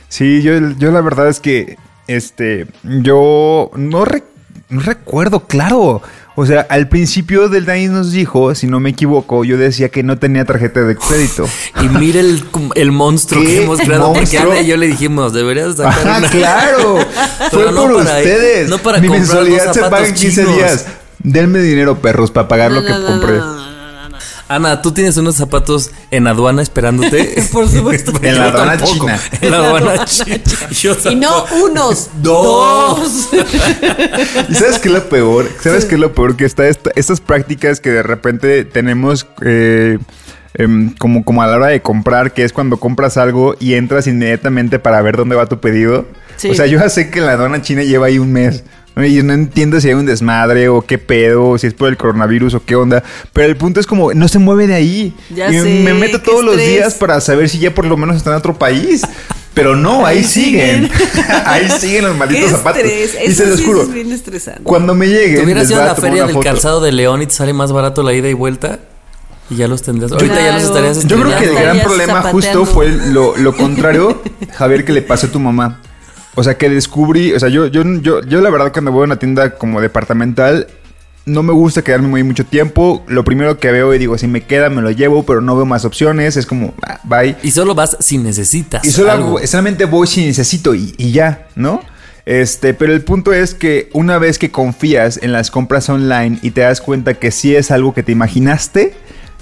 Sí, 0.08 0.42
yo, 0.42 0.52
yo 0.78 0.90
la 0.90 1.00
verdad 1.00 1.28
es 1.28 1.38
que, 1.38 1.78
este, 2.08 2.66
yo 2.82 3.70
no, 3.76 4.04
re- 4.04 4.24
no 4.68 4.80
recuerdo, 4.80 5.46
claro. 5.46 6.02
O 6.40 6.46
sea, 6.46 6.60
al 6.70 6.88
principio 6.88 7.48
del 7.48 7.68
año 7.68 7.90
nos 7.90 8.12
dijo, 8.12 8.54
si 8.54 8.68
no 8.68 8.78
me 8.78 8.90
equivoco, 8.90 9.42
yo 9.44 9.56
decía 9.58 9.88
que 9.88 10.04
no 10.04 10.18
tenía 10.18 10.44
tarjeta 10.44 10.82
de 10.82 10.94
crédito. 10.96 11.48
Y 11.82 11.88
mira 11.88 12.20
el, 12.20 12.44
el 12.76 12.92
monstruo 12.92 13.42
¿Qué 13.42 13.48
que 13.48 13.62
hemos 13.64 13.80
creado. 13.80 14.12
Porque 14.12 14.20
monstruo? 14.20 14.52
Ana 14.52 14.60
y 14.60 14.66
yo 14.68 14.76
le 14.76 14.86
dijimos, 14.86 15.32
deberías 15.32 15.74
sacar 15.76 15.92
Ajá, 16.06 16.18
una. 16.18 16.30
claro. 16.30 16.98
Fue 17.50 17.72
no 17.72 17.82
por 17.82 18.04
para- 18.04 18.18
ustedes. 18.18 18.68
no 18.68 18.78
para 18.78 18.98
Mi 19.00 19.08
comprar 19.08 19.26
mensualidad 19.26 19.72
se 19.72 19.80
paga 19.80 19.98
en 19.98 20.04
zapatos 20.06 20.20
15 20.20 20.40
chinos. 20.42 20.56
días. 20.56 20.86
Denme 21.20 21.58
dinero, 21.58 21.98
perros, 22.00 22.30
para 22.30 22.46
pagar 22.46 22.70
lo 22.70 22.82
No, 22.82 22.86
que 22.86 22.92
no, 22.92 22.98
no, 23.00 23.06
compré. 23.06 23.40
Ana, 24.48 24.80
tú 24.80 24.92
tienes 24.92 25.16
unos 25.18 25.34
zapatos 25.36 25.90
en 26.10 26.26
aduana 26.26 26.62
esperándote. 26.62 27.42
Por 27.52 27.68
supuesto. 27.68 28.12
En 28.22 28.38
la 28.38 28.46
aduana 28.48 28.76
tampoco. 28.78 28.94
china. 29.06 29.20
En 29.42 29.50
la 29.50 29.56
aduana 29.58 30.04
china. 30.04 30.38
Y 31.10 31.14
no 31.16 31.44
unos, 31.64 32.08
Dos. 32.22 33.28
¿Y 34.48 34.54
sabes 34.54 34.78
qué 34.78 34.88
es 34.88 34.94
lo 34.94 35.08
peor? 35.08 35.48
¿Sabes 35.62 35.84
qué 35.84 35.94
es 35.96 36.00
lo 36.00 36.12
peor? 36.14 36.36
Que 36.36 36.44
está 36.44 36.66
esta- 36.68 36.90
estas 36.96 37.20
prácticas 37.20 37.80
que 37.80 37.90
de 37.90 38.02
repente 38.02 38.64
tenemos 38.64 39.26
eh, 39.44 39.98
em, 40.54 40.94
como, 40.96 41.24
como 41.24 41.42
a 41.42 41.46
la 41.46 41.56
hora 41.56 41.66
de 41.68 41.82
comprar, 41.82 42.32
que 42.32 42.44
es 42.44 42.52
cuando 42.52 42.78
compras 42.78 43.16
algo 43.16 43.54
y 43.60 43.74
entras 43.74 44.06
inmediatamente 44.06 44.78
para 44.78 45.00
ver 45.02 45.16
dónde 45.16 45.36
va 45.36 45.46
tu 45.46 45.60
pedido. 45.60 46.06
Sí. 46.36 46.50
O 46.50 46.54
sea, 46.54 46.66
yo 46.66 46.78
ya 46.78 46.88
sé 46.88 47.10
que 47.10 47.20
la 47.20 47.32
aduana 47.32 47.60
china 47.62 47.82
lleva 47.82 48.06
ahí 48.06 48.18
un 48.18 48.32
mes. 48.32 48.64
Y 49.06 49.22
no 49.22 49.32
entiendo 49.32 49.80
si 49.80 49.88
hay 49.88 49.94
un 49.94 50.06
desmadre 50.06 50.68
o 50.68 50.82
qué 50.82 50.98
pedo, 50.98 51.50
o 51.50 51.58
si 51.58 51.66
es 51.68 51.74
por 51.74 51.88
el 51.88 51.96
coronavirus 51.96 52.54
o 52.54 52.64
qué 52.64 52.74
onda. 52.76 53.02
Pero 53.32 53.46
el 53.48 53.56
punto 53.56 53.78
es 53.80 53.86
como, 53.86 54.12
no 54.12 54.26
se 54.28 54.38
mueve 54.38 54.66
de 54.66 54.74
ahí. 54.74 55.14
Ya 55.34 55.50
y 55.50 55.60
sé, 55.60 55.82
me 55.84 55.94
meto 55.94 56.20
todos 56.20 56.44
los 56.44 56.56
días 56.56 56.94
para 56.94 57.20
saber 57.20 57.48
si 57.48 57.58
ya 57.58 57.74
por 57.74 57.84
lo 57.84 57.96
menos 57.96 58.16
está 58.16 58.30
en 58.30 58.36
otro 58.36 58.54
país. 58.58 59.02
Pero 59.54 59.76
no, 59.76 60.04
ahí, 60.06 60.18
Ahí 60.18 60.24
siguen. 60.24 60.90
siguen. 60.90 61.26
ahí 61.46 61.70
siguen 61.70 62.02
los 62.04 62.12
Qué 62.12 62.18
malditos 62.18 62.50
zapatos. 62.50 62.82
estrés. 62.82 63.14
Y 63.26 63.30
Eso 63.30 63.44
se 63.44 63.50
los 63.50 63.58
sí 63.60 63.64
juro. 63.66 63.82
es 63.82 63.92
bien 63.92 64.12
estresante. 64.12 64.62
Cuando 64.64 64.94
me 64.94 65.06
lleguen, 65.06 65.36
Te 65.36 65.44
hubieras 65.44 65.70
ido 65.70 65.80
a 65.82 65.86
la 65.86 65.94
feria 65.94 66.24
del 66.24 66.34
foto. 66.34 66.44
calzado 66.44 66.80
de 66.80 66.92
León 66.92 67.22
y 67.22 67.26
te 67.26 67.34
sale 67.34 67.52
más 67.52 67.72
barato 67.72 68.02
la 68.02 68.12
ida 68.14 68.28
y 68.28 68.34
vuelta. 68.34 68.78
Y 69.50 69.56
ya 69.56 69.66
los 69.66 69.80
tendrías. 69.82 70.12
Ahorita 70.12 70.34
ya 70.44 70.52
los 70.52 70.62
estarías 70.64 71.04
Yo 71.06 71.20
creo 71.22 71.38
que 71.38 71.44
el 71.46 71.54
gran 71.54 71.80
problema 71.80 72.22
zapateando. 72.22 72.32
justo 72.60 72.66
fue 72.66 72.88
lo, 72.90 73.36
lo 73.36 73.56
contrario, 73.56 74.22
Javier, 74.54 74.84
que 74.84 74.92
le 74.92 75.02
pasó 75.02 75.26
a 75.26 75.30
tu 75.30 75.40
mamá. 75.40 75.80
O 76.34 76.44
sea, 76.44 76.56
que 76.56 76.68
descubrí, 76.68 77.32
o 77.32 77.40
sea, 77.40 77.48
yo, 77.48 77.66
yo, 77.66 77.82
yo, 78.00 78.22
yo 78.22 78.40
la 78.40 78.50
verdad 78.50 78.72
cuando 78.72 78.92
voy 78.92 79.02
a 79.02 79.04
una 79.04 79.18
tienda 79.18 79.56
como 79.56 79.80
departamental, 79.80 80.68
no 81.28 81.42
me 81.42 81.52
gusta 81.52 81.82
quedarme 81.82 82.08
muy 82.08 82.22
mucho 82.22 82.44
tiempo. 82.44 83.04
Lo 83.06 83.24
primero 83.24 83.58
que 83.58 83.70
veo 83.70 83.94
y 83.94 83.98
digo, 83.98 84.16
si 84.18 84.26
me 84.26 84.42
queda, 84.42 84.70
me 84.70 84.82
lo 84.82 84.90
llevo, 84.90 85.24
pero 85.24 85.40
no 85.40 85.54
veo 85.56 85.66
más 85.66 85.84
opciones. 85.84 86.36
Es 86.36 86.46
como, 86.46 86.74
ah, 86.86 87.00
bye. 87.04 87.36
Y 87.42 87.50
solo 87.50 87.74
vas 87.74 87.96
si 88.00 88.18
necesitas. 88.18 88.84
Y 88.84 88.90
solo 88.90 89.12
algo. 89.12 89.46
solamente 89.46 89.84
voy 89.84 90.06
si 90.06 90.24
necesito 90.24 90.74
y, 90.74 90.94
y 90.96 91.12
ya, 91.12 91.46
¿no? 91.54 91.82
Este, 92.24 92.74
pero 92.74 92.92
el 92.92 93.02
punto 93.02 93.32
es 93.32 93.54
que 93.54 93.88
una 93.94 94.18
vez 94.18 94.38
que 94.38 94.50
confías 94.50 95.18
en 95.22 95.32
las 95.32 95.50
compras 95.50 95.88
online 95.88 96.38
y 96.42 96.50
te 96.50 96.60
das 96.60 96.80
cuenta 96.80 97.14
que 97.14 97.30
sí 97.30 97.56
es 97.56 97.70
algo 97.70 97.94
que 97.94 98.02
te 98.02 98.12
imaginaste, 98.12 98.94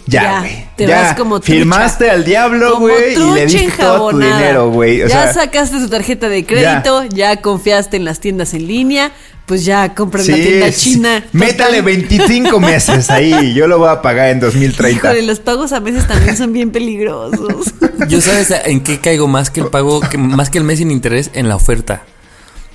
ya, 0.07 0.23
Ya, 0.23 0.39
güey. 0.41 0.67
te 0.77 0.87
ya, 0.87 1.03
vas 1.03 1.15
como 1.17 1.41
trucha. 1.41 1.53
firmaste 1.53 2.11
al 2.11 2.25
diablo, 2.25 2.79
güey, 2.79 3.15
y 3.15 3.35
le 3.35 3.47
diste 3.47 3.73
todo 3.79 4.11
tu 4.11 4.19
dinero, 4.19 4.71
güey. 4.71 4.99
Ya 4.99 5.09
sea, 5.09 5.33
sacaste 5.33 5.79
tu 5.79 5.89
tarjeta 5.89 6.29
de 6.29 6.45
crédito, 6.47 7.05
ya. 7.05 7.41
confiaste 7.43 7.97
en 7.97 8.05
las 8.05 8.21
tiendas 8.21 8.55
en 8.55 8.67
línea, 8.67 9.13
pues 9.47 9.65
ya 9.65 9.95
compras 9.95 10.27
la 10.29 10.37
sí, 10.37 10.43
tienda 10.43 10.73
sí. 10.73 10.93
china. 10.95 11.25
Métale 11.33 11.79
Total. 11.79 11.83
25 11.83 12.61
meses 12.61 13.11
ahí, 13.11 13.55
yo 13.55 13.67
lo 13.67 13.79
voy 13.79 13.89
a 13.89 14.01
pagar 14.03 14.29
en 14.31 14.41
2030. 14.41 14.91
Híjole, 15.09 15.23
los 15.23 15.41
pagos 15.41 15.73
a 15.73 15.81
meses 15.81 16.07
también 16.07 16.37
son 16.37 16.53
bien 16.53 16.71
peligrosos. 16.71 17.73
Yo 18.09 18.21
sabes 18.21 18.53
en 18.65 18.81
qué 18.83 19.01
caigo 19.01 19.27
más 19.29 19.51
que 19.51 19.61
el 19.61 19.67
pago, 19.69 20.01
que, 20.01 20.19
más 20.19 20.51
que 20.51 20.59
el 20.59 20.65
mes 20.65 20.79
sin 20.79 20.91
interés, 20.91 21.31
en 21.35 21.49
la 21.49 21.57
oferta. 21.57 22.03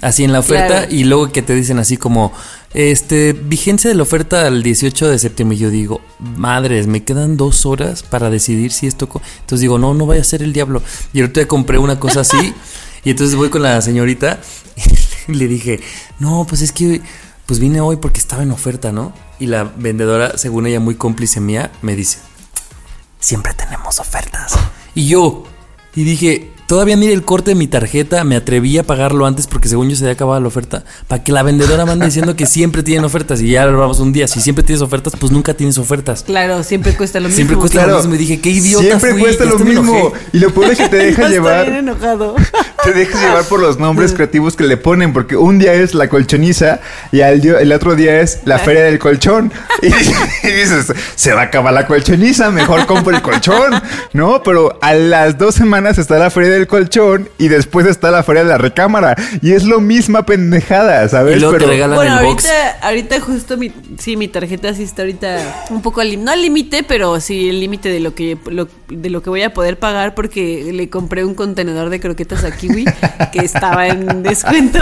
Así 0.01 0.23
en 0.23 0.31
la 0.33 0.39
oferta 0.39 0.79
Claro. 0.79 0.87
y 0.95 1.03
luego 1.03 1.31
que 1.31 1.41
te 1.43 1.53
dicen 1.53 1.77
así 1.79 1.95
como, 1.95 2.33
este, 2.73 3.33
vigencia 3.33 3.87
de 3.89 3.95
la 3.95 4.03
oferta 4.03 4.47
al 4.47 4.63
18 4.63 5.07
de 5.09 5.19
septiembre. 5.19 5.55
Y 5.57 5.59
yo 5.59 5.69
digo, 5.69 6.01
madres, 6.19 6.87
me 6.87 7.03
quedan 7.03 7.37
dos 7.37 7.65
horas 7.65 8.01
para 8.03 8.29
decidir 8.31 8.71
si 8.71 8.87
esto... 8.87 9.07
co-". 9.07 9.21
Entonces 9.41 9.61
digo, 9.61 9.77
no, 9.77 9.93
no 9.93 10.05
vaya 10.07 10.21
a 10.21 10.23
ser 10.25 10.41
el 10.41 10.53
diablo. 10.53 10.81
Y 11.13 11.21
ahorita 11.21 11.45
compré 11.47 11.77
una 11.77 11.99
cosa 11.99 12.21
así 12.21 12.53
y 13.03 13.11
entonces 13.11 13.35
voy 13.35 13.49
con 13.49 13.61
la 13.61 13.79
señorita 13.81 14.39
y 15.27 15.33
le 15.33 15.47
dije, 15.47 15.79
no, 16.19 16.45
pues 16.49 16.61
es 16.61 16.71
que, 16.71 17.01
pues 17.45 17.59
vine 17.59 17.79
hoy 17.81 17.97
porque 17.97 18.19
estaba 18.19 18.41
en 18.43 18.51
oferta, 18.51 18.91
¿no? 18.91 19.13
Y 19.39 19.45
la 19.47 19.63
vendedora, 19.65 20.37
según 20.37 20.65
ella 20.65 20.79
muy 20.79 20.95
cómplice 20.95 21.39
mía, 21.41 21.71
me 21.81 21.95
dice, 21.95 22.17
siempre 23.19 23.53
tenemos 23.53 23.99
ofertas. 23.99 24.53
Y 24.95 25.07
yo, 25.07 25.43
y 25.95 26.03
dije, 26.03 26.51
todavía 26.71 26.95
mire 26.95 27.11
el 27.11 27.23
corte 27.25 27.51
de 27.51 27.55
mi 27.55 27.67
tarjeta, 27.67 28.23
me 28.23 28.37
atreví 28.37 28.77
a 28.77 28.83
pagarlo 28.83 29.25
antes 29.25 29.45
porque 29.45 29.67
según 29.67 29.89
yo 29.89 29.97
se 29.97 30.05
había 30.05 30.13
acabado 30.13 30.39
la 30.39 30.47
oferta, 30.47 30.85
para 31.09 31.21
que 31.21 31.33
la 31.33 31.43
vendedora 31.43 31.85
me 31.85 31.91
ande 31.91 32.05
diciendo 32.05 32.37
que 32.37 32.45
siempre 32.45 32.81
tienen 32.81 33.03
ofertas 33.03 33.41
y 33.41 33.49
ya 33.49 33.65
lo 33.65 33.77
vamos 33.77 33.99
un 33.99 34.13
día, 34.13 34.25
si 34.25 34.39
siempre 34.39 34.63
tienes 34.63 34.81
ofertas, 34.81 35.11
pues 35.19 35.33
nunca 35.33 35.53
tienes 35.53 35.77
ofertas. 35.77 36.23
claro, 36.23 36.63
siempre 36.63 36.93
cuesta 36.93 37.19
lo 37.19 37.27
mismo. 37.27 37.35
Siempre 37.35 37.57
cuesta 37.57 37.85
lo 37.85 37.97
mismo 37.97 38.15
y 38.15 38.17
dije, 38.17 38.39
qué 38.39 38.51
idiota 38.51 38.85
Siempre 38.85 39.11
fui, 39.11 39.19
cuesta 39.19 39.43
lo 39.43 39.59
mismo. 39.59 40.13
Y 40.31 40.39
lo 40.39 40.53
peor 40.53 40.71
es 40.71 40.77
que 40.77 40.87
te 40.87 40.95
deja 40.95 41.09
Está 41.09 41.27
bien 41.27 41.31
llevar. 41.33 41.67
enojado. 41.67 42.35
Te 42.83 42.93
dejas 42.93 43.21
llevar 43.21 43.43
por 43.43 43.59
los 43.59 43.77
nombres 43.77 44.11
creativos 44.13 44.55
que 44.55 44.63
le 44.63 44.75
ponen, 44.75 45.13
porque 45.13 45.35
un 45.35 45.59
día 45.59 45.73
es 45.73 45.93
la 45.93 46.09
colchoniza 46.09 46.79
y 47.11 47.21
al 47.21 47.45
el 47.45 47.71
otro 47.73 47.95
día 47.95 48.21
es 48.21 48.39
la 48.45 48.57
feria 48.57 48.83
del 48.83 48.97
colchón. 48.97 49.51
Y, 49.83 49.87
y 49.87 50.51
dices, 50.51 50.93
se 51.15 51.33
va 51.33 51.41
a 51.41 51.43
acabar 51.45 51.73
la 51.73 51.87
colchoniza, 51.87 52.51
mejor 52.51 52.85
compro 52.85 53.15
el 53.15 53.23
colchón, 53.23 53.81
¿no? 54.13 54.43
Pero 54.43 54.77
a 54.79 54.93
las 54.93 55.39
dos 55.39 55.55
semanas 55.55 55.97
está 55.97 56.19
la 56.19 56.29
feria 56.29 56.51
del 56.51 56.60
colchón 56.67 57.29
y 57.37 57.47
después 57.47 57.85
está 57.87 58.11
la 58.11 58.23
feria 58.23 58.43
de 58.43 58.49
la 58.49 58.57
recámara. 58.57 59.15
Y 59.41 59.51
es 59.53 59.63
lo 59.63 59.79
misma 59.81 60.25
pendejada, 60.25 61.07
¿sabes? 61.09 61.37
Y 61.37 61.39
luego 61.39 61.53
te 61.53 61.59
Pero- 61.59 61.71
regalan 61.71 61.95
Bueno, 61.95 62.19
el 62.19 62.25
box. 62.25 62.45
ahorita, 62.45 62.77
ahorita 62.87 63.19
justo 63.21 63.57
mi, 63.57 63.71
sí, 63.97 64.17
mi 64.17 64.27
tarjeta 64.27 64.73
sí 64.73 64.83
está 64.83 65.01
ahorita 65.03 65.65
un 65.69 65.81
poco 65.81 66.01
al 66.01 66.09
límite, 66.09 66.25
no 66.25 66.31
al 66.31 66.41
límite, 66.41 66.83
pero 66.83 67.19
sí 67.19 67.49
el 67.49 67.59
límite 67.59 67.89
de 67.89 67.99
lo 67.99 68.13
que 68.15 68.37
lo- 68.49 68.67
de 68.89 69.09
lo 69.09 69.21
que 69.23 69.29
voy 69.29 69.41
a 69.43 69.53
poder 69.53 69.79
pagar 69.79 70.13
porque 70.15 70.69
le 70.73 70.89
compré 70.89 71.23
un 71.23 71.33
contenedor 71.33 71.89
de 71.89 71.99
croquetas 71.99 72.43
a 72.43 72.51
Kiwi 72.51 72.85
que 73.31 73.39
estaba 73.39 73.87
en 73.87 74.21
descuento. 74.23 74.79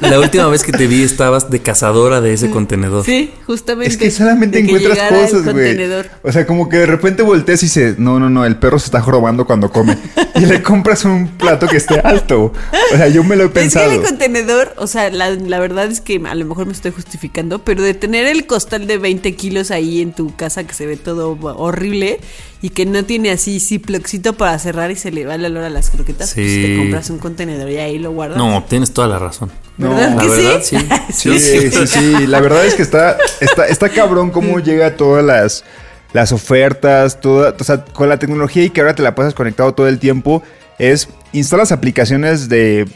La 0.00 0.18
última 0.20 0.46
vez 0.48 0.62
que 0.62 0.72
te 0.72 0.86
vi 0.86 1.02
estabas 1.02 1.50
de 1.50 1.60
cazadora 1.60 2.20
de 2.20 2.32
ese 2.34 2.50
contenedor. 2.50 3.04
Sí, 3.04 3.32
justamente. 3.46 3.88
Es 3.92 3.96
que 3.96 4.10
solamente 4.10 4.62
que 4.64 4.72
encuentras 4.72 4.98
cosas, 5.10 5.52
güey. 5.52 5.76
O 6.22 6.30
sea, 6.32 6.46
como 6.46 6.68
que 6.68 6.76
de 6.78 6.86
repente 6.86 7.22
volteas 7.22 7.62
y 7.62 7.66
dices, 7.66 7.98
no, 7.98 8.20
no, 8.20 8.30
no, 8.30 8.44
el 8.44 8.56
perro 8.56 8.78
se 8.78 8.86
está 8.86 9.00
jorobando 9.00 9.44
cuando 9.46 9.70
come. 9.70 9.96
y 10.36 10.46
le 10.46 10.62
compras 10.62 10.91
un 11.04 11.28
plato 11.28 11.66
que 11.66 11.76
esté 11.76 12.00
alto. 12.04 12.52
O 12.92 12.96
sea, 12.96 13.08
yo 13.08 13.24
me 13.24 13.36
lo 13.36 13.44
he 13.44 13.46
Es 13.46 13.52
que 13.52 13.60
pensado. 13.60 13.90
el 13.90 14.02
contenedor, 14.02 14.74
o 14.76 14.86
sea, 14.86 15.10
la, 15.10 15.30
la 15.30 15.58
verdad 15.60 15.86
es 15.86 16.00
que 16.00 16.20
a 16.24 16.34
lo 16.34 16.44
mejor 16.44 16.66
me 16.66 16.72
estoy 16.72 16.90
justificando, 16.92 17.60
pero 17.64 17.82
de 17.82 17.94
tener 17.94 18.26
el 18.26 18.46
costal 18.46 18.86
de 18.86 18.98
20 18.98 19.34
kilos 19.34 19.70
ahí 19.70 20.00
en 20.02 20.12
tu 20.12 20.34
casa 20.36 20.64
que 20.64 20.74
se 20.74 20.86
ve 20.86 20.96
todo 20.96 21.36
horrible 21.56 22.20
y 22.60 22.68
que 22.70 22.86
no 22.86 23.04
tiene 23.04 23.30
así 23.32 23.58
ziploxito 23.58 24.34
para 24.34 24.58
cerrar 24.58 24.90
y 24.90 24.96
se 24.96 25.10
le 25.10 25.26
va 25.26 25.34
el 25.34 25.44
olor 25.44 25.64
a 25.64 25.70
las 25.70 25.90
croquetas, 25.90 26.32
pues 26.34 26.46
Sí. 26.46 26.62
te 26.62 26.76
compras 26.78 27.10
un 27.10 27.18
contenedor 27.18 27.68
y 27.70 27.78
ahí 27.78 27.98
lo 27.98 28.12
guardas. 28.12 28.38
No, 28.38 28.64
tienes 28.68 28.92
toda 28.92 29.08
la 29.08 29.18
razón. 29.18 29.50
¿Verdad 29.78 30.10
No, 30.10 30.16
la 30.22 30.28
verdad, 30.28 30.60
sí? 30.62 30.76
sí. 31.12 31.38
Sí, 31.40 31.70
sí, 31.70 31.86
sí. 31.86 32.26
La 32.26 32.40
verdad 32.40 32.64
es 32.64 32.74
que 32.74 32.82
está, 32.82 33.16
está, 33.40 33.66
está 33.66 33.88
cabrón 33.88 34.30
cómo 34.30 34.60
llega 34.60 34.96
todas 34.96 35.24
las, 35.24 35.64
las 36.12 36.30
ofertas, 36.30 37.20
toda, 37.20 37.54
o 37.58 37.64
sea, 37.64 37.84
con 37.84 38.08
la 38.08 38.18
tecnología 38.18 38.62
y 38.64 38.70
que 38.70 38.80
ahora 38.80 38.94
te 38.94 39.02
la 39.02 39.14
pasas 39.16 39.34
conectado 39.34 39.74
todo 39.74 39.88
el 39.88 39.98
tiempo, 39.98 40.42
es 40.82 41.08
instalas 41.32 41.70
aplicaciones 41.72 42.48
de 42.48 42.88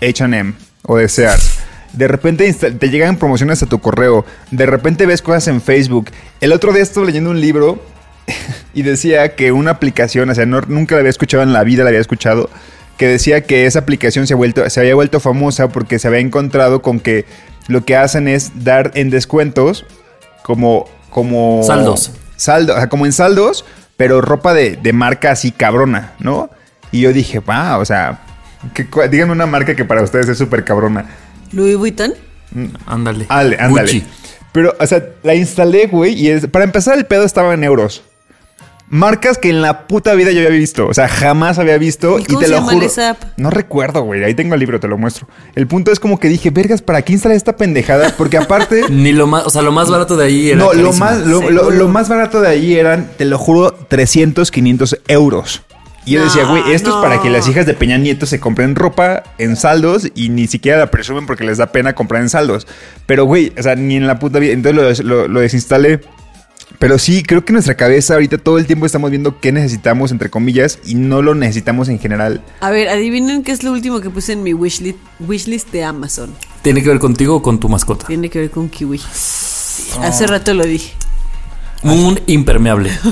H&M 0.00 0.54
o 0.84 0.96
de 0.96 1.08
Sears. 1.08 1.58
De 1.92 2.06
repente 2.08 2.52
te 2.52 2.88
llegan 2.90 3.16
promociones 3.16 3.62
a 3.62 3.66
tu 3.66 3.80
correo. 3.80 4.24
De 4.50 4.66
repente 4.66 5.06
ves 5.06 5.22
cosas 5.22 5.48
en 5.48 5.60
Facebook. 5.60 6.10
El 6.40 6.52
otro 6.52 6.72
día 6.72 6.82
estuve 6.82 7.06
leyendo 7.06 7.30
un 7.30 7.40
libro 7.40 7.82
y 8.74 8.82
decía 8.82 9.34
que 9.34 9.50
una 9.52 9.72
aplicación, 9.72 10.30
o 10.30 10.34
sea, 10.34 10.46
no- 10.46 10.60
nunca 10.62 10.94
la 10.94 11.00
había 11.00 11.10
escuchado 11.10 11.42
en 11.42 11.52
la 11.52 11.64
vida, 11.64 11.82
la 11.82 11.88
había 11.88 12.00
escuchado, 12.00 12.48
que 12.96 13.08
decía 13.08 13.42
que 13.44 13.66
esa 13.66 13.80
aplicación 13.80 14.26
se, 14.26 14.34
ha 14.34 14.36
vuelto, 14.36 14.68
se 14.70 14.78
había 14.80 14.94
vuelto 14.94 15.18
famosa 15.20 15.68
porque 15.68 15.98
se 15.98 16.06
había 16.08 16.20
encontrado 16.20 16.80
con 16.82 17.00
que 17.00 17.24
lo 17.66 17.84
que 17.84 17.96
hacen 17.96 18.28
es 18.28 18.52
dar 18.64 18.92
en 18.94 19.10
descuentos 19.10 19.84
como... 20.44 20.88
como 21.10 21.62
Saldos. 21.66 22.12
Saldo, 22.36 22.74
o 22.74 22.76
sea, 22.76 22.88
como 22.88 23.06
en 23.06 23.12
saldos, 23.12 23.64
pero 23.96 24.20
ropa 24.20 24.52
de, 24.54 24.76
de 24.76 24.92
marca 24.92 25.30
así 25.30 25.50
cabrona, 25.50 26.12
¿no? 26.18 26.50
Y 26.96 27.00
yo 27.02 27.12
dije, 27.12 27.40
wow, 27.40 27.78
o 27.80 27.84
sea, 27.84 28.20
que, 28.72 28.86
díganme 29.10 29.32
una 29.32 29.44
marca 29.46 29.76
que 29.76 29.84
para 29.84 30.02
ustedes 30.02 30.28
es 30.28 30.38
súper 30.38 30.64
cabrona. 30.64 31.04
Louis 31.52 31.76
Vuitton. 31.76 32.14
Ándale. 32.86 33.26
Ándale, 33.28 33.56
ándale. 33.60 33.82
Gucci. 33.92 34.04
Pero, 34.52 34.74
o 34.80 34.86
sea, 34.86 35.04
la 35.22 35.34
instalé, 35.34 35.86
güey, 35.88 36.14
y 36.14 36.30
es- 36.30 36.46
para 36.46 36.64
empezar 36.64 36.96
el 36.96 37.04
pedo 37.04 37.24
estaba 37.24 37.52
en 37.52 37.64
euros. 37.64 38.02
Marcas 38.88 39.36
que 39.36 39.50
en 39.50 39.62
la 39.62 39.88
puta 39.88 40.14
vida 40.14 40.30
yo 40.30 40.38
había 40.38 40.50
visto. 40.50 40.86
O 40.86 40.94
sea, 40.94 41.08
jamás 41.08 41.58
había 41.58 41.76
visto. 41.76 42.18
¿Y 42.20 42.22
Y, 42.22 42.24
cómo 42.26 42.38
te 42.38 42.44
se 42.46 42.50
lo 42.52 42.58
llama 42.58 42.72
juro. 42.72 42.86
esa 42.86 43.10
app? 43.10 43.22
No 43.36 43.50
recuerdo, 43.50 44.02
güey. 44.04 44.22
Ahí 44.22 44.34
tengo 44.34 44.54
el 44.54 44.60
libro, 44.60 44.78
te 44.78 44.86
lo 44.86 44.96
muestro. 44.96 45.26
El 45.56 45.66
punto 45.66 45.90
es 45.90 45.98
como 45.98 46.20
que 46.20 46.28
dije, 46.28 46.50
vergas, 46.50 46.82
¿para 46.82 47.02
qué 47.02 47.12
instalé 47.12 47.34
esta 47.34 47.56
pendejada? 47.56 48.14
Porque 48.16 48.38
aparte. 48.38 48.84
Ni 48.90 49.12
lo 49.12 49.26
más, 49.26 49.44
o 49.44 49.50
sea, 49.50 49.62
lo 49.62 49.72
más 49.72 49.90
barato 49.90 50.16
de 50.16 50.26
ahí 50.26 50.50
era. 50.50 50.58
no, 50.58 50.72
lo 50.72 50.92
más, 50.92 51.18
lo, 51.26 51.50
lo 51.70 51.88
más 51.88 52.08
barato 52.08 52.40
de 52.40 52.48
ahí 52.48 52.76
eran, 52.76 53.10
te 53.18 53.24
lo 53.24 53.38
juro, 53.38 53.72
300, 53.72 54.52
500 54.52 55.00
euros. 55.08 55.62
Y 56.06 56.12
yo 56.12 56.24
decía, 56.24 56.44
güey, 56.44 56.72
esto 56.72 56.88
no. 56.90 56.96
es 56.96 57.02
para 57.02 57.20
que 57.20 57.28
las 57.28 57.46
hijas 57.48 57.66
de 57.66 57.74
Peña 57.74 57.98
Nieto 57.98 58.24
se 58.24 58.40
compren 58.40 58.74
ropa 58.74 59.22
en 59.38 59.56
saldos 59.56 60.08
y 60.14 60.28
ni 60.30 60.46
siquiera 60.46 60.78
la 60.78 60.90
presumen 60.90 61.26
porque 61.26 61.44
les 61.44 61.58
da 61.58 61.66
pena 61.72 61.94
comprar 61.94 62.22
en 62.22 62.28
saldos. 62.30 62.66
Pero, 63.06 63.24
güey, 63.26 63.52
o 63.58 63.62
sea, 63.62 63.74
ni 63.74 63.96
en 63.96 64.06
la 64.06 64.18
puta 64.18 64.38
vida. 64.38 64.52
Entonces 64.52 65.04
lo, 65.04 65.16
lo- 65.22 65.28
lo 65.28 65.40
desinstalé. 65.40 66.00
Pero 66.78 66.98
sí, 66.98 67.22
creo 67.22 67.44
que 67.44 67.52
en 67.52 67.54
nuestra 67.54 67.74
cabeza 67.76 68.14
ahorita 68.14 68.38
todo 68.38 68.58
el 68.58 68.66
tiempo 68.66 68.86
estamos 68.86 69.10
viendo 69.10 69.40
qué 69.40 69.50
necesitamos, 69.50 70.10
entre 70.12 70.30
comillas, 70.30 70.78
y 70.84 70.94
no 70.94 71.22
lo 71.22 71.34
necesitamos 71.34 71.88
en 71.88 71.98
general. 71.98 72.42
A 72.60 72.70
ver, 72.70 72.88
adivinen 72.88 73.42
qué 73.44 73.52
es 73.52 73.62
lo 73.62 73.72
último 73.72 74.00
que 74.00 74.10
puse 74.10 74.32
en 74.34 74.42
mi 74.42 74.52
wishlist, 74.52 74.98
wishlist 75.20 75.70
de 75.72 75.84
Amazon. 75.84 76.34
¿Tiene 76.62 76.82
que 76.82 76.88
ver 76.90 76.98
contigo 76.98 77.36
o 77.36 77.42
con 77.42 77.60
tu 77.60 77.68
mascota? 77.68 78.06
Tiene 78.06 78.28
que 78.28 78.40
ver 78.40 78.50
con 78.50 78.68
kiwi. 78.68 78.98
Sí, 78.98 79.90
Hace 80.02 80.26
rato 80.26 80.52
lo 80.54 80.64
dije. 80.64 80.92
Un 81.92 82.20
impermeable. 82.26 82.90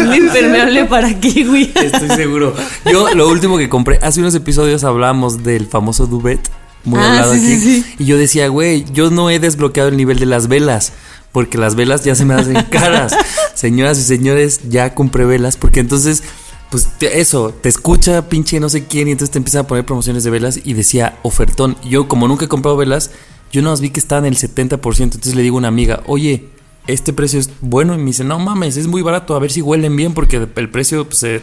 Un 0.00 0.14
impermeable 0.14 0.84
para 0.86 1.18
kiwi. 1.18 1.72
Estoy 1.74 2.08
seguro. 2.16 2.54
Yo 2.90 3.12
lo 3.14 3.28
último 3.28 3.58
que 3.58 3.68
compré, 3.68 3.98
hace 4.02 4.20
unos 4.20 4.34
episodios 4.34 4.84
hablábamos 4.84 5.42
del 5.42 5.66
famoso 5.66 6.06
duvet, 6.06 6.40
muy 6.84 6.98
Ah, 7.00 7.10
hablado 7.10 7.34
sí, 7.34 7.38
aquí. 7.40 7.56
sí, 7.60 7.82
sí. 7.82 7.94
Y 7.98 8.04
yo 8.06 8.16
decía, 8.16 8.48
güey, 8.48 8.84
yo 8.92 9.10
no 9.10 9.30
he 9.30 9.38
desbloqueado 9.38 9.88
el 9.88 9.96
nivel 9.96 10.18
de 10.18 10.26
las 10.26 10.48
velas. 10.48 10.92
Porque 11.32 11.58
las 11.58 11.76
velas 11.76 12.02
ya 12.04 12.14
se 12.16 12.24
me 12.24 12.34
hacen 12.34 12.60
caras. 12.70 13.14
Señoras 13.54 13.98
y 13.98 14.02
señores, 14.02 14.62
ya 14.68 14.94
compré 14.94 15.24
velas. 15.24 15.56
Porque 15.56 15.78
entonces, 15.78 16.24
pues 16.70 16.88
te- 16.98 17.20
eso, 17.20 17.54
te 17.62 17.68
escucha 17.68 18.28
pinche 18.28 18.58
no 18.58 18.68
sé 18.68 18.86
quién. 18.86 19.06
Y 19.06 19.12
entonces 19.12 19.30
te 19.30 19.38
empiezan 19.38 19.60
a 19.60 19.66
poner 19.68 19.84
promociones 19.86 20.24
de 20.24 20.30
velas. 20.30 20.58
Y 20.64 20.74
decía 20.74 21.18
ofertón. 21.22 21.76
Yo, 21.84 22.08
como 22.08 22.26
nunca 22.26 22.46
he 22.46 22.48
comprado 22.48 22.76
velas, 22.76 23.12
yo 23.50 23.62
no 23.62 23.76
vi 23.76 23.90
que 23.90 24.00
estaban 24.00 24.26
en 24.26 24.32
el 24.34 24.38
70%. 24.38 25.00
Entonces 25.00 25.34
le 25.34 25.42
digo 25.42 25.56
a 25.56 25.58
una 25.58 25.68
amiga, 25.68 26.02
oye, 26.06 26.46
este 26.86 27.12
precio 27.12 27.38
es 27.38 27.50
bueno. 27.60 27.94
Y 27.94 27.98
me 27.98 28.06
dice, 28.06 28.24
no 28.24 28.38
mames, 28.38 28.76
es 28.76 28.86
muy 28.86 29.02
barato. 29.02 29.34
A 29.34 29.38
ver 29.38 29.50
si 29.50 29.62
huelen 29.62 29.96
bien. 29.96 30.14
Porque 30.14 30.48
el 30.54 30.70
precio 30.70 31.04
pues, 31.06 31.18
se, 31.18 31.42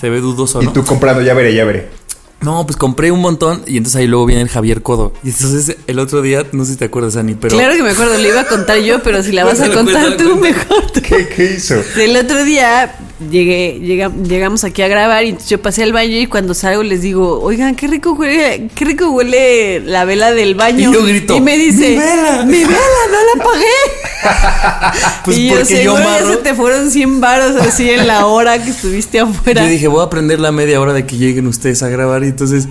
se 0.00 0.10
ve 0.10 0.20
dudoso, 0.20 0.62
Y 0.62 0.66
¿no? 0.66 0.72
tú 0.72 0.84
comprando, 0.84 1.22
ya 1.22 1.34
veré, 1.34 1.54
ya 1.54 1.64
veré. 1.64 1.88
No, 2.40 2.64
pues 2.64 2.76
compré 2.76 3.10
un 3.10 3.20
montón 3.20 3.62
y 3.66 3.78
entonces 3.78 3.96
ahí 3.96 4.06
luego 4.06 4.24
viene 4.24 4.42
el 4.42 4.48
Javier 4.48 4.80
Codo. 4.80 5.12
Y 5.24 5.30
entonces 5.30 5.76
el 5.88 5.98
otro 5.98 6.22
día, 6.22 6.46
no 6.52 6.64
sé 6.64 6.72
si 6.72 6.78
te 6.78 6.84
acuerdas, 6.84 7.16
Ani, 7.16 7.34
pero... 7.34 7.56
Claro 7.56 7.74
que 7.74 7.82
me 7.82 7.90
acuerdo, 7.90 8.16
le 8.16 8.28
iba 8.28 8.42
a 8.42 8.46
contar 8.46 8.78
yo, 8.78 9.02
pero 9.02 9.24
si 9.24 9.32
la 9.32 9.44
vas 9.44 9.60
a 9.60 9.72
contar 9.72 10.16
tú, 10.16 10.36
mejor 10.36 10.88
tú. 10.92 11.00
¿Qué, 11.02 11.28
qué 11.28 11.54
hizo? 11.56 11.74
El 11.96 12.16
otro 12.16 12.44
día 12.44 12.94
llegué, 13.30 13.78
llega- 13.80 14.12
llegamos 14.22 14.64
aquí 14.64 14.82
a 14.82 14.88
grabar 14.88 15.24
y 15.24 15.36
yo 15.48 15.60
pasé 15.60 15.82
al 15.82 15.92
baño 15.92 16.16
y 16.18 16.26
cuando 16.26 16.54
salgo 16.54 16.82
les 16.82 17.02
digo, 17.02 17.40
oigan, 17.40 17.74
qué 17.74 17.86
rico 17.88 18.12
huele, 18.12 18.68
qué 18.74 18.84
rico 18.84 19.10
huele 19.10 19.80
la 19.80 20.04
vela 20.04 20.32
del 20.32 20.54
baño. 20.54 20.90
Y 20.90 20.94
yo 20.94 21.04
grito, 21.04 21.36
Y 21.36 21.40
me 21.40 21.56
dice, 21.56 21.90
"¡Mi 21.90 21.96
vela!" 21.96 22.44
¡Mi 22.44 22.64
vela! 22.64 22.78
¡No 23.10 23.38
la 23.38 23.44
pagué! 23.44 23.66
Pues 25.24 25.36
y 25.36 25.48
yo, 25.48 25.56
porque 25.56 25.84
yo 25.84 25.96
seguro 25.96 26.02
ya 26.20 26.26
se 26.30 26.36
te 26.38 26.54
fueron 26.54 26.90
100 26.90 27.20
varos 27.20 27.56
así 27.56 27.90
en 27.90 28.06
la 28.06 28.26
hora 28.26 28.62
que 28.62 28.70
estuviste 28.70 29.20
afuera. 29.20 29.62
Yo 29.62 29.68
dije, 29.68 29.86
voy 29.88 30.04
a 30.04 30.08
prender 30.10 30.40
la 30.40 30.50
media 30.52 30.80
hora 30.80 30.92
de 30.92 31.04
que 31.06 31.16
lleguen 31.16 31.46
ustedes 31.46 31.82
a 31.82 31.88
grabar. 31.88 32.22
Y 32.24 32.28
entonces 32.28 32.68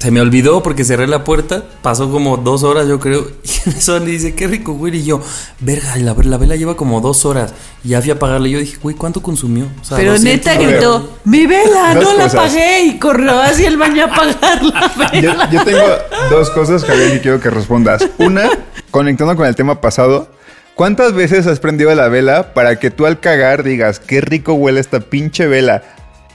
se 0.00 0.10
me 0.10 0.20
olvidó 0.22 0.62
porque 0.62 0.82
cerré 0.82 1.06
la 1.06 1.24
puerta. 1.24 1.62
Pasó 1.82 2.10
como 2.10 2.38
dos 2.38 2.62
horas, 2.62 2.88
yo 2.88 2.98
creo. 2.98 3.26
Y 3.66 3.90
Ani 3.90 4.06
dice, 4.06 4.34
qué 4.34 4.46
rico, 4.46 4.72
güey. 4.72 4.96
Y 4.96 5.04
yo, 5.04 5.20
verga, 5.60 5.94
la, 5.96 6.14
la 6.18 6.36
vela 6.38 6.56
lleva 6.56 6.74
como 6.74 7.02
dos 7.02 7.26
horas. 7.26 7.52
Y 7.84 7.90
ya 7.90 8.00
fui 8.00 8.10
a 8.10 8.18
pagarle. 8.18 8.48
Y 8.48 8.52
yo 8.52 8.58
dije, 8.58 8.78
güey, 8.82 8.96
¿cuánto 8.96 9.20
consumió? 9.22 9.66
O 9.80 9.84
sea, 9.84 9.98
pero 9.98 10.12
200 10.12 10.24
neta 10.24 10.54
gritó, 10.60 11.18
¡Mi 11.24 11.46
vela! 11.46 11.92
¡No 11.94 12.14
la 12.14 12.24
cosas. 12.24 12.34
pagué! 12.34 12.80
Y 12.86 12.98
corrió 12.98 13.38
hacia 13.42 13.68
el 13.68 13.76
baño 13.76 14.06
a 14.06 14.08
pagar 14.08 14.64
la 14.64 15.12
Yo, 15.20 15.30
vela. 15.32 15.50
yo 15.50 15.64
tengo 15.64 15.86
dos 16.30 16.48
cosas, 16.50 16.82
Javier, 16.84 17.12
que 17.12 17.20
quiero 17.20 17.40
que 17.40 17.50
respondas. 17.50 18.08
Una, 18.18 18.48
conectando 18.90 19.36
con 19.36 19.46
el 19.46 19.54
tema 19.54 19.82
pasado. 19.82 20.30
¿Cuántas 20.74 21.12
veces 21.12 21.46
has 21.46 21.60
prendido 21.60 21.94
la 21.94 22.08
vela 22.08 22.54
para 22.54 22.76
que 22.78 22.90
tú 22.90 23.04
al 23.04 23.20
cagar 23.20 23.62
digas, 23.62 24.00
qué 24.00 24.22
rico 24.22 24.54
huele 24.54 24.80
esta 24.80 25.00
pinche 25.00 25.46
vela? 25.46 25.82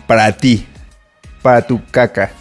Para 0.05 0.33
ti, 0.37 0.67
para 1.41 1.65
tu 1.65 1.81
caca. 1.89 2.31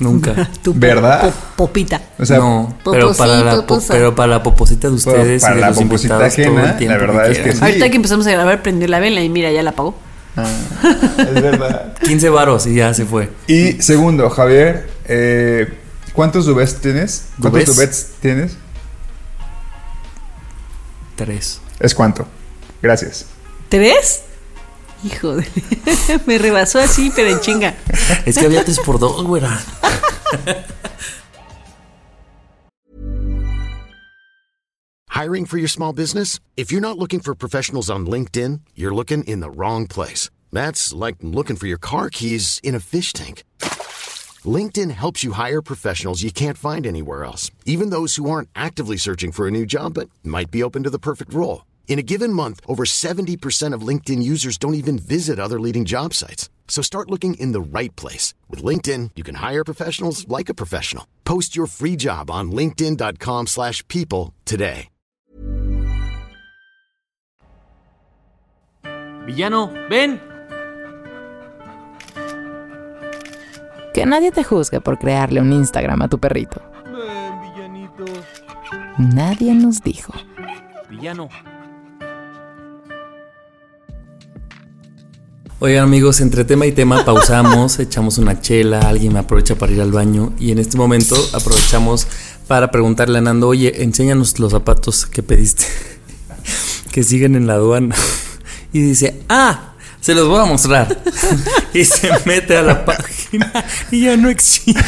Nunca. 0.00 0.48
Tu 0.62 0.72
¿Verdad? 0.74 1.30
po- 1.56 1.66
popita. 1.66 2.00
O 2.18 2.24
sea, 2.26 2.38
no, 2.38 2.76
pero 2.84 3.12
para, 3.14 3.36
la, 3.44 3.66
po- 3.66 3.80
pero 3.88 4.14
para 4.14 4.28
la 4.34 4.42
poposita 4.42 4.88
de 4.88 4.94
ustedes 4.94 5.42
para 5.42 5.52
y 5.54 5.56
de 5.56 5.60
la 5.60 5.68
los 5.68 5.78
poposita 5.78 6.24
ajena, 6.24 6.76
la 6.80 6.96
verdad 6.96 7.30
es 7.30 7.38
que 7.38 7.52
sí. 7.52 7.58
Ahorita 7.60 7.90
que 7.90 7.96
empezamos 7.96 8.26
a 8.26 8.30
grabar, 8.32 8.62
prendió 8.62 8.88
la 8.88 8.98
vela 8.98 9.20
y 9.22 9.28
mira, 9.28 9.50
ya 9.52 9.62
la 9.62 9.70
apagó. 9.70 9.94
es 11.18 11.34
verdad. 11.34 11.94
15 12.02 12.28
varos 12.30 12.66
y 12.66 12.74
ya 12.74 12.94
se 12.94 13.04
fue. 13.04 13.30
Y 13.46 13.72
segundo, 13.82 14.30
Javier, 14.30 14.88
eh, 15.06 15.72
¿cuántos 16.12 16.46
duvets 16.46 16.76
tienes? 16.76 17.26
¿Cuántos 17.40 17.66
duvets 17.76 18.06
tienes? 18.20 18.56
Tres. 21.16 21.60
¿Es 21.78 21.94
cuánto? 21.94 22.26
Gracias. 22.82 23.26
¿Tres? 23.68 24.22
Hijo 25.04 25.36
de... 25.36 25.46
Me 26.26 26.38
rebasó 26.38 26.78
así, 26.78 27.10
pero 27.14 27.30
en 27.30 27.40
chinga. 27.40 27.74
Es 28.26 28.36
que 28.36 28.46
había 28.46 28.64
tres 28.64 28.78
por 28.80 28.98
dos, 28.98 29.22
güera. 29.24 29.58
Hiring 35.08 35.44
for 35.46 35.58
your 35.58 35.68
small 35.68 35.92
business? 35.92 36.40
If 36.56 36.72
you're 36.72 36.80
not 36.80 36.98
looking 36.98 37.20
for 37.20 37.34
professionals 37.34 37.90
on 37.90 38.06
LinkedIn, 38.06 38.60
you're 38.74 38.94
looking 38.94 39.22
in 39.24 39.40
the 39.40 39.50
wrong 39.50 39.86
place. 39.86 40.30
That's 40.52 40.94
like 40.94 41.16
looking 41.20 41.56
for 41.56 41.66
your 41.66 41.78
car 41.78 42.10
keys 42.10 42.58
in 42.62 42.74
a 42.74 42.80
fish 42.80 43.12
tank. 43.12 43.44
LinkedIn 44.44 44.90
helps 44.92 45.22
you 45.22 45.32
hire 45.32 45.60
professionals 45.60 46.22
you 46.22 46.32
can't 46.32 46.56
find 46.56 46.86
anywhere 46.86 47.24
else, 47.24 47.50
even 47.66 47.90
those 47.90 48.16
who 48.16 48.30
aren't 48.30 48.48
actively 48.54 48.96
searching 48.96 49.32
for 49.32 49.46
a 49.46 49.50
new 49.50 49.66
job 49.66 49.94
but 49.94 50.08
might 50.24 50.50
be 50.50 50.62
open 50.62 50.82
to 50.84 50.90
the 50.90 50.98
perfect 50.98 51.34
role. 51.34 51.66
In 51.90 51.98
a 51.98 52.04
given 52.04 52.32
month, 52.32 52.60
over 52.68 52.84
70% 52.84 53.74
of 53.74 53.82
LinkedIn 53.82 54.22
users 54.22 54.56
don't 54.56 54.74
even 54.74 54.96
visit 54.96 55.40
other 55.40 55.58
leading 55.58 55.84
job 55.84 56.14
sites. 56.14 56.48
So 56.68 56.82
start 56.82 57.10
looking 57.10 57.34
in 57.34 57.50
the 57.50 57.60
right 57.60 57.94
place. 57.96 58.32
With 58.48 58.62
LinkedIn, 58.62 59.10
you 59.16 59.24
can 59.24 59.34
hire 59.34 59.64
professionals 59.64 60.24
like 60.28 60.48
a 60.48 60.54
professional. 60.54 61.04
Post 61.24 61.56
your 61.56 61.66
free 61.66 61.96
job 61.96 62.30
on 62.30 62.52
linkedin.com/people 62.52 63.46
slash 63.46 63.82
people 63.88 64.32
today. 64.44 64.88
Villano, 69.26 69.72
ven. 69.88 70.20
Que 73.92 74.06
nadie 74.06 74.30
te 74.30 74.44
juzgue 74.44 74.80
por 74.80 74.96
crearle 74.98 75.40
un 75.40 75.52
Instagram 75.52 76.02
a 76.02 76.08
tu 76.08 76.18
perrito. 76.18 76.62
Nadie 78.96 79.54
nos 79.54 79.80
dijo. 79.82 80.12
Villano. 80.88 81.28
Oigan 85.62 85.84
amigos, 85.84 86.22
entre 86.22 86.46
tema 86.46 86.64
y 86.64 86.72
tema 86.72 87.04
pausamos, 87.04 87.78
echamos 87.80 88.16
una 88.16 88.40
chela, 88.40 88.80
alguien 88.80 89.12
me 89.12 89.18
aprovecha 89.18 89.56
para 89.56 89.70
ir 89.70 89.82
al 89.82 89.92
baño 89.92 90.32
y 90.38 90.52
en 90.52 90.58
este 90.58 90.78
momento 90.78 91.14
aprovechamos 91.34 92.06
para 92.48 92.70
preguntarle 92.70 93.18
a 93.18 93.20
Nando, 93.20 93.48
oye, 93.48 93.82
enséñanos 93.82 94.38
los 94.38 94.52
zapatos 94.52 95.04
que 95.04 95.22
pediste, 95.22 95.66
que 96.92 97.02
siguen 97.02 97.36
en 97.36 97.46
la 97.46 97.54
aduana. 97.54 97.94
Y 98.72 98.80
dice, 98.80 99.20
ah, 99.28 99.72
se 100.00 100.14
los 100.14 100.28
voy 100.28 100.38
a 100.38 100.44
mostrar. 100.44 101.02
Y 101.74 101.84
se 101.84 102.08
mete 102.24 102.56
a 102.56 102.62
la 102.62 102.84
página 102.84 103.52
y 103.90 104.04
ya 104.04 104.16
no 104.16 104.28
existe. 104.28 104.80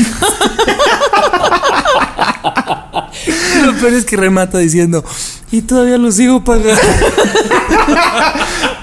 Lo 3.67 3.75
peor 3.75 3.93
es 3.95 4.05
que 4.05 4.17
remata 4.17 4.59
diciendo, 4.59 5.05
y 5.51 5.63
todavía 5.63 5.99
lo 5.99 6.13
sigo 6.13 6.45
pagando. 6.45 6.81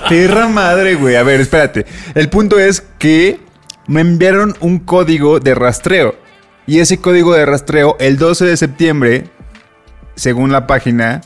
Perra 0.09 0.47
madre, 0.47 0.95
güey. 0.95 1.15
A 1.15 1.23
ver, 1.23 1.39
espérate. 1.39 1.85
El 2.15 2.29
punto 2.29 2.59
es 2.59 2.83
que 2.97 3.39
me 3.87 4.01
enviaron 4.01 4.55
un 4.59 4.79
código 4.79 5.39
de 5.39 5.55
rastreo. 5.55 6.15
Y 6.67 6.79
ese 6.79 6.99
código 6.99 7.33
de 7.33 7.45
rastreo, 7.45 7.95
el 7.99 8.17
12 8.17 8.45
de 8.45 8.57
septiembre, 8.57 9.23
según 10.15 10.51
la 10.51 10.67
página, 10.67 11.21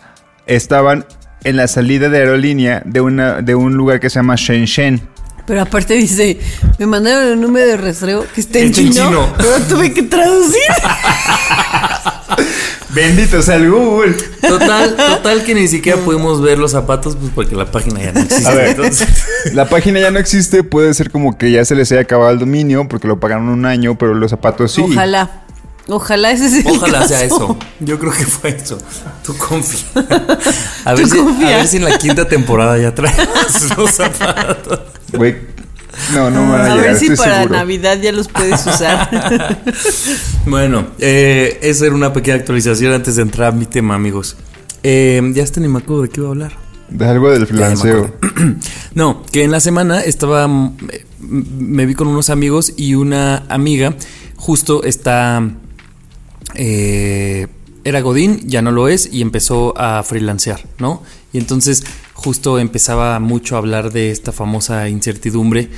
estaban 0.45 1.05
en 1.43 1.57
la 1.57 1.67
salida 1.67 2.09
de 2.09 2.19
aerolínea 2.19 2.81
de, 2.86 3.01
una, 3.01 3.41
de 3.41 3.55
un 3.55 3.73
lugar 3.75 3.99
que 3.99 4.09
se 4.09 4.19
llama 4.19 4.36
Shenzhen. 4.38 5.01
Pero 5.45 5.61
aparte 5.61 5.95
dice, 5.95 6.39
me 6.79 6.86
mandaron 6.86 7.34
un 7.34 7.41
número 7.41 7.67
de 7.67 7.75
rastreo 7.75 8.25
que 8.34 8.39
está 8.39 8.59
en 8.59 8.67
Está 8.67 8.79
en 8.81 8.91
chino, 8.91 9.05
chino. 9.09 9.34
pero 9.38 9.59
tuve 9.67 9.93
que 9.93 10.03
traducir. 10.03 10.61
Bendito 12.94 13.41
sea 13.41 13.56
el 13.56 13.72
Google. 13.72 14.16
Total, 14.41 14.96
total 14.96 15.44
que 15.44 15.56
ni 15.56 15.68
siquiera 15.68 15.98
pudimos 16.00 16.41
ver 16.41 16.60
los 16.60 16.72
zapatos, 16.72 17.16
pues 17.16 17.32
porque 17.34 17.56
la 17.56 17.72
página 17.72 18.02
ya 18.02 18.12
no 18.12 18.20
existe. 18.20 18.48
A 18.48 18.54
ver. 18.54 18.68
Entonces, 18.70 19.08
La 19.54 19.68
página 19.68 20.00
ya 20.00 20.12
no 20.12 20.20
existe, 20.20 20.64
puede 20.64 20.94
ser 20.94 21.12
como 21.12 21.38
que 21.38 21.52
ya 21.52 21.66
se 21.66 21.76
les 21.76 21.91
haya 21.91 22.02
acabado 22.02 22.32
el 22.32 22.39
dominio 22.39 22.88
porque 22.88 23.08
lo 23.08 23.20
pagaron 23.20 23.50
un 23.50 23.66
año, 23.66 23.98
pero 23.98 24.14
los 24.14 24.32
zapatos 24.32 24.72
sí. 24.72 24.82
Ojalá. 24.82 25.39
Ojalá 25.88 26.32
ese 26.32 26.50
sea 26.50 26.62
el 26.62 26.78
ojalá 26.78 27.06
sea 27.06 27.24
eso. 27.24 27.58
Yo 27.82 28.00
creo 28.00 28.14
que 28.14 28.26
fue 28.26 28.52
eso. 28.52 28.78
Tú 29.22 29.36
confía. 29.36 29.82
A 30.86 30.96
Tú 30.96 31.02
ver, 31.02 31.10
si, 31.10 31.20
a 31.20 31.58
ver 31.58 31.68
si 31.68 31.78
en 31.78 31.84
la 31.84 31.98
quinta 31.98 32.26
temporada 32.26 32.78
ya 32.78 32.96
traes 32.96 33.18
los 33.78 33.91
zapatos. 33.91 34.80
Güey, 35.12 35.53
no, 36.14 36.30
no 36.30 36.45
me 36.45 36.51
van 36.51 36.62
a, 36.62 36.66
A 36.66 36.76
llegar, 36.76 36.89
ver 36.91 36.95
si 36.97 37.06
estoy 37.08 37.18
para 37.18 37.38
seguro. 37.39 37.56
Navidad 37.60 37.99
ya 38.01 38.12
los 38.12 38.28
puedes 38.28 38.66
usar. 38.66 39.62
Bueno, 40.45 40.88
eh, 40.99 41.60
esa 41.62 41.86
era 41.86 41.95
una 41.95 42.12
pequeña 42.12 42.38
actualización 42.38 42.93
antes 42.93 43.16
de 43.16 43.22
entrar 43.22 43.54
a 43.54 43.56
mi 43.56 43.66
tema, 43.66 43.95
amigos. 43.95 44.36
Eh, 44.84 45.22
ya 45.34 45.43
hasta 45.43 45.62
ni 45.62 45.68
me 45.70 45.80
acuerdo 45.80 46.04
de 46.04 46.10
qué 46.10 46.20
iba 46.20 46.28
a 46.28 46.32
hablar. 46.32 46.58
De 46.89 47.06
algo 47.06 47.32
del 47.32 47.43
acordé. 47.43 48.14
No, 48.95 49.24
que 49.32 49.43
en 49.43 49.51
la 49.51 49.60
semana 49.60 50.01
estaba. 50.01 50.47
mm, 50.47 50.78
eh, 50.89 51.06
Me 51.22 51.86
vi 51.86 51.93
con 51.95 52.08
unos 52.08 52.30
amigos 52.30 52.74
y 52.78 52.95
una 52.95 53.43
amiga 53.49 53.95
justo 54.36 54.84
está. 54.84 55.41
eh, 56.56 57.47
era 57.86 57.99
Godín, 58.01 58.39
ya 58.47 58.62
no 58.62 58.72
lo 58.72 58.88
es, 58.88 59.10
y 59.12 59.22
empezó 59.22 59.74
a 59.78 60.04
freelancear, 60.04 60.62
¿no? 60.80 61.04
Y 61.34 61.38
entonces 61.38 61.84
justo 62.24 62.57
empezaba 62.59 63.19
mucho 63.19 63.55
a 63.55 63.57
hablar 63.59 63.91
de 63.91 64.11
esta 64.11 64.32
famosa 64.32 64.88
incertidumbre 64.88 65.69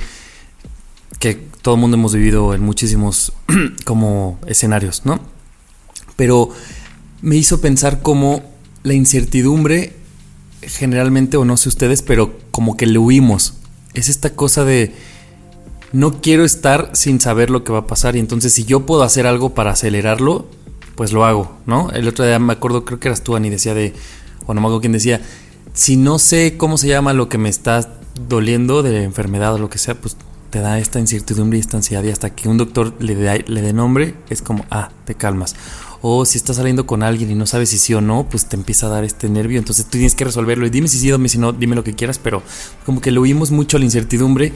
que 1.18 1.34
todo 1.62 1.74
el 1.74 1.80
mundo 1.80 1.96
hemos 1.96 2.14
vivido 2.14 2.54
en 2.54 2.62
muchísimos 2.62 3.32
como 3.84 4.38
escenarios, 4.46 5.02
¿no? 5.04 5.20
Pero 6.14 6.50
me 7.20 7.36
hizo 7.36 7.60
pensar 7.60 8.00
cómo 8.00 8.42
la 8.82 8.94
incertidumbre 8.94 9.94
generalmente, 10.62 11.36
o 11.36 11.44
no 11.44 11.56
sé 11.56 11.68
ustedes, 11.68 12.02
pero 12.02 12.38
como 12.50 12.76
que 12.76 12.86
le 12.86 12.98
huimos. 12.98 13.54
Es 13.94 14.08
esta 14.08 14.30
cosa 14.30 14.64
de 14.64 14.94
no 15.92 16.20
quiero 16.20 16.44
estar 16.44 16.90
sin 16.92 17.20
saber 17.20 17.50
lo 17.50 17.64
que 17.64 17.72
va 17.72 17.80
a 17.80 17.86
pasar 17.86 18.16
y 18.16 18.18
entonces 18.18 18.52
si 18.52 18.64
yo 18.64 18.86
puedo 18.86 19.02
hacer 19.02 19.26
algo 19.26 19.54
para 19.54 19.72
acelerarlo, 19.72 20.46
pues 20.94 21.12
lo 21.12 21.24
hago, 21.24 21.56
¿no? 21.66 21.90
El 21.90 22.06
otro 22.08 22.24
día 22.24 22.38
me 22.38 22.52
acuerdo, 22.52 22.84
creo 22.84 23.00
que 23.00 23.08
eras 23.08 23.22
tú, 23.22 23.36
Ani, 23.36 23.50
decía 23.50 23.74
de, 23.74 23.94
o 24.46 24.54
no 24.54 24.60
me 24.60 24.66
acuerdo 24.66 24.80
quién 24.80 24.92
decía, 24.92 25.20
si 25.76 25.96
no 25.96 26.18
sé 26.18 26.56
cómo 26.56 26.78
se 26.78 26.88
llama 26.88 27.12
lo 27.12 27.28
que 27.28 27.38
me 27.38 27.48
está 27.48 27.88
doliendo 28.28 28.82
de 28.82 29.04
enfermedad 29.04 29.54
o 29.54 29.58
lo 29.58 29.68
que 29.70 29.78
sea, 29.78 29.94
pues 29.94 30.16
te 30.50 30.60
da 30.60 30.78
esta 30.78 30.98
incertidumbre 31.00 31.58
y 31.58 31.60
esta 31.60 31.76
ansiedad 31.76 32.02
y 32.02 32.10
hasta 32.10 32.30
que 32.34 32.48
un 32.48 32.56
doctor 32.56 32.94
le 32.98 33.14
dé 33.14 33.44
le 33.46 33.60
dé 33.62 33.72
nombre 33.72 34.14
es 34.30 34.40
como, 34.42 34.64
ah, 34.70 34.90
te 35.04 35.14
calmas. 35.14 35.54
O 36.02 36.24
si 36.24 36.38
estás 36.38 36.56
saliendo 36.56 36.86
con 36.86 37.02
alguien 37.02 37.30
y 37.30 37.34
no 37.34 37.46
sabes 37.46 37.70
si 37.70 37.78
sí 37.78 37.92
o 37.92 38.00
no, 38.00 38.28
pues 38.28 38.46
te 38.46 38.54
empieza 38.56 38.86
a 38.86 38.90
dar 38.90 39.02
este 39.04 39.28
nervio. 39.28 39.58
Entonces 39.58 39.84
tú 39.86 39.92
tienes 39.92 40.14
que 40.14 40.24
resolverlo. 40.24 40.66
Y 40.66 40.70
dime 40.70 40.88
si 40.88 40.98
sí, 40.98 41.10
dime 41.10 41.28
si 41.28 41.36
no, 41.38 41.52
dime 41.52 41.74
lo 41.74 41.82
que 41.84 41.94
quieras. 41.94 42.18
Pero 42.18 42.42
como 42.84 43.00
que 43.00 43.10
le 43.10 43.18
huimos 43.18 43.50
mucho 43.50 43.76
a 43.76 43.80
la 43.80 43.86
incertidumbre 43.86 44.52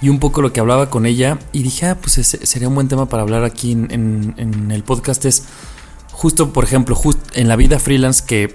y 0.00 0.08
un 0.10 0.20
poco 0.20 0.42
lo 0.42 0.52
que 0.52 0.60
hablaba 0.60 0.90
con 0.90 1.04
ella. 1.06 1.38
Y 1.52 1.62
dije, 1.64 1.86
ah, 1.86 1.98
pues 2.00 2.14
sería 2.42 2.68
un 2.68 2.74
buen 2.74 2.88
tema 2.88 3.06
para 3.08 3.22
hablar 3.24 3.42
aquí 3.44 3.72
en, 3.72 3.88
en- 3.90 4.34
en 4.36 4.70
el 4.70 4.84
podcast. 4.84 5.24
Es 5.24 5.42
justo, 6.12 6.52
por 6.52 6.62
ejemplo, 6.62 6.94
just 6.94 7.18
en 7.34 7.48
la 7.48 7.56
vida 7.56 7.78
freelance 7.80 8.22
que 8.24 8.54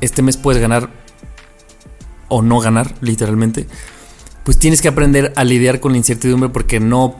este 0.00 0.22
mes 0.22 0.36
puedes 0.38 0.60
ganar 0.60 0.90
o 2.32 2.42
no 2.42 2.60
ganar, 2.60 2.94
literalmente. 3.00 3.66
Pues 4.44 4.58
tienes 4.58 4.80
que 4.82 4.88
aprender 4.88 5.32
a 5.36 5.44
lidiar 5.44 5.78
con 5.80 5.92
la 5.92 5.98
incertidumbre 5.98 6.48
porque 6.48 6.80
no, 6.80 7.16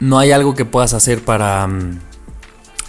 no 0.00 0.18
hay 0.18 0.30
algo 0.32 0.54
que 0.54 0.64
puedas 0.64 0.94
hacer 0.94 1.22
para... 1.24 1.66
mm, 1.66 1.98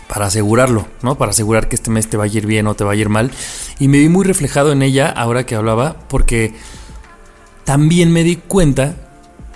para 0.08 0.28
asegurarlo, 0.28 0.88
¿no? 1.02 1.18
Para 1.18 1.32
asegurar 1.32 1.68
que 1.68 1.76
este 1.76 1.90
mes 1.90 2.08
te 2.08 2.18
va 2.18 2.26
a 2.26 2.28
ir 2.28 2.46
bien 2.46 2.68
o 2.68 2.76
te 2.76 2.84
va 2.84 2.92
a 2.92 2.96
ir 2.96 3.10
mal. 3.10 3.32
Y 3.80 3.88
me 3.88 3.98
vi 3.98 4.10
muy 4.10 4.24
reflejado 4.26 4.72
en 4.72 4.84
ella 4.84 5.10
ahora 5.10 5.44
que 5.48 5.56
hablaba, 5.56 5.96
porque 6.08 6.54
también 7.64 8.12
me 8.12 8.24
di 8.24 8.36
cuenta 8.36 8.96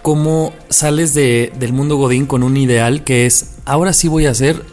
cómo 0.01 0.53
sales 0.70 1.13
de- 1.13 1.51
del 1.59 1.74
mundo 1.74 1.97
Godín 1.97 2.26
con 2.26 2.41
un 2.41 2.57
ideal 2.57 3.03
que 3.03 3.28
es, 3.28 3.57
ahora 3.65 3.93
sí 3.93 4.07
voy 4.07 4.26
a 4.26 4.32
hacer 4.32 4.63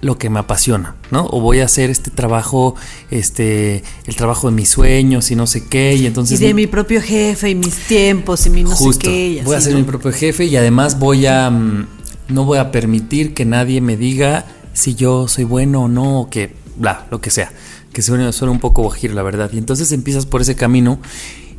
lo 0.00 0.18
que 0.18 0.30
me 0.30 0.38
apasiona, 0.38 0.94
¿no? 1.10 1.26
O 1.26 1.40
voy 1.40 1.60
a 1.60 1.64
hacer 1.64 1.90
este 1.90 2.10
trabajo, 2.10 2.76
este, 3.10 3.82
el 4.06 4.16
trabajo 4.16 4.48
de 4.48 4.54
mis 4.54 4.68
sueños 4.68 5.30
y 5.30 5.36
no 5.36 5.46
sé 5.46 5.66
qué, 5.66 5.94
y 5.96 6.02
y 6.02 6.06
entonces... 6.06 6.38
de 6.38 6.54
mi 6.54 6.66
propio 6.66 7.02
jefe 7.02 7.50
y 7.50 7.54
mis 7.54 7.74
tiempos 7.86 8.46
y 8.46 8.50
mi 8.50 8.62
no 8.62 8.70
Justo. 8.70 8.92
sé 8.92 9.12
qué. 9.12 9.28
y 9.28 9.40
voy 9.40 9.56
a 9.56 9.60
ser 9.60 9.72
¿no? 9.72 9.80
mi 9.80 9.84
propio 9.84 10.12
jefe 10.12 10.44
y 10.44 10.56
además 10.56 10.98
voy 10.98 11.26
a 11.26 11.50
mm, 11.50 11.86
no 12.28 12.44
voy 12.44 12.58
a 12.58 12.70
permitir 12.70 13.34
que 13.34 13.44
nadie 13.44 13.80
me 13.80 13.96
diga 13.96 14.46
si 14.72 14.94
yo 14.94 15.26
soy 15.28 15.44
bueno 15.44 15.84
o 15.84 15.88
no 15.88 16.20
o 16.20 16.30
que 16.30 16.54
bla, 16.76 17.06
lo 17.10 17.20
que 17.20 17.30
sea. 17.30 17.52
Que 17.92 18.02
suena, 18.02 18.30
suena 18.32 18.52
un 18.52 18.60
poco 18.60 18.82
guajiro, 18.82 19.14
la 19.14 19.22
verdad. 19.22 19.50
Y 19.52 19.58
entonces 19.58 19.90
empiezas 19.92 20.26
por 20.26 20.40
ese 20.40 20.54
camino 20.54 20.98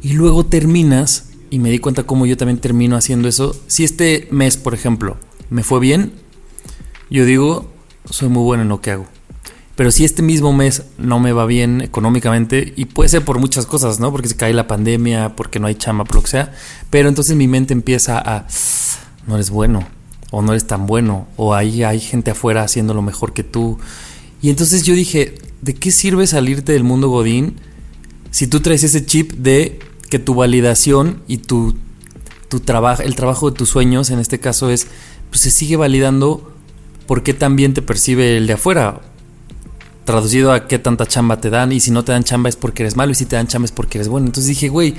y 0.01 0.13
luego 0.13 0.45
terminas 0.45 1.25
y 1.49 1.59
me 1.59 1.69
di 1.69 1.79
cuenta 1.79 2.03
cómo 2.03 2.25
yo 2.25 2.37
también 2.37 2.59
termino 2.59 2.95
haciendo 2.95 3.27
eso. 3.27 3.55
Si 3.67 3.83
este 3.83 4.27
mes, 4.31 4.57
por 4.57 4.73
ejemplo, 4.73 5.17
me 5.49 5.63
fue 5.63 5.79
bien, 5.79 6.13
yo 7.09 7.25
digo, 7.25 7.69
soy 8.09 8.29
muy 8.29 8.43
bueno 8.43 8.63
en 8.63 8.69
lo 8.69 8.81
que 8.81 8.91
hago. 8.91 9.07
Pero 9.75 9.91
si 9.91 10.03
este 10.03 10.21
mismo 10.21 10.51
mes 10.51 10.83
no 10.97 11.19
me 11.19 11.31
va 11.31 11.45
bien 11.45 11.79
económicamente, 11.79 12.73
y 12.75 12.85
puede 12.85 13.07
ser 13.07 13.23
por 13.23 13.39
muchas 13.39 13.65
cosas, 13.65 13.99
¿no? 14.01 14.11
Porque 14.11 14.27
se 14.27 14.35
cae 14.35 14.53
la 14.53 14.67
pandemia, 14.67 15.37
porque 15.37 15.59
no 15.59 15.67
hay 15.67 15.75
chamba, 15.75 16.03
por 16.03 16.15
lo 16.15 16.21
que 16.23 16.31
sea. 16.31 16.53
Pero 16.89 17.07
entonces 17.07 17.37
mi 17.37 17.47
mente 17.47 17.73
empieza 17.73 18.19
a, 18.19 18.45
no 19.25 19.35
eres 19.35 19.49
bueno, 19.51 19.87
o 20.31 20.41
no 20.41 20.51
eres 20.51 20.67
tan 20.67 20.85
bueno, 20.85 21.27
o 21.37 21.55
ahí 21.55 21.83
hay 21.83 22.01
gente 22.01 22.31
afuera 22.31 22.63
haciendo 22.63 22.93
lo 22.93 23.01
mejor 23.01 23.31
que 23.31 23.45
tú. 23.45 23.79
Y 24.41 24.49
entonces 24.49 24.83
yo 24.83 24.93
dije, 24.93 25.35
¿de 25.61 25.75
qué 25.75 25.91
sirve 25.91 26.27
salirte 26.27 26.73
del 26.73 26.83
mundo 26.83 27.07
Godín 27.07 27.55
si 28.31 28.47
tú 28.47 28.59
traes 28.59 28.83
ese 28.83 29.05
chip 29.05 29.31
de 29.31 29.79
que 30.09 30.19
tu 30.19 30.35
validación 30.35 31.23
y 31.27 31.37
tu, 31.37 31.75
tu 32.49 32.59
trabajo, 32.59 33.01
el 33.01 33.15
trabajo 33.15 33.49
de 33.49 33.57
tus 33.57 33.69
sueños, 33.69 34.09
en 34.09 34.19
este 34.19 34.39
caso 34.39 34.69
es, 34.69 34.87
pues 35.29 35.41
se 35.41 35.51
sigue 35.51 35.77
validando 35.77 36.53
porque 37.09 37.33
también 37.33 37.73
te 37.73 37.81
percibe 37.81 38.37
el 38.37 38.45
de 38.45 38.53
afuera. 38.53 39.01
Traducido 40.05 40.51
a 40.53 40.67
qué 40.67 40.77
tanta 40.77 41.07
chamba 41.07 41.41
te 41.41 41.49
dan 41.49 41.71
y 41.71 41.79
si 41.79 41.89
no 41.89 42.03
te 42.03 42.11
dan 42.11 42.23
chamba 42.23 42.49
es 42.49 42.55
porque 42.55 42.83
eres 42.83 42.95
malo 42.95 43.13
y 43.13 43.15
si 43.15 43.25
te 43.25 43.35
dan 43.35 43.47
chamba 43.47 43.65
es 43.65 43.71
porque 43.71 43.97
eres 43.97 44.07
bueno. 44.07 44.27
Entonces 44.27 44.47
dije, 44.47 44.69
güey, 44.69 44.93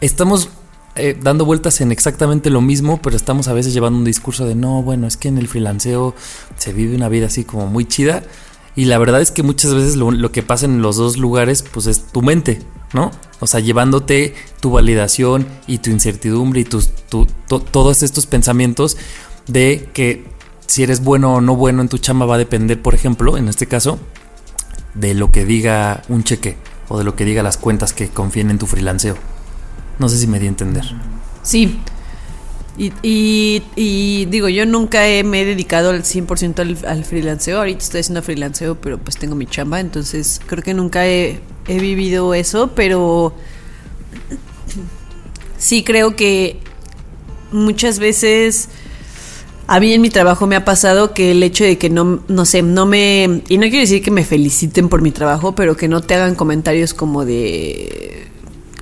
estamos 0.00 0.48
eh, 0.96 1.14
dando 1.22 1.44
vueltas 1.44 1.82
en 1.82 1.92
exactamente 1.92 2.48
lo 2.48 2.62
mismo, 2.62 2.98
pero 3.02 3.14
estamos 3.14 3.46
a 3.48 3.52
veces 3.52 3.74
llevando 3.74 3.98
un 3.98 4.06
discurso 4.06 4.46
de 4.46 4.54
no, 4.54 4.82
bueno, 4.82 5.06
es 5.06 5.18
que 5.18 5.28
en 5.28 5.36
el 5.36 5.46
freelanceo 5.46 6.14
se 6.56 6.72
vive 6.72 6.96
una 6.96 7.10
vida 7.10 7.26
así 7.26 7.44
como 7.44 7.66
muy 7.66 7.84
chida. 7.84 8.22
Y 8.74 8.86
la 8.86 8.96
verdad 8.96 9.20
es 9.20 9.30
que 9.30 9.42
muchas 9.42 9.74
veces 9.74 9.96
lo, 9.96 10.32
que 10.32 10.42
pasa 10.42 10.64
en 10.64 10.80
los 10.80 10.96
dos 10.96 11.18
lugares, 11.18 11.62
pues 11.62 11.86
es 11.86 12.06
tu 12.06 12.22
mente, 12.22 12.58
¿no? 12.94 13.10
O 13.40 13.46
sea, 13.46 13.60
llevándote 13.60 14.34
tu 14.60 14.70
validación 14.70 15.46
y 15.66 15.76
tu 15.78 15.90
incertidumbre 15.90 16.62
y 16.62 16.64
tus, 16.64 16.88
tu- 17.10 17.26
to- 17.48 17.60
todos 17.60 18.02
estos 18.02 18.24
pensamientos 18.24 18.96
de 19.46 19.90
que 19.92 20.32
si 20.66 20.82
eres 20.82 21.02
bueno 21.02 21.34
o 21.34 21.40
no 21.40 21.56
bueno 21.56 21.82
en 21.82 21.88
tu 21.88 21.98
chamba 21.98 22.26
va 22.26 22.36
a 22.36 22.38
depender, 22.38 22.80
por 22.80 22.94
ejemplo, 22.94 23.36
en 23.36 23.48
este 23.48 23.66
caso, 23.66 23.98
de 24.94 25.14
lo 25.14 25.30
que 25.32 25.44
diga 25.44 26.02
un 26.08 26.24
cheque 26.24 26.56
o 26.88 26.98
de 26.98 27.04
lo 27.04 27.16
que 27.16 27.24
diga 27.24 27.42
las 27.42 27.56
cuentas 27.56 27.92
que 27.92 28.08
confíen 28.08 28.50
en 28.50 28.58
tu 28.58 28.66
freelanceo. 28.66 29.16
No 29.98 30.08
sé 30.08 30.18
si 30.18 30.26
me 30.26 30.38
di 30.40 30.46
a 30.46 30.48
entender. 30.48 30.84
Sí. 31.42 31.78
Y, 32.76 34.26
digo, 34.30 34.48
yo 34.48 34.66
nunca 34.66 35.06
he- 35.06 35.22
me 35.22 35.42
he 35.42 35.44
dedicado 35.44 35.90
al 35.90 36.02
100% 36.02 36.58
al, 36.58 36.76
al 36.88 37.04
freelanceo. 37.04 37.58
Ahorita 37.58 37.84
estoy 37.84 38.00
haciendo 38.00 38.20
freelanceo, 38.22 38.74
pero 38.80 38.98
pues 38.98 39.16
tengo 39.16 39.36
mi 39.36 39.46
chamba. 39.46 39.78
Entonces 39.78 40.40
creo 40.44 40.62
que 40.62 40.74
nunca 40.74 41.06
he 41.06 41.40
vivido 41.68 42.34
eso, 42.34 42.72
pero 42.74 43.32
sí 45.58 45.84
creo 45.84 46.16
que 46.16 46.60
muchas 47.52 47.98
veces 48.00 48.68
a 49.66 49.80
mí 49.80 49.92
en 49.92 50.00
mi 50.00 50.10
trabajo 50.10 50.46
me 50.46 50.56
ha 50.56 50.64
pasado 50.64 51.14
que 51.14 51.30
el 51.30 51.42
hecho 51.42 51.64
de 51.64 51.78
que 51.78 51.88
no, 51.90 52.22
no 52.28 52.44
sé, 52.44 52.62
no 52.62 52.86
me... 52.86 53.42
Y 53.48 53.56
no 53.58 53.62
quiero 53.62 53.78
decir 53.80 54.02
que 54.02 54.10
me 54.10 54.24
feliciten 54.24 54.88
por 54.88 55.00
mi 55.02 55.10
trabajo, 55.10 55.54
pero 55.54 55.76
que 55.76 55.88
no 55.88 56.00
te 56.02 56.14
hagan 56.14 56.34
comentarios 56.34 56.94
como 56.94 57.24
de... 57.24 58.26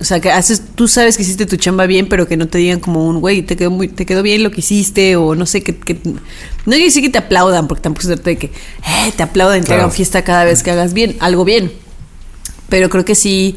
O 0.01 0.05
sea, 0.05 0.19
que 0.19 0.33
haces, 0.33 0.63
tú 0.75 0.89
sabes 0.89 1.17
que 1.17 1.23
hiciste 1.23 1.47
tu 1.47 1.57
chamba 1.57 1.87
bien, 1.87 2.09
pero 2.09 2.27
que 2.27 2.37
no 2.37 2.49
te 2.49 2.59
digan 2.59 2.81
como 2.81 3.07
un, 3.07 3.21
güey, 3.21 3.43
te 3.43 3.55
quedó, 3.55 3.71
muy, 3.71 3.87
te 3.87 4.05
quedó 4.05 4.25
bien 4.25 4.43
lo 4.43 4.51
que 4.51 4.59
hiciste, 4.61 5.15
o 5.15 5.37
no 5.37 5.47
sé, 5.47 5.63
que... 5.63 5.77
que 5.77 5.95
no 6.05 6.21
quiero 6.67 6.85
decir 6.85 7.03
que 7.03 7.11
te 7.11 7.19
aplaudan, 7.19 7.69
porque 7.69 7.83
tampoco 7.83 8.03
se 8.03 8.15
trata 8.17 8.31
de 8.31 8.39
que 8.39 8.47
eh, 8.47 9.13
te 9.17 9.23
aplaudan, 9.23 9.61
te 9.61 9.67
Claro. 9.67 9.83
hagan 9.83 9.93
fiesta 9.93 10.23
cada 10.25 10.45
vez 10.45 10.65
que 10.65 10.73
hagas 10.73 10.93
bien, 10.93 11.17
algo 11.21 11.45
bien. 11.45 11.71
Pero 12.69 12.89
creo 12.91 13.05
que 13.05 13.15
sí, 13.15 13.57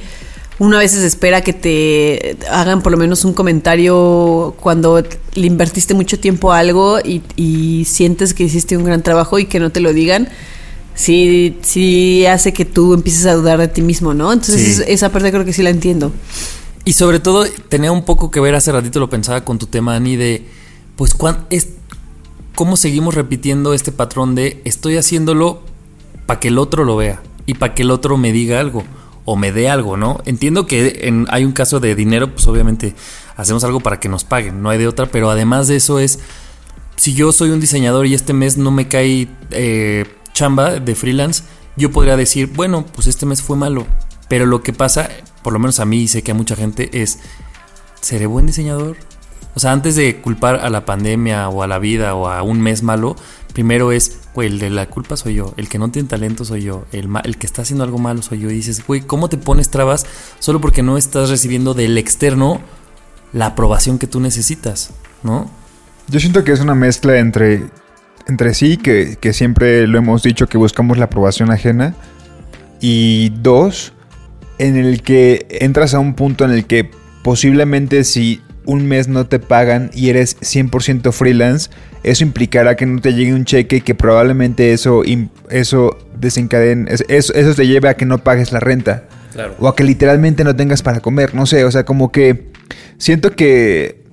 uno 0.59 0.77
a 0.77 0.79
veces 0.79 1.03
espera 1.03 1.41
que 1.41 1.53
te 1.53 2.37
hagan 2.49 2.81
por 2.81 2.91
lo 2.91 2.97
menos 2.97 3.25
un 3.25 3.33
comentario 3.33 4.55
cuando 4.61 5.03
le 5.33 5.47
invertiste 5.47 5.93
mucho 5.93 6.19
tiempo 6.19 6.51
a 6.53 6.59
algo 6.59 6.99
y, 6.99 7.21
y 7.35 7.85
sientes 7.85 8.33
que 8.33 8.43
hiciste 8.43 8.77
un 8.77 8.85
gran 8.85 9.03
trabajo 9.03 9.37
y 9.37 9.45
que 9.45 9.59
no 9.59 9.71
te 9.71 9.81
lo 9.81 9.91
digan. 9.93 10.29
sí, 10.93 11.57
sí 11.61 12.25
hace 12.25 12.53
que 12.53 12.63
tú 12.63 12.93
empieces 12.93 13.25
a 13.25 13.33
dudar 13.33 13.59
de 13.59 13.67
ti 13.67 13.81
mismo, 13.81 14.13
¿no? 14.13 14.31
Entonces 14.31 14.77
Sí. 14.77 14.83
esa 14.87 15.09
parte 15.11 15.31
creo 15.31 15.43
que 15.43 15.51
sí 15.51 15.61
la 15.61 15.69
entiendo. 15.69 16.13
Y 16.85 16.93
sobre 16.93 17.19
todo 17.19 17.45
tenía 17.67 17.91
un 17.91 18.05
poco 18.05 18.31
que 18.31 18.39
ver, 18.39 18.55
hace 18.55 18.71
ratito 18.71 18.99
lo 18.99 19.09
pensaba 19.09 19.43
con 19.43 19.57
tu 19.59 19.65
tema, 19.67 19.95
Ani, 19.95 20.15
de 20.15 20.45
pues 20.95 21.13
cuán, 21.13 21.45
es, 21.49 21.69
cómo 22.53 22.77
seguimos 22.77 23.15
repitiendo 23.15 23.73
este 23.73 23.91
patrón 23.91 24.35
de 24.35 24.61
estoy 24.63 24.95
haciéndolo 24.95 25.61
para 26.27 26.39
que 26.39 26.47
el 26.47 26.57
otro 26.57 26.85
lo 26.85 26.95
vea 26.95 27.21
y 27.45 27.55
para 27.55 27.73
que 27.73 27.81
el 27.81 27.91
otro 27.91 28.17
me 28.17 28.31
diga 28.31 28.59
algo 28.61 28.83
o 29.25 29.35
me 29.35 29.51
dé 29.51 29.69
algo, 29.69 29.97
¿no? 29.97 30.21
Entiendo 30.25 30.67
que 30.67 30.99
en- 31.07 31.27
hay 31.29 31.43
un 31.45 31.51
caso 31.51 31.79
de 31.79 31.95
dinero, 31.95 32.31
pues 32.33 32.47
obviamente 32.47 32.95
hacemos 33.35 33.63
algo 33.63 33.79
para 33.81 33.99
que 33.99 34.07
nos 34.07 34.23
paguen, 34.23 34.61
no 34.61 34.69
hay 34.69 34.77
de 34.77 34.87
otra, 34.87 35.07
pero 35.07 35.29
además 35.29 35.67
de 35.67 35.75
eso 35.77 35.99
es, 35.99 36.19
si 36.95 37.13
yo 37.13 37.31
soy 37.31 37.49
un 37.49 37.59
diseñador 37.59 38.05
y 38.05 38.13
este 38.13 38.33
mes 38.33 38.57
no 38.57 38.71
me 38.71 38.87
cae 38.87 39.27
eh, 39.51 40.05
chamba 40.33 40.79
de 40.79 40.95
freelance, 40.95 41.43
yo 41.75 41.91
podría 41.91 42.15
decir, 42.15 42.47
bueno, 42.53 42.85
pues 42.85 43.07
este 43.07 43.25
mes 43.25 43.41
fue 43.41 43.57
malo. 43.57 43.85
Pero 44.29 44.45
lo 44.45 44.63
que 44.63 44.71
pasa, 44.73 45.09
por 45.43 45.51
lo 45.53 45.59
menos 45.59 45.79
a 45.79 45.85
mí 45.85 46.03
y 46.03 46.07
sé 46.07 46.23
que 46.23 46.31
a 46.31 46.35
mucha 46.35 46.55
gente, 46.55 46.89
es, 47.01 47.19
¿seré 47.99 48.25
buen 48.27 48.45
diseñador? 48.45 48.95
O 49.55 49.59
sea, 49.59 49.71
antes 49.71 49.95
de 49.95 50.17
culpar 50.17 50.55
a 50.57 50.69
la 50.69 50.85
pandemia 50.85 51.47
o 51.49 51.63
a 51.63 51.67
la 51.67 51.79
vida 51.79 52.13
o 52.13 52.27
a 52.27 52.43
un 52.43 52.59
mes 52.59 52.83
malo, 52.83 53.15
primero 53.53 53.93
es, 53.93 54.19
güey, 54.33 54.49
el 54.49 54.59
de 54.59 54.69
la 54.69 54.87
culpa 54.87 55.15
soy 55.15 55.35
yo, 55.35 55.53
el 55.55 55.69
que 55.69 55.79
no 55.79 55.89
tiene 55.89 56.09
talento 56.09 56.43
soy 56.43 56.63
yo, 56.63 56.85
el, 56.91 57.07
el 57.23 57.37
que 57.37 57.47
está 57.47 57.61
haciendo 57.61 57.85
algo 57.85 57.97
malo 57.97 58.21
soy 58.21 58.39
yo. 58.39 58.49
Y 58.49 58.55
dices, 58.55 58.85
güey, 58.85 59.01
¿cómo 59.01 59.29
te 59.29 59.37
pones 59.37 59.69
trabas 59.69 60.05
solo 60.39 60.59
porque 60.59 60.83
no 60.83 60.97
estás 60.97 61.29
recibiendo 61.29 61.73
del 61.73 61.97
externo 61.97 62.59
la 63.31 63.47
aprobación 63.47 63.97
que 63.97 64.07
tú 64.07 64.19
necesitas? 64.19 64.91
¿No? 65.23 65.49
Yo 66.09 66.19
siento 66.19 66.43
que 66.43 66.51
es 66.51 66.59
una 66.59 66.75
mezcla 66.75 67.17
entre, 67.17 67.63
entre 68.27 68.53
sí, 68.53 68.75
que, 68.75 69.17
que 69.21 69.31
siempre 69.31 69.87
lo 69.87 69.97
hemos 69.97 70.21
dicho 70.21 70.47
que 70.47 70.57
buscamos 70.57 70.97
la 70.97 71.05
aprobación 71.05 71.49
ajena. 71.49 71.95
Y 72.81 73.29
dos, 73.29 73.93
en 74.57 74.75
el 74.75 75.01
que 75.01 75.47
entras 75.49 75.93
a 75.93 75.99
un 75.99 76.13
punto 76.13 76.43
en 76.43 76.51
el 76.51 76.65
que 76.65 76.91
posiblemente 77.23 78.03
si 78.03 78.41
un 78.65 78.87
mes 78.87 79.07
no 79.07 79.25
te 79.27 79.39
pagan 79.39 79.91
y 79.93 80.09
eres 80.09 80.37
100% 80.41 81.11
freelance, 81.11 81.69
eso 82.03 82.23
implicará 82.23 82.75
que 82.75 82.85
no 82.85 83.01
te 83.01 83.13
llegue 83.13 83.33
un 83.33 83.45
cheque 83.45 83.77
y 83.77 83.81
que 83.81 83.95
probablemente 83.95 84.73
eso, 84.73 85.03
eso 85.49 85.97
desencadene, 86.19 86.91
eso, 87.09 87.33
eso 87.33 87.53
te 87.55 87.67
lleve 87.67 87.89
a 87.89 87.95
que 87.95 88.05
no 88.05 88.19
pagues 88.19 88.51
la 88.51 88.59
renta. 88.59 89.03
Claro. 89.33 89.55
O 89.59 89.67
a 89.67 89.75
que 89.75 89.83
literalmente 89.83 90.43
no 90.43 90.55
tengas 90.55 90.81
para 90.81 91.01
comer. 91.01 91.35
No 91.35 91.45
sé, 91.45 91.65
o 91.65 91.71
sea, 91.71 91.83
como 91.83 92.11
que 92.11 92.51
siento 92.97 93.31
que 93.31 94.03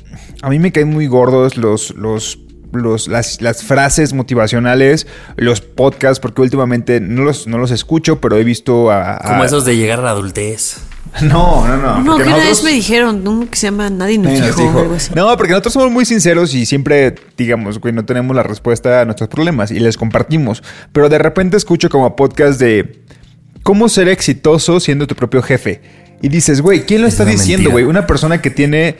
a 0.42 0.48
mí 0.50 0.58
me 0.58 0.72
caen 0.72 0.88
muy 0.88 1.06
gordos 1.06 1.56
los, 1.56 1.94
los, 1.94 2.40
los, 2.72 3.06
las, 3.06 3.40
las 3.40 3.62
frases 3.62 4.14
motivacionales, 4.14 5.06
los 5.36 5.60
podcasts, 5.60 6.18
porque 6.18 6.42
últimamente 6.42 6.98
no 7.00 7.22
los, 7.22 7.46
no 7.46 7.58
los 7.58 7.70
escucho, 7.70 8.20
pero 8.20 8.36
he 8.36 8.42
visto 8.42 8.90
a... 8.90 9.14
a- 9.16 9.28
Como 9.28 9.44
esos 9.44 9.64
de 9.64 9.76
llegar 9.76 10.00
a 10.00 10.02
la 10.02 10.10
adultez. 10.10 10.78
No, 11.22 11.66
no, 11.68 11.76
no. 11.76 12.02
No, 12.02 12.16
que 12.16 12.22
una 12.24 12.36
vez 12.38 12.64
me 12.64 12.70
dijeron, 12.72 13.26
uno 13.26 13.46
que 13.48 13.56
se 13.56 13.66
llama 13.66 13.90
Nadie 13.90 14.18
nos 14.18 14.28
Nadie 14.32 14.40
nos 14.40 14.56
dijo, 14.56 14.68
dijo. 14.68 14.78
algo 14.80 14.94
así. 14.94 15.12
No, 15.14 15.36
porque 15.36 15.50
nosotros 15.50 15.74
somos 15.74 15.90
muy 15.90 16.04
sinceros 16.04 16.54
y 16.54 16.64
siempre, 16.66 17.14
digamos, 17.36 17.78
güey, 17.80 17.92
no 17.92 18.04
tenemos 18.04 18.34
la 18.34 18.42
respuesta 18.42 19.02
a 19.02 19.04
nuestros 19.04 19.28
problemas 19.28 19.70
y 19.70 19.78
les 19.78 19.96
compartimos. 19.96 20.62
Pero 20.92 21.08
de 21.08 21.18
repente 21.18 21.56
escucho 21.56 21.90
como 21.90 22.16
podcast 22.16 22.58
de 22.58 23.02
cómo 23.62 23.88
ser 23.88 24.08
exitoso 24.08 24.80
siendo 24.80 25.06
tu 25.06 25.14
propio 25.14 25.42
jefe. 25.42 25.82
Y 26.22 26.28
dices, 26.28 26.60
güey, 26.62 26.86
¿quién 26.86 27.02
lo 27.02 27.08
Es 27.08 27.14
está 27.14 27.24
diciendo, 27.24 27.64
mentira. 27.64 27.72
güey? 27.72 27.84
Una 27.84 28.06
persona 28.06 28.40
que 28.40 28.50
tiene 28.50 28.96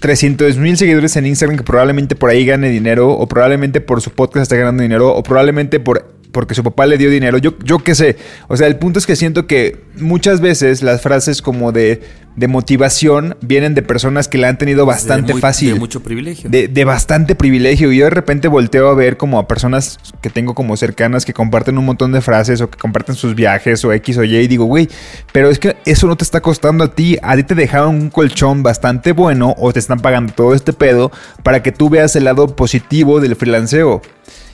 300 0.00 0.56
mil 0.56 0.76
seguidores 0.76 1.14
en 1.16 1.26
Instagram 1.26 1.58
que 1.58 1.64
probablemente 1.64 2.16
por 2.16 2.30
ahí 2.30 2.44
gane 2.46 2.70
dinero 2.70 3.10
o 3.10 3.26
probablemente 3.28 3.80
por 3.80 4.00
su 4.00 4.10
podcast 4.10 4.42
está 4.44 4.56
ganando 4.56 4.82
dinero 4.82 5.14
o 5.14 5.22
probablemente 5.22 5.78
por 5.80 6.18
porque 6.32 6.54
su 6.54 6.62
papá 6.62 6.86
le 6.86 6.98
dio 6.98 7.10
dinero, 7.10 7.38
yo, 7.38 7.54
yo 7.64 7.78
qué 7.78 7.94
sé. 7.94 8.16
O 8.48 8.56
sea, 8.56 8.66
el 8.66 8.76
punto 8.76 8.98
es 8.98 9.06
que 9.06 9.16
siento 9.16 9.46
que 9.46 9.80
muchas 9.96 10.40
veces 10.40 10.82
las 10.82 11.00
frases 11.02 11.42
como 11.42 11.72
de, 11.72 12.02
de 12.36 12.46
motivación 12.48 13.36
vienen 13.40 13.74
de 13.74 13.82
personas 13.82 14.28
que 14.28 14.38
la 14.38 14.48
han 14.48 14.56
tenido 14.58 14.86
bastante 14.86 15.28
De 15.28 15.32
muy- 15.34 15.40
fácil. 15.40 15.74
De 15.74 15.78
mucho 15.80 16.00
privilegio. 16.02 16.48
De, 16.48 16.68
de 16.68 16.84
bastante 16.84 17.34
privilegio. 17.34 17.90
Y 17.92 17.98
yo 17.98 18.04
de 18.04 18.10
repente 18.10 18.48
volteo 18.48 18.88
a 18.88 18.94
ver 18.94 19.16
como 19.16 19.38
a 19.38 19.48
personas 19.48 19.98
que 20.22 20.30
tengo 20.30 20.54
como 20.54 20.76
cercanas 20.76 21.24
que 21.24 21.32
comparten 21.32 21.78
un 21.78 21.84
montón 21.86 22.12
de 22.12 22.20
frases 22.20 22.60
o 22.60 22.70
que 22.70 22.78
comparten 22.78 23.14
sus 23.14 23.34
viajes 23.34 23.84
o 23.84 23.92
X 23.92 24.16
o 24.18 24.24
Y. 24.24 24.36
Y 24.36 24.46
digo, 24.46 24.64
güey, 24.66 24.88
pero 25.32 25.50
es 25.50 25.58
que 25.58 25.76
eso 25.84 26.06
no 26.06 26.16
te 26.16 26.24
está 26.24 26.40
costando 26.40 26.84
a 26.84 26.94
ti. 26.94 27.16
A 27.22 27.36
ti 27.36 27.42
te 27.42 27.54
dejaron 27.54 27.96
un 27.96 28.10
colchón 28.10 28.62
bastante 28.62 29.12
bueno 29.12 29.54
o 29.58 29.72
te 29.72 29.78
están 29.80 30.00
pagando 30.00 30.32
todo 30.32 30.54
este 30.54 30.72
pedo 30.72 31.10
para 31.42 31.62
que 31.62 31.72
tú 31.72 31.90
veas 31.90 32.14
el 32.16 32.24
lado 32.24 32.54
positivo 32.54 33.20
del 33.20 33.34
freelanceo. 33.36 34.00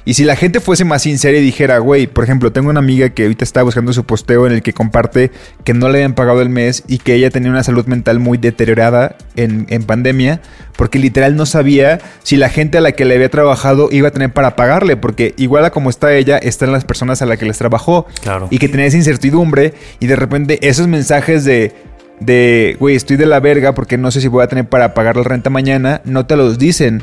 Y 0.09 0.14
si 0.14 0.22
la 0.22 0.36
gente 0.36 0.61
fuese 0.61 0.84
más 0.84 1.02
sincera 1.02 1.36
y 1.36 1.40
dijera, 1.40 1.78
güey, 1.78 2.07
por 2.07 2.22
ejemplo, 2.22 2.52
tengo 2.52 2.70
una 2.70 2.78
amiga 2.78 3.09
que 3.11 3.24
ahorita 3.24 3.42
está 3.42 3.64
buscando 3.64 3.92
su 3.92 4.04
posteo 4.04 4.46
en 4.46 4.52
el 4.52 4.62
que 4.62 4.72
comparte 4.72 5.32
que 5.64 5.74
no 5.74 5.88
le 5.88 5.98
habían 5.98 6.14
pagado 6.14 6.42
el 6.42 6.48
mes 6.48 6.84
y 6.86 6.98
que 6.98 7.14
ella 7.14 7.28
tenía 7.30 7.50
una 7.50 7.64
salud 7.64 7.86
mental 7.86 8.20
muy 8.20 8.38
deteriorada 8.38 9.16
en, 9.34 9.66
en 9.68 9.82
pandemia, 9.82 10.40
porque 10.76 11.00
literal 11.00 11.34
no 11.34 11.44
sabía 11.44 11.98
si 12.22 12.36
la 12.36 12.50
gente 12.50 12.78
a 12.78 12.82
la 12.82 12.92
que 12.92 13.04
le 13.04 13.16
había 13.16 13.30
trabajado 13.30 13.88
iba 13.90 14.07
a 14.07 14.11
tener 14.12 14.32
para 14.32 14.54
pagarle, 14.54 14.96
porque 14.96 15.34
igual 15.38 15.64
a 15.64 15.70
como 15.72 15.90
está 15.90 16.14
ella, 16.14 16.38
están 16.38 16.70
las 16.70 16.84
personas 16.84 17.20
a 17.20 17.26
las 17.26 17.36
que 17.36 17.46
les 17.46 17.59
trabajó. 17.59 18.07
Claro. 18.22 18.46
Y 18.48 18.59
que 18.59 18.68
tenía 18.68 18.86
esa 18.86 18.98
incertidumbre 18.98 19.74
y 19.98 20.07
de 20.07 20.14
repente 20.14 20.68
esos 20.68 20.86
mensajes 20.86 21.44
de... 21.44 21.74
De, 22.18 22.78
güey, 22.80 22.96
estoy 22.96 23.18
de 23.18 23.26
la 23.26 23.40
verga 23.40 23.74
porque 23.74 23.98
no 23.98 24.11
sé 24.11 24.22
si 24.22 24.28
voy 24.28 24.42
a 24.42 24.46
tener 24.46 24.66
para 24.66 24.94
pagar 24.94 25.18
la 25.18 25.24
renta 25.24 25.50
mañana, 25.50 26.00
no 26.07 26.24
te 26.24 26.34
los 26.36 26.57
dicen. 26.57 27.02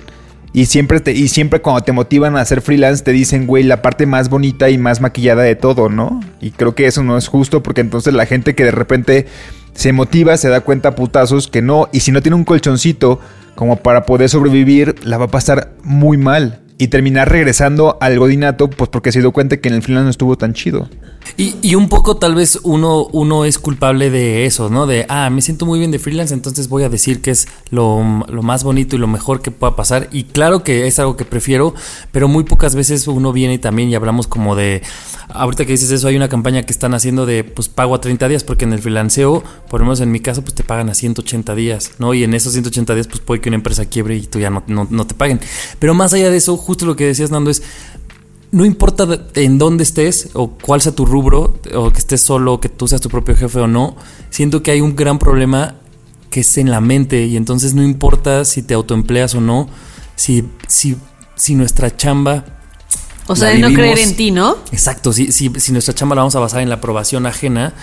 Y 0.54 0.68
siempre, 0.68 1.00
te, 1.00 1.14
y 1.14 1.28
siempre 1.30 1.62
cuando 1.62 1.84
te 1.84 1.92
motivan 1.92 2.38
a 2.38 2.42
hacer 2.42 2.62
freelance 2.62 3.04
te 3.04 3.12
dicen, 3.12 3.48
güey, 3.48 3.64
la 3.64 3.82
parte 3.82 4.06
más 4.06 4.30
bonita 4.30 4.70
y 4.70 4.78
más 4.78 5.02
maquillada 5.02 5.42
de 5.42 5.56
todo, 5.56 5.90
¿no? 5.90 6.20
Y 6.42 6.52
creo 6.52 6.76
que 6.76 6.86
eso 6.86 7.04
no 7.04 7.18
es 7.18 7.28
justo 7.28 7.64
porque 7.64 7.82
entonces 7.82 8.14
la 8.14 8.28
gente 8.28 8.54
que 8.54 8.64
de 8.64 8.72
repente 8.72 9.26
se 9.74 9.94
motiva 9.94 10.38
se 10.38 10.50
da 10.50 10.62
cuenta 10.62 10.90
a 10.90 10.96
putazos 10.96 11.48
que 11.48 11.64
no. 11.64 11.90
Y 11.92 12.02
si 12.02 12.12
no 12.12 12.22
tiene 12.22 12.36
un 12.36 12.46
colchoncito 12.46 13.20
como 13.56 13.78
para 13.78 14.06
poder 14.06 14.30
sobrevivir, 14.30 14.96
la 15.04 15.18
va 15.18 15.26
a 15.26 15.30
pasar 15.32 15.74
muy 15.84 16.18
mal. 16.18 16.63
Y 16.78 16.88
terminar 16.88 17.32
regresando 17.32 17.98
al 18.02 18.18
godinato, 18.20 18.70
pues 18.70 18.90
porque 18.90 19.12
se 19.12 19.20
dio 19.20 19.32
cuenta 19.32 19.58
que 19.58 19.70
en 19.70 19.76
el 19.76 19.84
freelance 19.84 20.06
no 20.06 20.10
estuvo 20.10 20.38
tan 20.38 20.54
chido. 20.54 20.90
Y, 21.38 21.56
y 21.62 21.76
un 21.76 21.90
poco 21.90 22.18
tal 22.18 22.36
vez 22.36 22.60
uno, 22.64 23.08
uno 23.12 23.46
es 23.46 23.58
culpable 23.58 24.10
de 24.10 24.46
eso, 24.46 24.70
¿no? 24.70 24.86
De, 24.86 25.06
ah, 25.10 25.30
me 25.30 25.42
siento 25.42 25.66
muy 25.66 25.80
bien 25.80 25.92
de 25.92 26.00
freelance, 26.00 26.34
entonces 26.34 26.70
voy 26.70 26.84
a 26.84 26.90
decir 26.90 27.22
que 27.22 27.32
es 27.32 27.48
lo, 27.70 28.26
lo 28.28 28.44
más 28.44 28.64
bonito 28.64 28.96
y 28.96 29.00
lo 29.00 29.08
mejor 29.08 29.42
que 29.42 29.50
pueda 29.50 29.76
pasar. 29.76 30.10
Y 30.12 30.26
claro 30.26 30.64
que 30.64 30.88
es 30.88 31.00
algo 31.00 31.18
que 31.18 31.26
prefiero, 31.26 31.74
pero 32.12 32.28
muy 32.28 32.44
pocas 32.44 32.76
veces 32.76 33.08
uno 33.08 33.34
viene 33.34 33.58
también 33.58 33.90
y 33.90 33.96
hablamos 33.96 34.28
como 34.28 34.56
de, 34.56 34.82
ahorita 35.30 35.66
que 35.66 35.72
dices 35.72 35.92
eso, 35.92 36.08
hay 36.08 36.16
una 36.16 36.30
campaña 36.30 36.64
que 36.64 36.72
están 36.72 36.94
haciendo 36.94 37.26
de, 37.26 37.44
pues 37.44 37.68
pago 37.70 37.96
a 37.96 38.02
30 38.02 38.28
días, 38.28 38.44
porque 38.44 38.66
en 38.66 38.74
el 38.74 38.80
freelanceo, 38.80 39.44
por 39.70 39.80
lo 39.80 39.86
menos 39.86 40.02
en 40.02 40.12
mi 40.12 40.20
caso, 40.20 40.42
pues 40.42 40.54
te 40.54 40.64
pagan 40.64 40.90
a 40.90 40.94
180 40.94 41.56
días, 41.56 41.92
¿no? 41.98 42.14
Y 42.14 42.24
en 42.24 42.34
esos 42.34 42.54
180 42.54 42.94
días, 42.94 43.08
pues 43.08 43.20
puede 43.22 43.42
que 43.42 43.50
una 43.50 43.56
empresa 43.56 43.86
quiebre 43.86 44.16
y 44.18 44.28
tú 44.28 44.40
ya 44.40 44.50
no, 44.50 44.64
no, 44.68 44.88
no 44.90 45.08
te 45.08 45.16
paguen. 45.16 45.40
Pero 45.80 45.94
más 45.94 46.14
allá 46.14 46.30
de 46.30 46.38
eso, 46.38 46.58
justo 46.64 46.86
lo 46.86 46.96
que 46.96 47.06
decías, 47.06 47.32
Nando, 47.32 47.52
es 47.52 47.62
no 48.54 48.66
importa 48.66 49.08
en 49.34 49.58
dónde 49.58 49.84
estés 49.84 50.30
o 50.34 50.52
cuál 50.52 50.80
sea 50.80 50.92
tu 50.92 51.08
rubro, 51.08 51.56
o 51.74 51.92
que 51.92 51.98
estés 51.98 52.22
solo, 52.22 52.60
que 52.60 52.70
tú 52.70 52.88
seas 52.88 53.02
tu 53.02 53.10
propio 53.10 53.36
jefe 53.36 53.60
o 53.60 53.68
no, 53.68 53.96
siento 54.30 54.62
que 54.62 54.70
hay 54.70 54.80
un 54.80 54.96
gran 54.96 55.18
problema 55.18 55.76
que 56.30 56.42
es 56.42 56.58
en 56.60 56.70
la 56.70 56.80
mente 56.80 57.26
y 57.26 57.36
entonces 57.36 57.74
no 57.74 57.82
importa 57.82 58.46
si 58.46 58.62
te 58.62 58.76
autoempleas 58.76 59.34
o 59.34 59.42
no, 59.42 59.70
si, 60.16 60.48
si, 60.68 60.96
si 61.36 61.56
nuestra 61.56 61.98
chamba... 61.98 62.46
O 63.26 63.36
sea, 63.36 63.50
de 63.50 63.58
no 63.58 63.74
creer 63.74 63.98
en 63.98 64.16
ti, 64.16 64.30
¿no? 64.30 64.58
Exacto, 64.72 65.14
si, 65.14 65.32
si, 65.32 65.52
si 65.58 65.72
nuestra 65.72 65.96
chamba 65.96 66.16
la 66.16 66.22
vamos 66.22 66.36
a 66.36 66.40
basar 66.40 66.62
en 66.62 66.70
la 66.70 66.76
aprobación 66.76 67.26
ajena, 67.26 67.74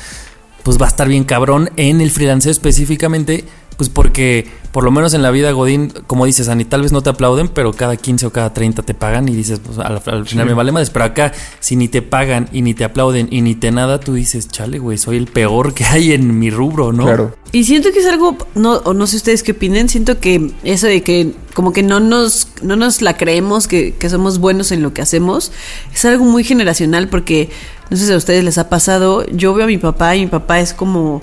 pues 0.63 0.81
va 0.81 0.87
a 0.87 0.89
estar 0.89 1.09
bien 1.09 1.25
cabrón 1.25 1.71
en 1.77 2.01
el 2.01 2.13
freelanceo 2.13 2.53
específicamente, 2.53 3.45
pues 3.81 3.89
porque 3.89 4.47
por 4.73 4.85
lo 4.85 4.91
menos 4.91 5.15
en 5.15 5.23
la 5.23 5.31
vida 5.31 5.53
Godín, 5.53 5.91
como 6.07 6.27
dices, 6.27 6.51
Ani, 6.51 6.67
tal 6.67 6.83
vez 6.83 6.93
no 6.93 7.01
te 7.01 7.09
aplauden, 7.09 7.49
pero 7.49 7.73
cada 7.73 7.97
15 7.97 8.27
o 8.27 8.31
cada 8.31 8.53
30 8.53 8.83
te 8.83 8.93
pagan 8.93 9.27
y 9.27 9.35
dices, 9.35 9.59
pues 9.65 9.79
al, 9.79 10.03
al 10.05 10.27
final 10.27 10.45
me 10.45 10.53
vale 10.53 10.71
más, 10.71 10.91
pero 10.91 11.07
acá 11.07 11.33
si 11.61 11.77
ni 11.77 11.89
te 11.89 12.03
pagan 12.03 12.47
y 12.53 12.61
ni 12.61 12.75
te 12.75 12.85
aplauden 12.85 13.29
y 13.31 13.41
ni 13.41 13.55
te 13.55 13.71
nada, 13.71 13.99
tú 13.99 14.13
dices, 14.13 14.49
chale, 14.49 14.79
güey, 14.79 14.99
soy 14.99 15.17
el 15.17 15.29
peor 15.29 15.73
que 15.73 15.87
hay 15.87 16.13
en 16.13 16.39
mi 16.39 16.51
rubro, 16.51 16.93
¿no? 16.93 17.07
Claro. 17.07 17.35
Y 17.53 17.65
siento 17.65 17.91
que 17.91 18.01
es 18.01 18.07
algo, 18.07 18.37
no, 18.55 18.75
o 18.85 18.93
no 18.93 19.07
sé 19.07 19.17
ustedes 19.17 19.43
qué 19.43 19.53
opinen, 19.53 19.89
siento 19.89 20.21
que 20.21 20.53
eso 20.63 20.89
de 20.89 21.03
que 21.03 21.33
como 21.55 21.73
que 21.73 21.83
no 21.83 21.99
nos, 21.99 22.49
no 22.61 22.77
nos 22.77 23.01
la 23.01 23.17
creemos 23.17 23.67
que, 23.67 23.95
que 23.95 24.11
somos 24.11 24.41
buenos 24.41 24.73
en 24.73 24.83
lo 24.83 24.93
que 24.93 25.01
hacemos, 25.01 25.53
es 25.91 26.05
algo 26.05 26.27
muy 26.27 26.45
generacional 26.45 27.09
porque 27.09 27.49
no 27.89 27.97
sé 27.97 28.05
si 28.05 28.13
a 28.13 28.17
ustedes 28.19 28.45
les 28.45 28.59
ha 28.59 28.69
pasado, 28.69 29.25
yo 29.29 29.55
veo 29.55 29.65
a 29.65 29.69
mi 29.69 29.79
papá 29.79 30.17
y 30.17 30.21
mi 30.21 30.27
papá 30.27 30.61
es 30.61 30.75
como, 30.75 31.23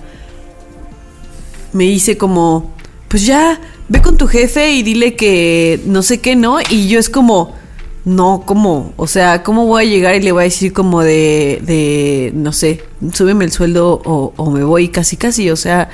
me 1.74 1.84
dice 1.86 2.18
como, 2.18 2.74
pues 3.08 3.26
ya, 3.26 3.60
ve 3.90 4.02
con 4.02 4.18
tu 4.18 4.28
jefe 4.28 4.72
y 4.74 4.84
dile 4.84 5.16
que 5.16 5.80
no 5.86 6.02
sé 6.02 6.20
qué, 6.20 6.36
¿no? 6.36 6.58
Y 6.70 6.88
yo 6.88 7.00
es 7.00 7.10
como, 7.10 7.56
no, 8.06 8.44
¿cómo? 8.46 8.94
O 8.98 9.08
sea, 9.08 9.44
¿cómo 9.44 9.66
voy 9.66 9.84
a 9.86 9.90
llegar 9.90 10.16
y 10.16 10.22
le 10.22 10.32
voy 10.32 10.42
a 10.42 10.44
decir 10.46 10.74
como 10.74 11.02
de, 11.04 11.62
de 11.66 12.32
no 12.36 12.52
sé, 12.54 12.84
súbeme 13.14 13.46
el 13.46 13.52
sueldo 13.52 14.02
o, 14.06 14.34
o 14.38 14.52
me 14.52 14.64
voy 14.64 14.90
casi 14.90 15.18
casi? 15.18 15.50
O 15.50 15.56
sea, 15.58 15.90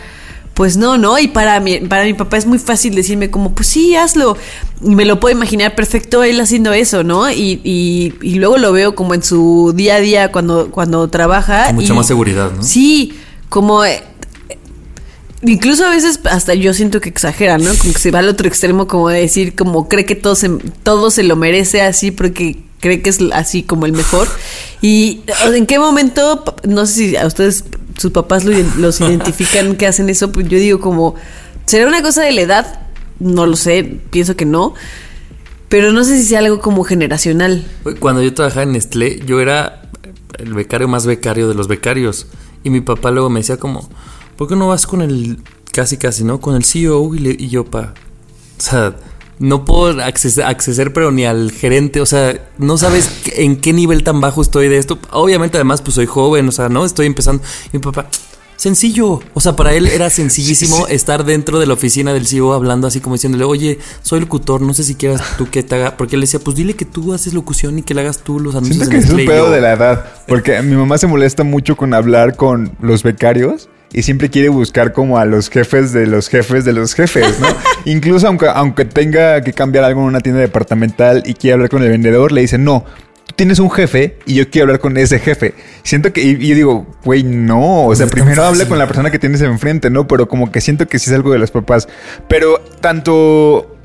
pues 0.54 0.78
no, 0.78 1.00
¿no? 1.00 1.18
Y 1.18 1.28
para 1.30 1.60
mi, 1.60 1.80
para 1.80 2.04
mi 2.04 2.14
papá 2.14 2.38
es 2.38 2.46
muy 2.46 2.60
fácil 2.60 2.94
decirme 2.94 3.32
como, 3.32 3.56
pues 3.56 3.68
sí, 3.68 3.96
hazlo. 3.96 4.38
Y 4.84 4.94
me 4.94 5.06
lo 5.06 5.20
puedo 5.20 5.36
imaginar 5.36 5.74
perfecto 5.74 6.24
él 6.24 6.40
haciendo 6.40 6.72
eso, 6.74 7.04
¿no? 7.04 7.32
Y, 7.32 7.60
y, 7.64 8.14
y 8.22 8.36
luego 8.36 8.58
lo 8.58 8.72
veo 8.72 8.94
como 8.94 9.16
en 9.16 9.24
su 9.24 9.74
día 9.76 9.96
a 9.96 10.00
día 10.00 10.32
cuando, 10.32 10.70
cuando 10.70 11.08
trabaja. 11.10 11.66
Con 11.66 11.76
mucha 11.78 11.94
y- 11.94 11.96
más 11.96 12.06
seguridad, 12.06 12.52
¿no? 12.56 12.62
Sí, 12.62 13.14
como... 13.50 13.82
Incluso 15.46 15.86
a 15.86 15.90
veces 15.90 16.20
hasta 16.24 16.54
yo 16.54 16.74
siento 16.74 17.02
que 17.02 17.10
exagera, 17.10 17.58
¿no? 17.58 17.70
Como 17.78 17.94
que 17.94 18.00
se 18.00 18.12
va 18.12 18.20
al 18.20 18.30
otro 18.30 18.48
extremo, 18.48 18.88
como 18.88 19.10
de 19.10 19.20
decir, 19.20 19.56
como 19.56 19.90
cree 19.90 20.06
que 20.06 20.16
todo 20.16 20.36
se, 20.36 20.50
todo 20.84 21.12
se 21.12 21.24
lo 21.24 21.36
merece 21.36 21.82
así 21.82 22.12
porque 22.12 22.64
cree 22.80 23.02
que 23.02 23.10
es 23.10 23.20
así 23.34 23.64
como 23.64 23.86
el 23.86 23.92
mejor. 23.92 24.28
Y 24.82 25.22
en 25.54 25.66
qué 25.66 25.80
momento, 25.80 26.44
no 26.68 26.86
sé 26.86 26.94
si 26.94 27.16
a 27.18 27.26
ustedes, 27.26 27.66
sus 27.98 28.12
papás 28.12 28.46
lo 28.46 28.58
los 28.78 29.02
identifican 29.02 29.76
que 29.76 29.86
hacen 29.88 30.10
eso, 30.10 30.32
pues 30.32 30.48
yo 30.48 30.58
digo 30.58 30.80
como, 30.80 31.16
¿será 31.66 31.88
una 31.88 32.02
cosa 32.02 32.24
de 32.24 32.32
la 32.32 32.42
edad? 32.42 32.80
No 33.20 33.46
lo 33.46 33.56
sé, 33.56 34.00
pienso 34.12 34.36
que 34.36 34.46
no. 34.46 34.74
Pero 35.68 35.92
no 35.92 36.04
sé 36.04 36.18
si 36.18 36.24
sea 36.24 36.40
algo 36.40 36.60
como 36.60 36.84
generacional. 36.84 37.66
Cuando 38.00 38.22
yo 38.22 38.34
trabajaba 38.34 38.64
en 38.64 38.74
Nestlé, 38.74 39.22
yo 39.26 39.42
era 39.42 39.90
el 40.38 40.54
becario 40.54 40.88
más 40.88 41.06
becario 41.06 41.50
de 41.50 41.56
los 41.56 41.68
becarios. 41.68 42.28
Y 42.64 42.70
mi 42.70 42.82
papá 42.82 43.12
luego 43.12 43.30
me 43.30 43.40
decía 43.40 43.58
como, 43.58 43.90
¿por 44.38 44.48
qué 44.48 44.56
no 44.56 44.68
vas 44.68 44.86
con 44.88 45.02
el, 45.02 45.40
casi 45.72 45.98
casi, 45.98 46.24
¿no? 46.24 46.40
Con 46.40 46.56
el 46.56 46.64
CEO 46.64 47.14
y, 47.16 47.20
le- 47.20 47.36
y 47.38 47.50
yo, 47.50 47.66
pa. 47.66 47.94
O 48.60 48.62
sea, 48.62 48.96
no 49.40 49.66
puedo 49.66 50.02
acceder, 50.04 50.46
acceder, 50.46 50.94
pero 50.94 51.12
ni 51.12 51.26
al 51.26 51.52
gerente. 51.52 52.00
O 52.02 52.06
sea, 52.06 52.40
no 52.58 52.78
sabes 52.78 53.10
en 53.36 53.58
qué 53.58 53.74
nivel 53.74 54.04
tan 54.04 54.22
bajo 54.22 54.42
estoy 54.42 54.68
de 54.70 54.78
esto. 54.78 55.00
Obviamente, 55.12 55.58
además, 55.58 55.82
pues 55.82 55.96
soy 55.96 56.06
joven, 56.06 56.48
o 56.48 56.52
sea, 56.52 56.70
¿no? 56.70 56.86
Estoy 56.86 57.08
empezando. 57.08 57.44
Y 57.74 57.78
mi 57.78 57.80
papá, 57.80 58.08
sencillo. 58.56 59.20
O 59.34 59.42
sea, 59.42 59.56
para 59.56 59.74
él 59.74 59.88
era 59.88 60.10
sencillísimo 60.10 60.88
estar 60.88 61.26
dentro 61.26 61.60
de 61.60 61.66
la 61.66 61.74
oficina 61.74 62.14
del 62.14 62.28
CEO 62.28 62.54
hablando 62.54 62.88
así 62.88 63.02
como 63.02 63.16
diciéndole, 63.16 63.44
oye, 63.44 63.80
soy 64.04 64.22
locutor, 64.22 64.62
no 64.62 64.74
sé 64.74 64.84
si 64.84 64.96
quieras 64.96 65.22
tú 65.38 65.50
que 65.50 65.64
te 65.64 65.76
haga. 65.76 65.98
Porque 65.98 66.16
él 66.16 66.22
decía, 66.22 66.40
pues 66.40 66.56
dile 66.56 66.76
que 66.76 66.86
tú 66.86 67.14
haces 67.14 67.34
locución 67.34 67.80
y 67.80 67.84
que 67.84 67.94
le 67.96 68.02
hagas 68.02 68.20
tú 68.20 68.40
los 68.40 68.56
anuncios. 68.56 68.88
Siento 68.88 68.96
en 68.96 69.02
que 69.02 69.06
es 69.06 69.12
un 69.12 69.18
Nestlé". 69.18 69.24
Y 69.34 69.36
pedo 69.36 69.52
de 69.52 69.60
la 69.62 69.74
edad. 69.74 70.06
Porque 70.28 70.62
mi 70.62 70.76
mamá 70.76 70.98
se 70.98 71.08
molesta 71.08 71.44
mucho 71.44 71.76
con 71.76 71.94
hablar 71.94 72.38
con 72.38 72.72
los 72.80 73.04
becarios 73.04 73.68
y 73.94 74.02
siempre 74.02 74.30
quiere 74.30 74.50
buscar 74.50 74.92
como 74.92 75.20
a 75.20 75.26
los 75.26 75.50
jefes 75.50 75.94
de 75.94 76.08
los 76.08 76.28
jefes 76.28 76.66
de 76.66 76.74
los 76.74 76.96
jefes, 76.96 77.40
¿no? 77.40 77.48
Incluso 77.86 78.28
aunque, 78.28 78.48
aunque 78.48 78.86
tenga 78.86 79.42
que 79.42 79.54
cambiar 79.54 79.84
algo 79.84 80.02
en 80.02 80.08
una 80.08 80.20
tienda 80.20 80.42
departamental 80.42 81.24
y 81.26 81.36
quiera 81.36 81.56
hablar 81.56 81.70
con 81.70 81.84
el 81.84 81.90
vendedor, 81.90 82.32
le 82.32 82.42
dice, 82.42 82.58
no. 82.58 82.86
tú 83.28 83.36
Tienes 83.36 83.60
un 83.60 83.70
jefe 83.70 84.18
y 84.26 84.34
yo 84.34 84.50
quiero 84.50 84.64
hablar 84.64 84.80
con 84.80 84.98
ese 84.98 85.20
jefe. 85.20 85.54
Siento 85.84 86.12
que, 86.12 86.24
y, 86.24 86.32
y 86.32 86.48
yo 86.48 86.56
digo, 86.56 86.88
güey, 87.06 87.24
no. 87.24 87.86
O 87.86 87.96
sea, 87.96 88.08
No 88.08 88.12
primero 88.12 88.44
habla 88.44 88.68
con 88.68 88.80
la 88.80 88.88
persona 88.88 89.12
que 89.12 89.20
tienes 89.20 89.42
enfrente, 89.42 89.90
¿no? 89.90 90.08
Pero 90.08 90.28
como 90.28 90.52
que 90.52 90.60
siento 90.60 90.88
que 90.88 90.98
sí 90.98 91.10
es 91.12 91.16
algo 91.16 91.32
de 91.32 91.38
los 91.38 91.52
papás. 91.52 91.88
Pero 92.28 92.60
tanto 92.82 93.78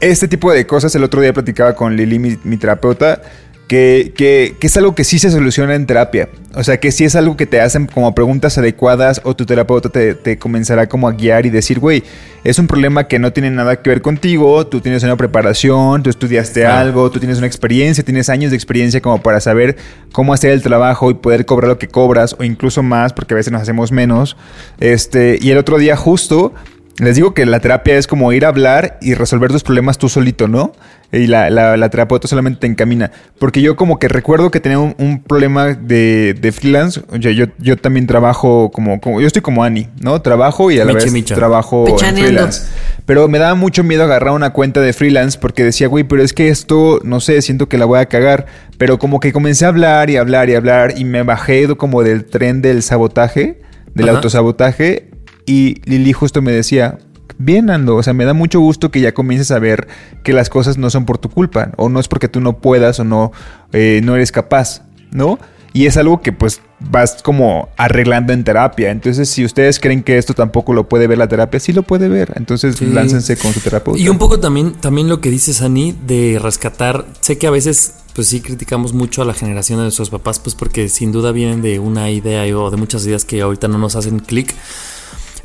este 0.00 0.28
tipo 0.28 0.52
de 0.52 0.66
cosas, 0.66 0.94
el 0.94 1.04
otro 1.04 1.20
día 1.20 1.32
platicaba 1.32 1.74
con 1.74 1.96
Lili, 1.96 2.18
mi, 2.18 2.38
mi 2.44 2.56
terapeuta, 2.56 3.20
que, 3.68 4.12
que- 4.16 4.56
que 4.58 4.66
es 4.66 4.76
algo 4.76 4.94
que 4.94 5.04
sí 5.04 5.18
se 5.20 5.30
soluciona 5.30 5.74
en 5.76 5.86
terapia. 5.86 6.28
O 6.54 6.64
sea, 6.64 6.80
que 6.80 6.90
sí 6.90 7.04
es 7.04 7.14
algo 7.14 7.36
que 7.36 7.46
te 7.46 7.60
hacen 7.60 7.86
como 7.86 8.14
preguntas 8.14 8.58
adecuadas 8.58 9.20
o 9.22 9.36
tu 9.36 9.46
terapeuta 9.46 9.90
te, 9.90 10.14
te 10.14 10.38
comenzará 10.38 10.88
como 10.88 11.06
a 11.06 11.12
guiar 11.12 11.46
y 11.46 11.50
decir, 11.50 11.78
güey, 11.78 12.02
es 12.42 12.58
un 12.58 12.66
problema 12.66 13.06
que 13.06 13.18
no 13.18 13.32
tiene 13.32 13.50
nada 13.50 13.80
que 13.80 13.90
ver 13.90 14.00
contigo, 14.02 14.66
tú 14.66 14.80
tienes 14.80 15.02
una 15.04 15.16
preparación, 15.16 16.02
tú 16.02 16.10
estudiaste 16.10 16.64
algo, 16.66 17.10
tú 17.10 17.18
tienes 17.20 17.38
una 17.38 17.46
experiencia, 17.46 18.02
tienes 18.02 18.28
años 18.30 18.50
de 18.50 18.56
experiencia 18.56 19.00
como 19.02 19.22
para 19.22 19.38
saber 19.40 19.76
cómo 20.10 20.32
hacer 20.32 20.50
el 20.50 20.62
trabajo 20.62 21.10
y 21.10 21.14
poder 21.14 21.44
cobrar 21.44 21.68
lo 21.68 21.78
que 21.78 21.86
cobras 21.88 22.34
o 22.38 22.44
incluso 22.44 22.82
más, 22.82 23.12
porque 23.12 23.34
a 23.34 23.36
veces 23.36 23.52
nos 23.52 23.62
hacemos 23.62 23.92
menos. 23.92 24.36
Este, 24.80 25.38
y 25.40 25.50
el 25.50 25.58
otro 25.58 25.78
día 25.78 25.94
justo 25.96 26.54
les 26.98 27.16
digo 27.16 27.32
que 27.34 27.46
la 27.46 27.60
terapia 27.60 27.96
es 27.96 28.06
como 28.06 28.32
ir 28.32 28.44
a 28.44 28.48
hablar 28.48 28.98
y 29.00 29.14
resolver 29.14 29.50
tus 29.50 29.62
problemas 29.62 29.98
tú 29.98 30.08
solito, 30.08 30.48
¿no? 30.48 30.72
Y 31.10 31.26
la, 31.26 31.48
la, 31.48 31.76
la 31.76 31.88
terapeuta 31.88 32.28
solamente 32.28 32.60
te 32.60 32.66
encamina. 32.66 33.10
Porque 33.38 33.62
yo 33.62 33.76
como 33.76 33.98
que 33.98 34.08
recuerdo 34.08 34.50
que 34.50 34.60
tenía 34.60 34.78
un, 34.78 34.94
un 34.98 35.22
problema 35.22 35.68
de, 35.68 36.34
de 36.34 36.52
freelance. 36.52 37.00
O 37.08 37.22
sea, 37.22 37.32
yo, 37.32 37.46
yo 37.58 37.76
también 37.78 38.06
trabajo 38.06 38.70
como, 38.70 39.00
como... 39.00 39.20
Yo 39.20 39.26
estoy 39.26 39.40
como 39.40 39.64
Ani, 39.64 39.88
¿no? 40.00 40.20
Trabajo 40.20 40.70
y 40.70 40.80
a 40.80 40.84
la 40.84 40.92
vez 40.92 41.10
micha. 41.10 41.34
trabajo 41.34 41.86
en 41.88 42.16
freelance. 42.16 42.66
Pero 43.06 43.26
me 43.26 43.38
daba 43.38 43.54
mucho 43.54 43.84
miedo 43.84 44.04
agarrar 44.04 44.34
una 44.34 44.52
cuenta 44.52 44.80
de 44.82 44.92
freelance 44.92 45.38
porque 45.40 45.64
decía, 45.64 45.88
güey, 45.88 46.04
pero 46.04 46.22
es 46.22 46.34
que 46.34 46.48
esto, 46.48 47.00
no 47.04 47.20
sé, 47.20 47.40
siento 47.40 47.70
que 47.70 47.78
la 47.78 47.86
voy 47.86 48.00
a 48.00 48.06
cagar. 48.06 48.44
Pero 48.76 48.98
como 48.98 49.18
que 49.18 49.32
comencé 49.32 49.64
a 49.64 49.68
hablar 49.68 50.10
y 50.10 50.18
hablar 50.18 50.50
y 50.50 50.56
hablar 50.56 50.94
y 50.98 51.04
me 51.04 51.22
bajé 51.22 51.74
como 51.76 52.02
del 52.02 52.26
tren 52.26 52.60
del 52.60 52.82
sabotaje, 52.82 53.62
del 53.94 54.08
Ajá. 54.10 54.18
autosabotaje. 54.18 55.07
Y 55.48 55.80
Lili 55.86 56.12
justo 56.12 56.42
me 56.42 56.52
decía, 56.52 56.98
bien 57.38 57.70
Ando, 57.70 57.96
o 57.96 58.02
sea, 58.02 58.12
me 58.12 58.26
da 58.26 58.34
mucho 58.34 58.60
gusto 58.60 58.90
que 58.90 59.00
ya 59.00 59.14
comiences 59.14 59.50
a 59.50 59.58
ver 59.58 59.88
que 60.22 60.34
las 60.34 60.50
cosas 60.50 60.76
no 60.76 60.90
son 60.90 61.06
por 61.06 61.16
tu 61.16 61.30
culpa, 61.30 61.72
o 61.76 61.88
no 61.88 62.00
es 62.00 62.06
porque 62.08 62.28
tú 62.28 62.40
no 62.40 62.58
puedas 62.58 63.00
o 63.00 63.04
no, 63.04 63.32
eh, 63.72 64.02
no 64.04 64.14
eres 64.14 64.30
capaz, 64.30 64.82
¿no? 65.10 65.38
Y 65.72 65.86
es 65.86 65.96
algo 65.96 66.20
que 66.20 66.32
pues 66.32 66.60
vas 66.80 67.22
como 67.22 67.68
arreglando 67.76 68.32
en 68.32 68.44
terapia. 68.44 68.90
Entonces, 68.90 69.28
si 69.28 69.44
ustedes 69.44 69.78
creen 69.80 70.02
que 70.02 70.18
esto 70.18 70.34
tampoco 70.34 70.72
lo 70.72 70.88
puede 70.88 71.06
ver 71.06 71.18
la 71.18 71.28
terapia, 71.28 71.60
sí 71.60 71.72
lo 71.72 71.82
puede 71.82 72.08
ver. 72.08 72.32
Entonces, 72.36 72.76
Sí. 72.76 72.86
láncense 72.86 73.36
con 73.36 73.52
su 73.52 73.60
terapeuta. 73.60 74.00
Y 74.00 74.08
un 74.08 74.18
poco 74.18 74.40
también, 74.40 74.72
también 74.74 75.08
lo 75.08 75.20
que 75.20 75.30
dice 75.30 75.52
Sani 75.52 75.94
de 76.06 76.38
rescatar. 76.42 77.06
Sé 77.20 77.38
que 77.38 77.46
a 77.46 77.50
veces, 77.50 77.94
pues 78.14 78.28
sí, 78.28 78.40
criticamos 78.40 78.92
mucho 78.92 79.22
a 79.22 79.24
la 79.24 79.34
generación 79.34 79.78
de 79.78 79.84
nuestros 79.84 80.10
papás, 80.10 80.40
pues 80.40 80.54
porque 80.54 80.88
sin 80.88 81.12
duda 81.12 81.32
vienen 81.32 81.62
de 81.62 81.78
una 81.78 82.10
idea 82.10 82.42
o 82.58 82.70
de 82.70 82.76
muchas 82.76 83.06
ideas 83.06 83.24
que 83.24 83.40
ahorita 83.42 83.68
no 83.68 83.78
nos 83.78 83.94
hacen 83.94 84.18
clic. 84.20 84.54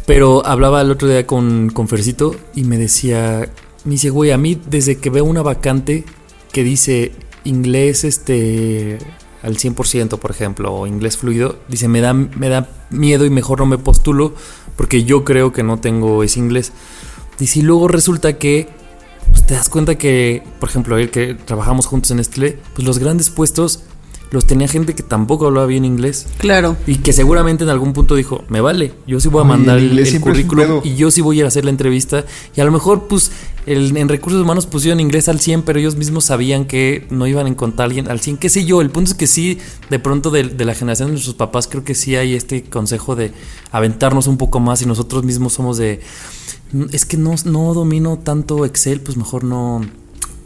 Pero 0.05 0.45
hablaba 0.45 0.81
el 0.81 0.91
otro 0.91 1.07
día 1.07 1.25
con, 1.25 1.69
con 1.69 1.87
Fercito 1.87 2.35
y 2.55 2.63
me 2.63 2.77
decía, 2.77 3.49
me 3.85 3.91
dice, 3.91 4.09
güey, 4.09 4.31
a 4.31 4.37
mí 4.37 4.59
desde 4.69 4.97
que 4.97 5.09
veo 5.09 5.23
una 5.23 5.41
vacante 5.41 6.03
que 6.51 6.63
dice 6.63 7.13
inglés 7.45 8.03
este 8.03 8.99
al 9.41 9.57
100%, 9.57 10.19
por 10.19 10.31
ejemplo, 10.31 10.73
o 10.73 10.87
inglés 10.87 11.17
fluido, 11.17 11.57
dice, 11.67 11.89
me 11.89 11.99
da, 11.99 12.13
me 12.13 12.47
da 12.47 12.69
miedo 12.89 13.25
y 13.25 13.29
mejor 13.29 13.59
no 13.59 13.65
me 13.65 13.77
postulo 13.77 14.33
porque 14.77 15.03
yo 15.03 15.25
creo 15.25 15.51
que 15.51 15.63
no 15.63 15.79
tengo 15.79 16.23
ese 16.23 16.39
inglés. 16.39 16.71
Y 17.39 17.61
luego 17.61 17.89
resulta 17.89 18.37
que 18.37 18.69
pues, 19.31 19.45
te 19.45 19.53
das 19.53 19.67
cuenta 19.67 19.95
que, 19.95 20.43
por 20.59 20.69
ejemplo, 20.69 20.97
el 20.97 21.11
que 21.11 21.33
trabajamos 21.33 21.87
juntos 21.87 22.11
en 22.11 22.17
Nestlé, 22.17 22.57
pues 22.73 22.87
los 22.87 22.99
grandes 22.99 23.29
puestos 23.29 23.83
los 24.33 24.45
tenía 24.47 24.67
gente 24.67 24.95
que 24.95 25.03
tampoco 25.03 25.45
hablaba 25.45 25.67
bien 25.67 25.85
inglés. 25.85 26.25
Claro. 26.39 26.75
Y 26.87 26.95
que 26.97 27.13
seguramente 27.13 27.63
en 27.63 27.69
algún 27.69 27.93
punto 27.93 28.15
dijo, 28.15 28.43
me 28.49 28.59
vale, 28.61 28.91
yo 29.07 29.19
sí 29.19 29.27
voy 29.29 29.41
a 29.41 29.43
Ay, 29.43 29.49
mandar 29.49 29.77
el 29.77 30.19
currículum 30.21 30.81
y 30.83 30.95
yo 30.95 31.11
sí 31.11 31.21
voy 31.21 31.37
a 31.37 31.39
ir 31.41 31.45
a 31.45 31.49
hacer 31.49 31.63
la 31.65 31.69
entrevista. 31.69 32.25
Y 32.55 32.59
a 32.61 32.65
lo 32.65 32.71
mejor, 32.71 33.03
pues, 33.07 33.31
el- 33.67 33.95
en 33.95 34.09
recursos 34.09 34.41
humanos 34.41 34.65
pusieron 34.65 34.99
inglés 34.99 35.29
al 35.29 35.39
100, 35.39 35.61
pero 35.61 35.77
ellos 35.77 35.95
mismos 35.95 36.25
sabían 36.25 36.65
que 36.65 37.05
no 37.11 37.27
iban 37.27 37.45
a 37.45 37.49
encontrar 37.49 37.83
a 37.83 37.85
alguien 37.85 38.09
al 38.09 38.19
100. 38.19 38.37
¿Qué 38.37 38.49
sé 38.49 38.65
yo? 38.65 38.81
El 38.81 38.89
punto 38.89 39.11
es 39.11 39.15
que 39.15 39.27
sí, 39.27 39.59
de 39.91 39.99
pronto 39.99 40.31
de, 40.31 40.43
de 40.45 40.65
la 40.65 40.73
generación 40.73 41.09
de 41.09 41.11
nuestros 41.13 41.35
papás, 41.35 41.67
creo 41.67 41.83
que 41.83 41.93
sí 41.93 42.15
hay 42.15 42.33
este 42.33 42.63
consejo 42.63 43.15
de 43.15 43.31
aventarnos 43.71 44.25
un 44.25 44.37
poco 44.37 44.59
más 44.59 44.81
y 44.81 44.87
nosotros 44.87 45.23
mismos 45.23 45.53
somos 45.53 45.77
de, 45.77 46.01
"Mm, 46.71 46.85
es 46.91 47.05
que 47.05 47.17
no, 47.17 47.35
no 47.45 47.73
domino 47.75 48.17
tanto 48.17 48.65
Excel, 48.65 48.99
pues 48.99 49.15
mejor 49.15 49.43
no, 49.43 49.81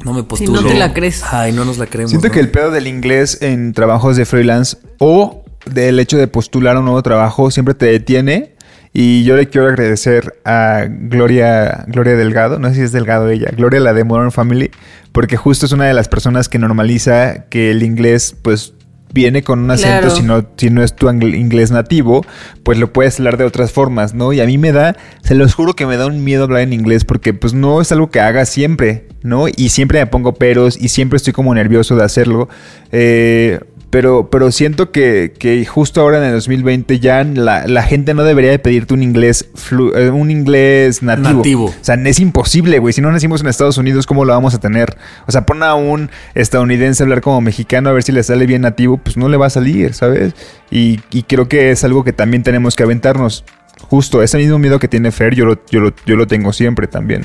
no 0.03 0.13
me 0.13 0.23
postulo. 0.23 0.61
no 0.61 0.67
te 0.67 0.75
la 0.75 0.93
crees. 0.93 1.23
Ay, 1.31 1.51
no 1.51 1.65
nos 1.65 1.77
la 1.77 1.85
creemos. 1.87 2.11
Siento 2.11 2.27
¿no? 2.27 2.33
que 2.33 2.39
el 2.39 2.49
pedo 2.49 2.71
del 2.71 2.87
inglés 2.87 3.39
en 3.41 3.73
trabajos 3.73 4.15
de 4.17 4.25
freelance 4.25 4.77
o 4.99 5.43
del 5.65 5.99
hecho 5.99 6.17
de 6.17 6.27
postular 6.27 6.75
a 6.75 6.79
un 6.79 6.85
nuevo 6.85 7.03
trabajo 7.03 7.51
siempre 7.51 7.73
te 7.73 7.87
detiene. 7.87 8.55
Y 8.93 9.23
yo 9.25 9.35
le 9.35 9.47
quiero 9.47 9.67
agradecer 9.67 10.39
a 10.43 10.85
Gloria, 10.89 11.83
Gloria 11.87 12.15
Delgado, 12.15 12.57
no 12.57 12.69
sé 12.69 12.75
si 12.75 12.81
es 12.81 12.91
Delgado 12.91 13.29
ella, 13.29 13.49
Gloria 13.55 13.79
la 13.79 13.93
de 13.93 14.03
Modern 14.03 14.31
Family, 14.31 14.71
porque 15.11 15.37
justo 15.37 15.65
es 15.67 15.71
una 15.71 15.85
de 15.85 15.93
las 15.93 16.07
personas 16.07 16.49
que 16.49 16.57
normaliza 16.57 17.45
que 17.49 17.69
el 17.69 17.83
inglés 17.83 18.35
pues 18.41 18.73
viene 19.13 19.43
con 19.43 19.59
un 19.59 19.69
acento, 19.71 19.99
Claro. 20.07 20.15
si, 20.15 20.23
no, 20.23 20.47
si 20.57 20.69
no 20.69 20.83
es 20.83 20.95
tu 20.95 21.09
inglés 21.09 21.69
nativo, 21.69 22.25
pues 22.63 22.79
lo 22.79 22.91
puedes 22.91 23.19
hablar 23.19 23.37
de 23.37 23.43
otras 23.45 23.71
formas, 23.71 24.13
¿no? 24.13 24.33
Y 24.33 24.41
a 24.41 24.45
mí 24.45 24.57
me 24.57 24.71
da, 24.71 24.95
se 25.21 25.35
los 25.35 25.53
juro 25.53 25.75
que 25.75 25.85
me 25.85 25.97
da 25.97 26.07
un 26.07 26.23
miedo 26.23 26.43
hablar 26.45 26.61
en 26.61 26.73
inglés 26.73 27.05
porque 27.05 27.33
pues 27.33 27.53
no 27.53 27.81
es 27.81 27.91
algo 27.91 28.09
que 28.09 28.19
haga 28.19 28.45
siempre, 28.45 29.06
¿no? 29.23 29.47
Y 29.47 29.69
siempre 29.69 29.99
me 29.99 30.07
pongo 30.07 30.33
peros 30.33 30.77
y 30.79 30.89
siempre 30.89 31.17
estoy 31.17 31.33
como 31.33 31.53
nervioso 31.53 31.95
de 31.95 32.03
hacerlo. 32.03 32.49
Eh, 32.91 33.59
pero, 33.89 34.29
pero 34.29 34.51
siento 34.51 34.91
que, 34.91 35.33
que 35.39 35.65
justo 35.65 36.01
ahora 36.01 36.17
en 36.17 36.25
el 36.25 36.33
2020 36.33 36.99
ya 36.99 37.23
la, 37.23 37.65
la 37.67 37.83
gente 37.83 38.13
no 38.13 38.25
debería 38.25 38.51
de 38.51 38.59
pedirte 38.59 38.93
un 38.93 39.01
inglés 39.01 39.49
flu- 39.55 39.95
eh, 39.95 40.09
un 40.09 40.29
inglés 40.29 41.01
nativo. 41.01 41.37
Nativo. 41.37 41.65
O 41.67 41.73
sea, 41.79 41.95
es 41.95 42.19
imposible, 42.19 42.79
güey. 42.79 42.91
Si 42.93 42.99
no 42.99 43.09
nacimos 43.13 43.39
en 43.41 43.47
Estados 43.47 43.77
Unidos, 43.77 44.05
¿cómo 44.05 44.25
lo 44.25 44.33
vamos 44.33 44.53
a 44.53 44.59
tener? 44.59 44.97
O 45.25 45.31
sea, 45.31 45.45
pon 45.45 45.63
a 45.63 45.73
un 45.75 46.09
estadounidense 46.35 47.01
a 47.01 47.05
hablar 47.05 47.21
como 47.21 47.39
mexicano 47.39 47.89
a 47.89 47.93
ver 47.93 48.03
si 48.03 48.11
le 48.11 48.23
sale 48.23 48.45
bien 48.45 48.63
nativo, 48.63 48.97
pues 48.97 49.15
no 49.15 49.29
le 49.29 49.37
va 49.37 49.45
a 49.45 49.49
salir, 49.49 49.93
¿sabes? 49.93 50.33
Y, 50.69 50.99
y 51.11 51.23
creo 51.23 51.47
que 51.47 51.71
es 51.71 51.85
algo 51.85 52.03
que 52.03 52.11
también 52.11 52.43
tenemos 52.43 52.75
que 52.75 52.83
aventarnos. 52.83 53.45
Justo, 53.83 54.21
ese 54.21 54.37
mismo 54.37 54.59
miedo 54.59 54.79
que 54.79 54.89
tiene 54.89 55.11
Fer, 55.13 55.33
yo 55.33 55.45
lo, 55.45 55.61
yo 55.71 55.79
lo, 55.79 55.93
yo 56.05 56.17
lo 56.17 56.27
tengo 56.27 56.51
siempre 56.51 56.87
también. 56.87 57.21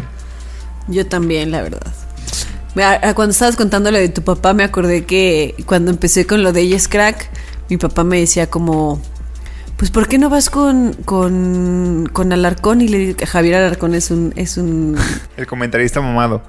Yo 0.89 1.07
también, 1.07 1.51
la 1.51 1.63
verdad. 1.63 1.87
Mira, 2.75 3.01
a- 3.03 3.15
Cuando 3.15 3.33
estabas 3.33 3.57
contando 3.57 3.91
lo 3.91 3.99
de 3.99 4.09
tu 4.09 4.23
papá, 4.23 4.55
me 4.55 4.65
acordé 4.65 5.05
que 5.05 5.55
cuando 5.67 5.91
empecé 5.91 6.27
con 6.27 6.43
lo 6.43 6.53
de 6.53 6.67
Yes 6.67 6.89
Crack, 6.89 7.29
mi 7.69 7.77
papá 7.77 8.03
me 8.05 8.19
decía 8.19 8.49
como, 8.49 9.01
pues 9.77 9.91
¿por 9.91 10.09
qué 10.09 10.19
no 10.19 10.31
vas 10.31 10.49
con, 10.51 10.95
con, 11.05 12.09
con 12.13 12.33
Alarcón? 12.33 12.81
Y 12.81 12.89
le 12.89 12.99
dice, 12.99 13.27
Javier 13.27 13.57
Alarcón 13.57 13.95
es 13.95 14.11
un, 14.11 14.33
es 14.37 14.57
un 14.57 14.97
El 15.37 15.47
comentarista 15.47 16.01
mamado. 16.01 16.43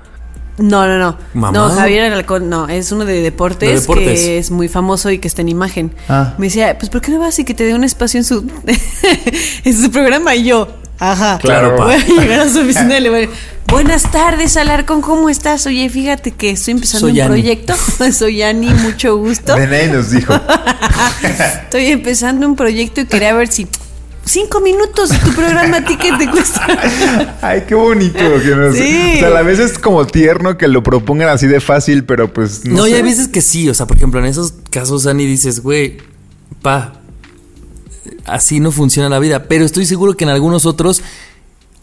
No, 0.60 0.86
no, 0.86 1.00
no. 1.00 1.18
¿Mamado? 1.34 1.70
No, 1.70 1.76
Javier 1.76 2.04
Alarcón, 2.12 2.48
no, 2.48 2.68
es 2.70 2.92
uno 2.92 3.06
de 3.06 3.22
deportes, 3.22 3.70
De 3.70 3.80
deportes. 3.82 4.20
que 4.22 4.38
es 4.38 4.52
muy 4.52 4.68
famoso 4.68 5.10
y 5.10 5.18
que 5.18 5.28
está 5.28 5.42
en 5.42 5.50
imagen. 5.50 5.92
Ah. 6.08 6.36
Me 6.38 6.46
decía, 6.48 6.78
pues 6.78 6.90
¿por 6.92 7.02
qué 7.02 7.12
no 7.12 7.20
vas 7.20 7.38
y 7.40 7.44
que 7.44 7.54
te 7.56 7.64
dé 7.66 7.74
un 7.74 7.84
espacio 7.84 8.20
en 8.20 8.24
su 8.24 8.46
en 9.66 9.74
su 9.82 9.90
programa? 9.92 10.36
Y 10.36 10.44
yo, 10.46 10.68
ajá. 11.12 11.40
Claro, 11.42 11.76
pa. 11.76 11.86
Voy 11.86 11.96
a 11.96 12.06
llegar 12.06 12.40
a 12.42 12.50
su 12.50 12.60
oficina 12.62 12.98
y 12.98 13.02
le 13.02 13.10
voy 13.10 13.24
a 13.24 13.30
Buenas 13.68 14.12
tardes, 14.12 14.56
Alarcón, 14.58 15.02
¿cómo 15.02 15.30
estás? 15.30 15.66
Oye, 15.66 15.90
fíjate 15.90 16.32
que 16.32 16.52
estoy 16.52 16.74
empezando 16.74 17.08
Soy 17.08 17.20
un 17.22 17.28
proyecto. 17.28 17.74
Soy 18.12 18.44
Ani, 18.44 18.68
mucho 18.68 19.18
gusto. 19.18 19.58
Nadie 19.58 19.88
nos 19.88 20.12
dijo. 20.12 20.34
Estoy 21.64 21.88
empezando 21.88 22.48
un 22.48 22.56
proyecto 22.56 23.02
y 23.02 23.06
quería 23.06 23.34
ver 23.34 23.48
si 23.48 23.68
cinco 24.26 24.62
minutos 24.62 25.10
de 25.10 25.18
tu 25.18 25.34
programa 25.34 25.78
a 25.78 25.86
ti 25.86 25.98
que 25.98 26.12
te 26.18 26.30
cuesta. 26.30 26.66
Ay, 27.42 27.64
qué 27.68 27.74
bonito. 27.76 28.20
Que 28.20 28.56
nos- 28.56 28.76
Sí. 28.76 29.14
O 29.16 29.20
sea, 29.20 29.28
a 29.30 29.32
la 29.32 29.42
vez 29.42 29.58
es 29.60 29.80
como 29.80 30.06
tierno 30.06 30.58
que 30.58 30.68
lo 30.68 30.84
propongan 30.84 31.30
así 31.30 31.48
de 31.48 31.60
fácil, 31.60 32.06
pero 32.06 32.32
pues 32.32 32.66
no, 32.66 32.76
No, 32.78 32.88
y 32.88 32.92
sé. 32.92 32.98
hay 32.98 33.02
veces 33.02 33.28
que 33.28 33.42
sí. 33.42 33.70
O 33.70 33.74
sea, 33.74 33.88
por 33.88 33.98
ejemplo, 33.98 34.20
en 34.20 34.28
esos 34.28 34.54
casos, 34.70 35.08
Ani, 35.08 35.26
dices, 35.26 35.62
güey, 35.62 35.98
pa, 36.62 36.94
así 38.26 38.60
no 38.60 38.72
funciona 38.72 39.10
la 39.10 39.20
vida. 39.20 39.48
Pero 39.48 39.66
estoy 39.66 39.86
seguro 39.86 40.16
que 40.16 40.24
en 40.24 40.30
algunos 40.30 40.66
otros 40.66 41.02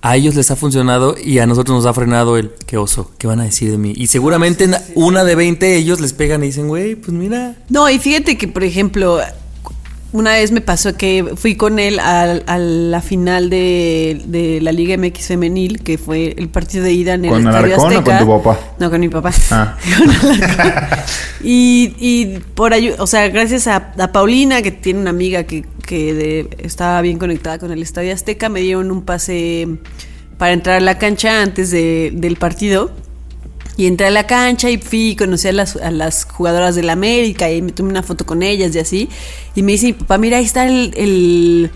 a 0.03 0.17
ellos 0.17 0.35
les 0.35 0.51
ha 0.51 0.57
funcionado 0.57 1.15
y 1.23 1.39
a 1.39 1.47
nosotros 1.47 1.77
nos 1.77 1.87
ha 1.87 1.93
frenado 1.93 2.39
el 2.39 2.53
qué 2.67 2.79
oso, 2.79 3.11
qué 3.19 3.27
van 3.27 3.41
a 3.41 3.45
decir 3.45 3.71
de 3.71 3.79
mí. 3.79 3.93
Y 3.97 4.07
seguramente 4.07 4.65
en 4.65 4.77
una 4.95 5.25
de 5.25 5.35
20 5.35 5.77
ellos 5.77 6.01
les 6.01 6.13
pegan 6.13 6.43
y 6.43 6.47
dicen, 6.47 6.69
güey, 6.69 6.95
pues 6.97 7.13
mira. 7.13 7.57
No, 7.69 7.89
y 7.91 7.99
fíjate 7.99 8.39
que, 8.39 8.49
por 8.49 8.65
ejemplo, 8.65 9.21
una 10.13 10.33
vez 10.33 10.51
me 10.53 10.61
pasó 10.61 10.97
que 10.97 11.35
fui 11.37 11.55
con 11.55 11.79
él 11.79 12.01
a, 12.01 12.23
a 12.47 12.59
la 12.59 13.01
final 13.01 13.49
de, 13.51 14.21
de 14.27 14.61
la 14.61 14.73
Liga 14.73 14.97
MX 14.97 15.27
Femenil, 15.29 15.83
que 15.83 15.99
fue 15.99 16.35
el 16.37 16.49
partido 16.49 16.83
de 16.85 16.93
ida 16.93 17.15
en 17.15 17.25
el 17.27 17.31
¿Con 17.31 17.47
Estadio 17.47 17.59
Alarcón 17.77 17.85
o 17.95 17.99
Azteca. 17.99 18.19
con 18.19 18.27
tu 18.27 18.43
papá? 18.43 18.61
No, 18.79 18.91
con 18.91 19.01
mi 19.01 19.09
papá. 19.09 19.33
Ah. 19.51 19.77
Con 19.99 20.11
y, 21.47 21.95
y 21.99 22.39
por 22.55 22.73
ayu- 22.73 22.97
o 22.99 23.07
sea, 23.07 23.29
gracias 23.29 23.67
a, 23.67 23.93
a 23.99 24.13
Paulina, 24.13 24.63
que 24.63 24.71
tiene 24.73 25.01
una 25.01 25.11
amiga 25.11 25.45
que, 25.45 25.65
que 25.87 26.13
de- 26.15 26.49
estaba 26.59 27.01
bien 27.03 27.19
conectada 27.19 27.59
con 27.59 27.71
el 27.73 27.83
Estadio 27.83 28.13
Azteca, 28.13 28.49
me 28.49 28.61
dieron 28.61 28.91
un 28.91 29.03
pase 29.03 29.69
para 30.39 30.53
entrar 30.53 30.77
a 30.77 30.81
la 30.81 30.99
cancha 30.99 31.43
antes 31.43 31.71
de- 31.71 32.11
del 32.15 32.37
partido. 32.37 32.91
Y 33.81 33.87
entré 33.87 34.09
a 34.09 34.11
la 34.11 34.27
cancha 34.27 34.69
y 34.71 34.77
fui 34.77 35.11
y 35.13 35.17
conocí 35.17 35.49
a 35.49 35.53
las, 35.53 35.77
a 35.77 35.91
las 35.91 36.25
jugadoras 36.25 36.75
del 36.75 36.91
América 36.91 37.51
y 37.51 37.63
me 37.63 37.73
tomé 37.73 37.89
una 37.91 38.03
foto 38.03 38.27
con 38.27 38.43
ellas 38.43 38.75
y 38.75 38.79
así. 38.79 39.09
Y 39.55 39.63
me 39.63 39.73
dice 39.73 39.87
mi 39.87 39.93
papá, 39.95 40.19
mira, 40.19 40.37
ahí 40.37 40.45
está 40.45 40.67
el, 40.69 40.93
el, 40.97 41.71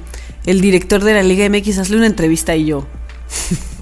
el 0.44 0.60
director 0.60 1.02
de 1.02 1.14
la 1.14 1.22
Liga 1.22 1.48
MX, 1.48 1.78
hazle 1.78 1.96
una 1.96 2.06
entrevista. 2.06 2.54
Y 2.56 2.66
yo, 2.66 2.86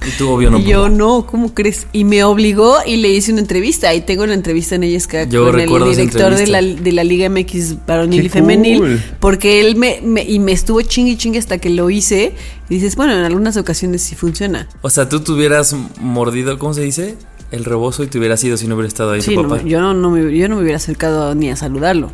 Y 0.06 0.10
tú, 0.18 0.28
obvio, 0.30 0.50
no. 0.50 0.58
y 0.60 0.64
yo, 0.64 0.82
papá. 0.84 0.94
no, 0.94 1.26
¿cómo 1.26 1.52
crees? 1.52 1.86
Y 1.92 2.04
me 2.04 2.22
obligó 2.22 2.76
y 2.86 2.96
le 2.96 3.08
hice 3.08 3.32
una 3.32 3.40
entrevista. 3.40 3.92
Y 3.94 4.02
tengo 4.02 4.22
una 4.24 4.34
entrevista 4.34 4.76
en 4.76 4.84
ellas 4.84 5.06
que 5.08 5.26
Yo 5.28 5.50
con 5.50 5.58
el 5.60 5.68
director 5.68 6.34
de 6.36 6.46
la, 6.46 6.62
de 6.62 6.92
la 6.92 7.02
Liga 7.02 7.28
MX 7.28 7.84
varonil 7.86 8.20
Qué 8.20 8.26
y 8.26 8.28
femenil. 8.30 8.78
cool. 8.78 9.02
Porque 9.18 9.60
él 9.60 9.74
me, 9.76 10.00
me- 10.02 10.22
y 10.22 10.38
me 10.38 10.52
estuvo 10.52 10.80
chingue 10.82 11.12
y 11.12 11.16
chingue 11.16 11.38
hasta 11.40 11.58
que 11.58 11.70
lo 11.70 11.90
hice. 11.90 12.34
Y 12.68 12.76
dices, 12.76 12.94
bueno, 12.96 13.12
en 13.14 13.24
algunas 13.24 13.56
ocasiones 13.56 14.00
sí 14.02 14.14
funciona. 14.14 14.68
O 14.80 14.88
sea, 14.90 15.08
tú 15.08 15.20
te 15.20 15.32
hubieras 15.32 15.74
mordido, 16.00 16.58
¿cómo 16.58 16.72
se 16.72 16.80
dice? 16.82 17.16
El 17.52 17.64
rebozo 17.64 18.02
y 18.02 18.08
te 18.08 18.18
hubieras 18.18 18.42
ido 18.42 18.56
si 18.56 18.66
no 18.66 18.74
hubiera 18.74 18.88
estado 18.88 19.12
ahí 19.12 19.22
Sí, 19.22 19.34
tu 19.34 19.42
no, 19.44 19.48
papá. 19.50 19.62
yo, 19.62 19.80
no, 19.80 19.94
no 19.94 20.10
me, 20.10 20.36
yo 20.36 20.48
no 20.48 20.56
me 20.56 20.62
hubiera 20.62 20.78
acercado 20.78 21.34
ni 21.34 21.50
a 21.50 21.56
saludarlo. 21.56 22.10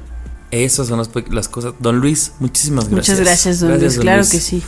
Esas 0.50 0.88
son 0.88 0.98
las, 1.30 1.48
cosas. 1.48 1.74
Don 1.78 2.00
Luis, 2.00 2.32
muchísimas 2.40 2.88
gracias. 2.88 3.08
Muchas 3.16 3.20
gracias, 3.26 3.60
don 3.60 3.78
Luis. 3.78 3.94
don 3.94 4.02
Claro 4.02 4.18
Luis. 4.18 4.30
que 4.30 4.40
sí. 4.40 4.62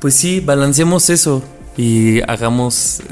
Pues 0.00 0.14
sí, 0.14 0.40
balanceemos 0.40 1.10
eso 1.10 1.42
y 1.76 2.20
hagamos, 2.22 3.02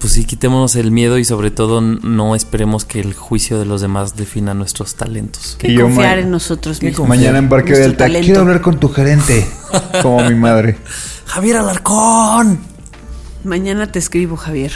pues 0.00 0.14
sí, 0.14 0.24
quitémonos 0.24 0.74
el 0.74 0.90
miedo 0.90 1.18
y 1.18 1.24
sobre 1.24 1.50
todo 1.52 1.80
no 1.80 2.34
esperemos 2.34 2.84
que 2.84 2.98
el 3.00 3.14
juicio 3.14 3.58
de 3.58 3.66
los 3.66 3.80
demás 3.82 4.16
defina 4.16 4.54
nuestros 4.54 4.94
talentos. 4.96 5.54
Que 5.58 5.68
Y 5.72 5.78
confiar 5.78 6.18
en 6.18 6.30
nosotros 6.30 6.82
mismos. 6.82 7.08
Mañana 7.08 7.38
en 7.38 7.48
Parque 7.48 7.74
Delta. 7.74 7.98
talento. 8.06 8.24
Quiero 8.26 8.40
hablar 8.40 8.60
con 8.62 8.80
tu 8.80 8.88
gerente. 8.88 9.46
Como 10.02 10.28
mi 10.28 10.34
madre. 10.34 10.78
Javier 11.26 11.58
Alarcón. 11.58 12.58
Mañana 13.44 13.92
te 13.92 13.98
escribo, 14.00 14.36
Javier. 14.36 14.72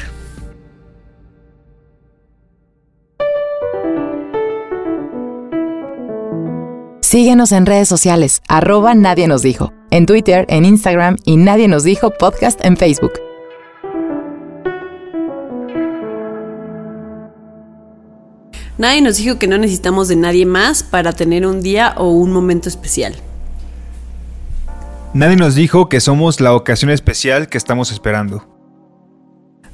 Síguenos 7.12 7.52
en 7.52 7.66
redes 7.66 7.88
sociales, 7.88 8.40
arroba 8.48 8.94
Nadie 8.94 9.28
nos 9.28 9.42
dijo, 9.42 9.74
en 9.90 10.06
Twitter, 10.06 10.46
en 10.48 10.64
Instagram 10.64 11.18
y 11.26 11.36
Nadie 11.36 11.68
nos 11.68 11.84
dijo 11.84 12.10
podcast 12.10 12.64
en 12.64 12.78
Facebook. 12.78 13.12
Nadie 18.78 19.02
nos 19.02 19.18
dijo 19.18 19.38
que 19.38 19.46
no 19.46 19.58
necesitamos 19.58 20.08
de 20.08 20.16
nadie 20.16 20.46
más 20.46 20.82
para 20.82 21.12
tener 21.12 21.46
un 21.46 21.60
día 21.60 21.92
o 21.98 22.08
un 22.08 22.32
momento 22.32 22.70
especial. 22.70 23.14
Nadie 25.12 25.36
nos 25.36 25.54
dijo 25.54 25.90
que 25.90 26.00
somos 26.00 26.40
la 26.40 26.54
ocasión 26.54 26.90
especial 26.90 27.50
que 27.50 27.58
estamos 27.58 27.92
esperando. 27.92 28.48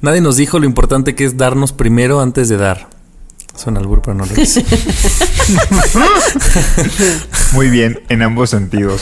Nadie 0.01 0.19
nos 0.19 0.35
dijo 0.35 0.59
lo 0.59 0.65
importante 0.65 1.15
que 1.15 1.23
es 1.23 1.37
darnos 1.37 1.71
primero 1.71 2.19
antes 2.19 2.49
de 2.49 2.57
dar. 2.57 2.98
Suena 3.59 3.81
albur, 3.81 4.01
pero 4.01 4.15
no 4.15 4.25
lo 4.25 4.33
es. 4.41 4.63
Muy 7.51 7.69
bien, 7.69 7.99
en 8.07 8.21
ambos 8.21 8.51
sentidos. 8.51 9.01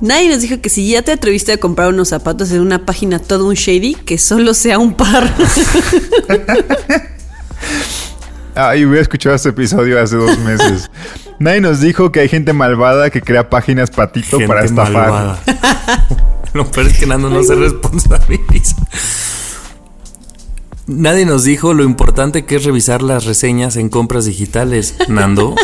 Nadie 0.00 0.30
nos 0.30 0.42
dijo 0.42 0.60
que 0.60 0.68
si 0.68 0.88
ya 0.88 1.02
te 1.02 1.12
atreviste 1.12 1.52
a 1.52 1.58
comprar 1.58 1.90
unos 1.90 2.08
zapatos 2.08 2.50
en 2.50 2.60
una 2.60 2.84
página 2.84 3.20
todo 3.20 3.46
un 3.46 3.54
shady, 3.54 3.94
que 3.94 4.18
solo 4.18 4.52
sea 4.52 4.80
un 4.80 4.94
par. 4.94 5.32
Ay, 8.56 8.84
hubiera 8.84 9.02
escuchado 9.02 9.36
este 9.36 9.50
episodio 9.50 10.02
hace 10.02 10.16
dos 10.16 10.36
meses. 10.40 10.90
Nadie 11.38 11.60
nos 11.60 11.80
dijo 11.80 12.10
que 12.10 12.18
hay 12.18 12.28
gente 12.28 12.52
malvada 12.52 13.10
que 13.10 13.22
crea 13.22 13.48
páginas 13.48 13.90
patito 13.92 14.38
Gente 14.38 14.48
para 14.48 14.64
estafar. 14.64 14.92
malvada. 14.92 15.40
Lo 16.52 16.68
peor 16.68 16.88
es 16.88 16.98
que 16.98 17.06
Nando 17.06 17.30
no 17.30 17.44
se 17.44 17.54
responsabiliza. 17.54 18.74
Nadie 20.90 21.24
nos 21.24 21.44
dijo 21.44 21.72
lo 21.72 21.84
importante 21.84 22.44
que 22.44 22.56
es 22.56 22.64
revisar 22.64 23.00
las 23.00 23.24
reseñas 23.24 23.76
en 23.76 23.88
compras 23.88 24.24
digitales. 24.24 24.96
Nando, 25.08 25.54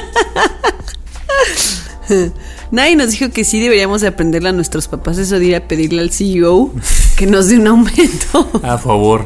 Nadie 2.70 2.94
nos 2.94 3.10
dijo 3.10 3.30
que 3.32 3.42
sí 3.42 3.60
deberíamos 3.60 4.02
de 4.02 4.06
aprenderle 4.06 4.50
a 4.50 4.52
nuestros 4.52 4.86
papás 4.86 5.18
eso 5.18 5.40
de 5.40 5.46
ir 5.46 5.56
a 5.56 5.66
pedirle 5.66 6.00
al 6.00 6.12
CEO 6.12 6.70
que 7.16 7.26
nos 7.26 7.48
dé 7.48 7.58
un 7.58 7.66
aumento. 7.66 8.48
a 8.62 8.78
favor. 8.78 9.24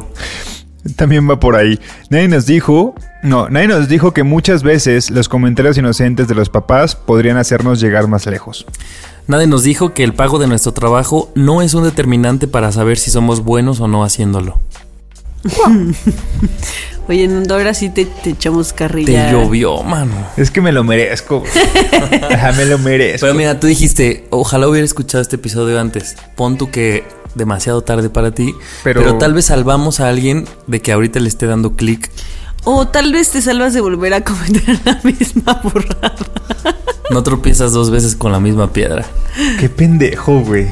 También 0.97 1.29
va 1.29 1.39
por 1.39 1.55
ahí. 1.55 1.79
Nadie 2.09 2.29
nos 2.29 2.47
dijo, 2.47 2.95
no, 3.23 3.51
nadie 3.51 3.69
nos 3.69 3.87
dijo 3.87 4.15
que 4.15 4.23
muchas 4.23 4.63
veces 4.63 5.11
los 5.11 5.29
comentarios 5.29 5.77
inocentes 5.77 6.29
de 6.29 6.35
los 6.35 6.49
papás 6.49 6.97
podrían 6.97 7.37
hacernos 7.37 7.79
llegar 7.79 8.09
más 8.09 8.25
lejos. 8.25 8.65
Nadie 9.27 9.47
nos 9.47 9.65
dijo 9.65 9.93
que 9.93 10.03
el 10.03 10.15
pago 10.15 10.39
de 10.39 10.47
nuestro 10.47 10.73
trabajo 10.73 11.31
no 11.35 11.61
es 11.61 11.75
un 11.75 11.85
determinante 11.85 12.49
para 12.49 12.73
saber 12.73 12.97
si 12.97 13.11
somos 13.11 13.45
buenos 13.45 13.81
o 13.81 13.89
no 13.89 14.03
haciéndolo. 14.03 14.59
Oye, 17.09 17.27
Nando, 17.27 17.55
ahora 17.55 17.75
sí 17.75 17.89
te, 17.91 18.05
te 18.05 18.31
echamos 18.31 18.73
carrilla. 18.73 19.27
Te 19.27 19.33
llovió, 19.33 19.83
mano. 19.83 20.13
Es 20.37 20.51
que 20.51 20.61
me 20.61 20.71
lo 20.71 20.85
merezco. 20.85 21.43
Ajá, 22.31 22.53
me 22.53 22.67
lo 22.67 22.79
merezco. 22.79 23.27
Pero 23.27 23.35
mira, 23.35 23.59
tú 23.59 23.67
dijiste, 23.67 24.27
ojalá 24.31 24.69
hubiera 24.69 24.85
escuchado 24.85 25.21
este 25.21 25.37
episodio 25.37 25.81
antes. 25.81 26.17
Pon 26.37 26.57
tú 26.57 26.71
que 26.71 27.05
demasiado 27.35 27.83
tarde 27.83 28.11
para 28.11 28.33
ti, 28.33 28.55
Pero- 28.85 29.01
pero, 29.03 29.19
tal 29.19 29.35
vez 29.35 29.47
salvamos 29.47 29.99
a 30.01 30.09
alguien 30.09 30.47
de 30.67 30.81
que 30.81 30.93
ahorita 30.93 31.19
le 31.21 31.29
esté 31.29 31.47
dando 31.47 31.75
clic. 31.75 32.11
O 32.65 32.87
tal 32.89 33.13
vez 33.13 33.31
te 33.31 33.41
salvas 33.41 33.73
de 33.73 33.81
volver 33.81 34.15
a 34.15 34.23
cometer 34.23 34.79
la 34.85 35.01
misma 35.03 35.61
burrada. 35.65 36.15
No 37.11 37.23
tropiezas 37.25 37.73
dos 37.73 37.91
veces 37.91 38.15
con 38.15 38.31
la 38.31 38.39
misma 38.39 38.73
piedra. 38.73 39.05
Qué 39.59 39.69
pendejo, 39.69 40.41
güey. 40.41 40.69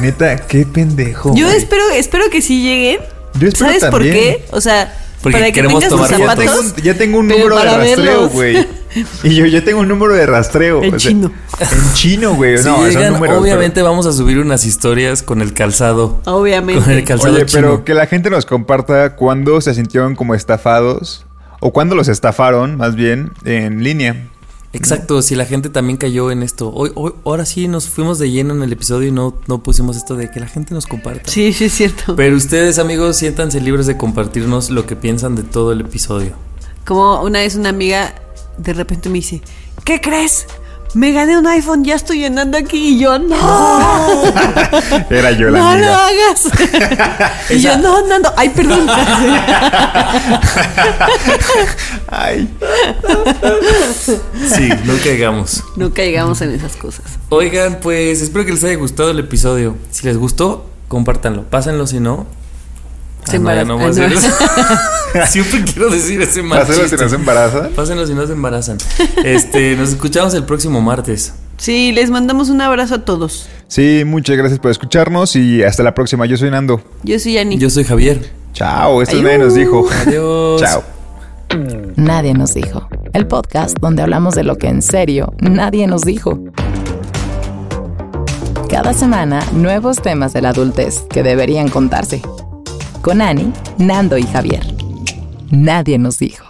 Neta, 0.00 0.46
qué 0.46 0.66
pendejo. 0.66 1.32
Yo 1.36 1.48
espero, 1.48 1.84
espero 1.94 2.24
que 2.30 2.42
sí 2.42 2.62
lleguen. 2.62 2.98
Yo 3.38 3.48
espero 3.48 3.66
¿Sabes 3.70 3.84
por 3.86 4.02
qué? 4.02 4.44
O 4.50 4.60
sea, 4.60 4.94
Porque 5.22 5.36
para 5.38 5.46
que 5.46 5.52
queremos 5.52 5.80
tengas 5.80 5.90
tus 5.98 6.08
tomar 6.08 6.10
Ya 6.10 6.26
zapatos. 6.26 6.44
tengo, 6.44 6.60
un- 6.76 6.82
ya 6.82 6.94
tengo 6.94 7.18
un 7.18 7.28
pero 7.28 7.38
número 7.40 7.56
de 7.56 7.62
para 7.64 7.78
rastreo, 7.78 8.04
verlos. 8.06 8.32
güey. 8.32 8.66
Y 9.22 9.36
yo 9.36 9.46
ya 9.46 9.62
tengo 9.62 9.78
un 9.80 9.86
número 9.88 10.14
de 10.14 10.26
rastreo. 10.26 10.82
En 10.82 10.96
chino. 10.96 11.30
En 11.60 11.94
chino, 11.94 12.34
güey. 12.34 12.58
Si 12.58 12.64
no, 12.64 12.74
son 12.78 12.88
llegan, 12.90 13.12
números, 13.12 13.38
obviamente 13.40 13.82
vamos 13.82 14.04
a 14.06 14.12
subir 14.12 14.40
unas 14.40 14.64
historias 14.64 15.22
con 15.22 15.40
el 15.42 15.52
calzado. 15.54 16.20
Obviamente. 16.24 16.82
Con 16.82 16.90
el 16.90 16.96
pero- 17.04 17.06
calzado 17.06 17.34
Oye, 17.36 17.46
chino. 17.46 17.60
pero 17.60 17.84
que 17.84 17.94
la 17.94 18.06
gente 18.08 18.30
nos 18.30 18.46
comparta 18.46 19.14
cuándo 19.14 19.60
se 19.60 19.74
sintieron 19.74 20.16
como 20.16 20.34
estafados. 20.34 21.24
O 21.60 21.72
cuándo 21.72 21.94
los 21.94 22.08
estafaron, 22.08 22.78
más 22.78 22.96
bien, 22.96 23.30
en 23.44 23.84
línea. 23.84 24.26
Exacto, 24.72 25.20
si 25.22 25.34
la 25.34 25.46
gente 25.46 25.68
también 25.68 25.96
cayó 25.96 26.30
en 26.30 26.42
esto. 26.42 26.72
Hoy, 26.72 26.92
hoy, 26.94 27.12
ahora 27.24 27.44
sí 27.44 27.66
nos 27.66 27.88
fuimos 27.88 28.18
de 28.20 28.30
lleno 28.30 28.54
en 28.54 28.62
el 28.62 28.72
episodio 28.72 29.08
y 29.08 29.10
no, 29.10 29.36
no 29.48 29.62
pusimos 29.62 29.96
esto 29.96 30.14
de 30.14 30.30
que 30.30 30.38
la 30.38 30.46
gente 30.46 30.74
nos 30.74 30.86
comparta. 30.86 31.28
Sí, 31.28 31.52
sí, 31.52 31.64
es 31.64 31.72
cierto. 31.72 32.14
Pero 32.14 32.36
ustedes, 32.36 32.78
amigos, 32.78 33.16
siéntanse 33.16 33.60
libres 33.60 33.86
de 33.86 33.96
compartirnos 33.96 34.70
lo 34.70 34.86
que 34.86 34.94
piensan 34.94 35.34
de 35.34 35.42
todo 35.42 35.72
el 35.72 35.80
episodio. 35.80 36.34
Como 36.84 37.20
una 37.22 37.40
vez 37.40 37.56
una 37.56 37.70
amiga 37.70 38.14
de 38.58 38.72
repente 38.72 39.08
me 39.08 39.16
dice, 39.16 39.42
¿qué 39.84 40.00
crees? 40.00 40.46
Me 40.94 41.12
gané 41.12 41.38
un 41.38 41.46
iPhone, 41.46 41.84
ya 41.84 41.94
estoy 41.94 42.18
llenando 42.20 42.58
aquí. 42.58 42.96
Y 42.96 42.98
yo, 42.98 43.18
no, 43.18 43.36
Era 45.10 45.30
yo 45.32 45.50
la 45.50 45.58
no 45.58 45.76
lo 45.78 45.94
hagas. 45.94 46.48
y 47.50 47.60
yo, 47.60 47.76
no, 47.78 48.06
Nando, 48.06 48.32
ay, 48.36 48.48
perdón. 48.50 48.86
Ay. 52.08 52.48
Sí, 54.48 54.68
no 54.84 54.94
caigamos. 55.04 55.62
no 55.76 55.94
caigamos 55.94 56.40
en 56.40 56.50
esas 56.52 56.76
cosas. 56.76 57.04
Oigan, 57.28 57.78
pues 57.80 58.20
espero 58.20 58.44
que 58.44 58.52
les 58.52 58.64
haya 58.64 58.74
gustado 58.74 59.10
el 59.10 59.20
episodio. 59.20 59.76
Si 59.90 60.06
les 60.06 60.16
gustó, 60.16 60.66
compártanlo. 60.88 61.44
Pásenlo, 61.44 61.86
si 61.86 62.00
no. 62.00 62.26
Se 63.24 63.36
Ah, 63.36 63.38
no, 63.40 63.54
ya 63.54 63.64
no 63.64 63.76
voy 63.76 63.84
a 63.86 63.88
embaraza- 63.88 64.08
decir 64.08 64.28
eso. 64.30 65.26
Siempre 65.28 65.64
quiero 65.64 65.90
decir 65.90 66.22
ese 66.22 66.42
mal 66.42 66.60
Pásalo 66.66 66.88
si 66.88 66.96
no 66.96 67.08
se 67.08 67.14
embaraza. 67.16 67.68
Pásenlo 67.74 68.06
si 68.06 68.14
no 68.14 68.26
se 68.26 68.32
embarazan. 68.32 68.78
Este, 69.24 69.76
nos 69.76 69.90
escuchamos 69.90 70.34
el 70.34 70.44
próximo 70.44 70.80
martes. 70.80 71.34
Sí, 71.56 71.92
les 71.92 72.10
mandamos 72.10 72.48
un 72.48 72.60
abrazo 72.60 72.94
a 72.94 73.04
todos. 73.04 73.48
Sí, 73.68 74.02
muchas 74.06 74.36
gracias 74.36 74.58
por 74.60 74.70
escucharnos 74.70 75.36
y 75.36 75.62
hasta 75.62 75.82
la 75.82 75.94
próxima. 75.94 76.26
Yo 76.26 76.36
soy 76.36 76.50
Nando. 76.50 76.80
Yo 77.02 77.18
soy 77.18 77.34
Yani. 77.34 77.58
Yo 77.58 77.68
soy 77.70 77.84
Javier. 77.84 78.30
Chao, 78.54 79.02
esto 79.02 79.16
Ayú. 79.16 79.24
nadie 79.24 79.38
nos 79.38 79.54
dijo. 79.54 79.86
Adiós. 80.06 80.60
Chao. 80.60 80.82
Nadie 81.96 82.32
nos 82.34 82.54
dijo. 82.54 82.88
El 83.12 83.26
podcast 83.26 83.76
donde 83.80 84.02
hablamos 84.02 84.34
de 84.36 84.44
lo 84.44 84.56
que 84.56 84.68
en 84.68 84.80
serio 84.82 85.34
nadie 85.40 85.86
nos 85.86 86.02
dijo. 86.02 86.38
Cada 88.68 88.92
semana, 88.94 89.44
nuevos 89.52 90.00
temas 90.00 90.32
de 90.32 90.42
la 90.42 90.50
adultez 90.50 91.00
que 91.10 91.22
deberían 91.24 91.68
contarse. 91.68 92.22
Con 93.02 93.22
Ani, 93.22 93.50
Nando 93.78 94.18
y 94.18 94.24
Javier. 94.24 94.62
Nadie 95.50 95.98
nos 95.98 96.18
dijo. 96.18 96.49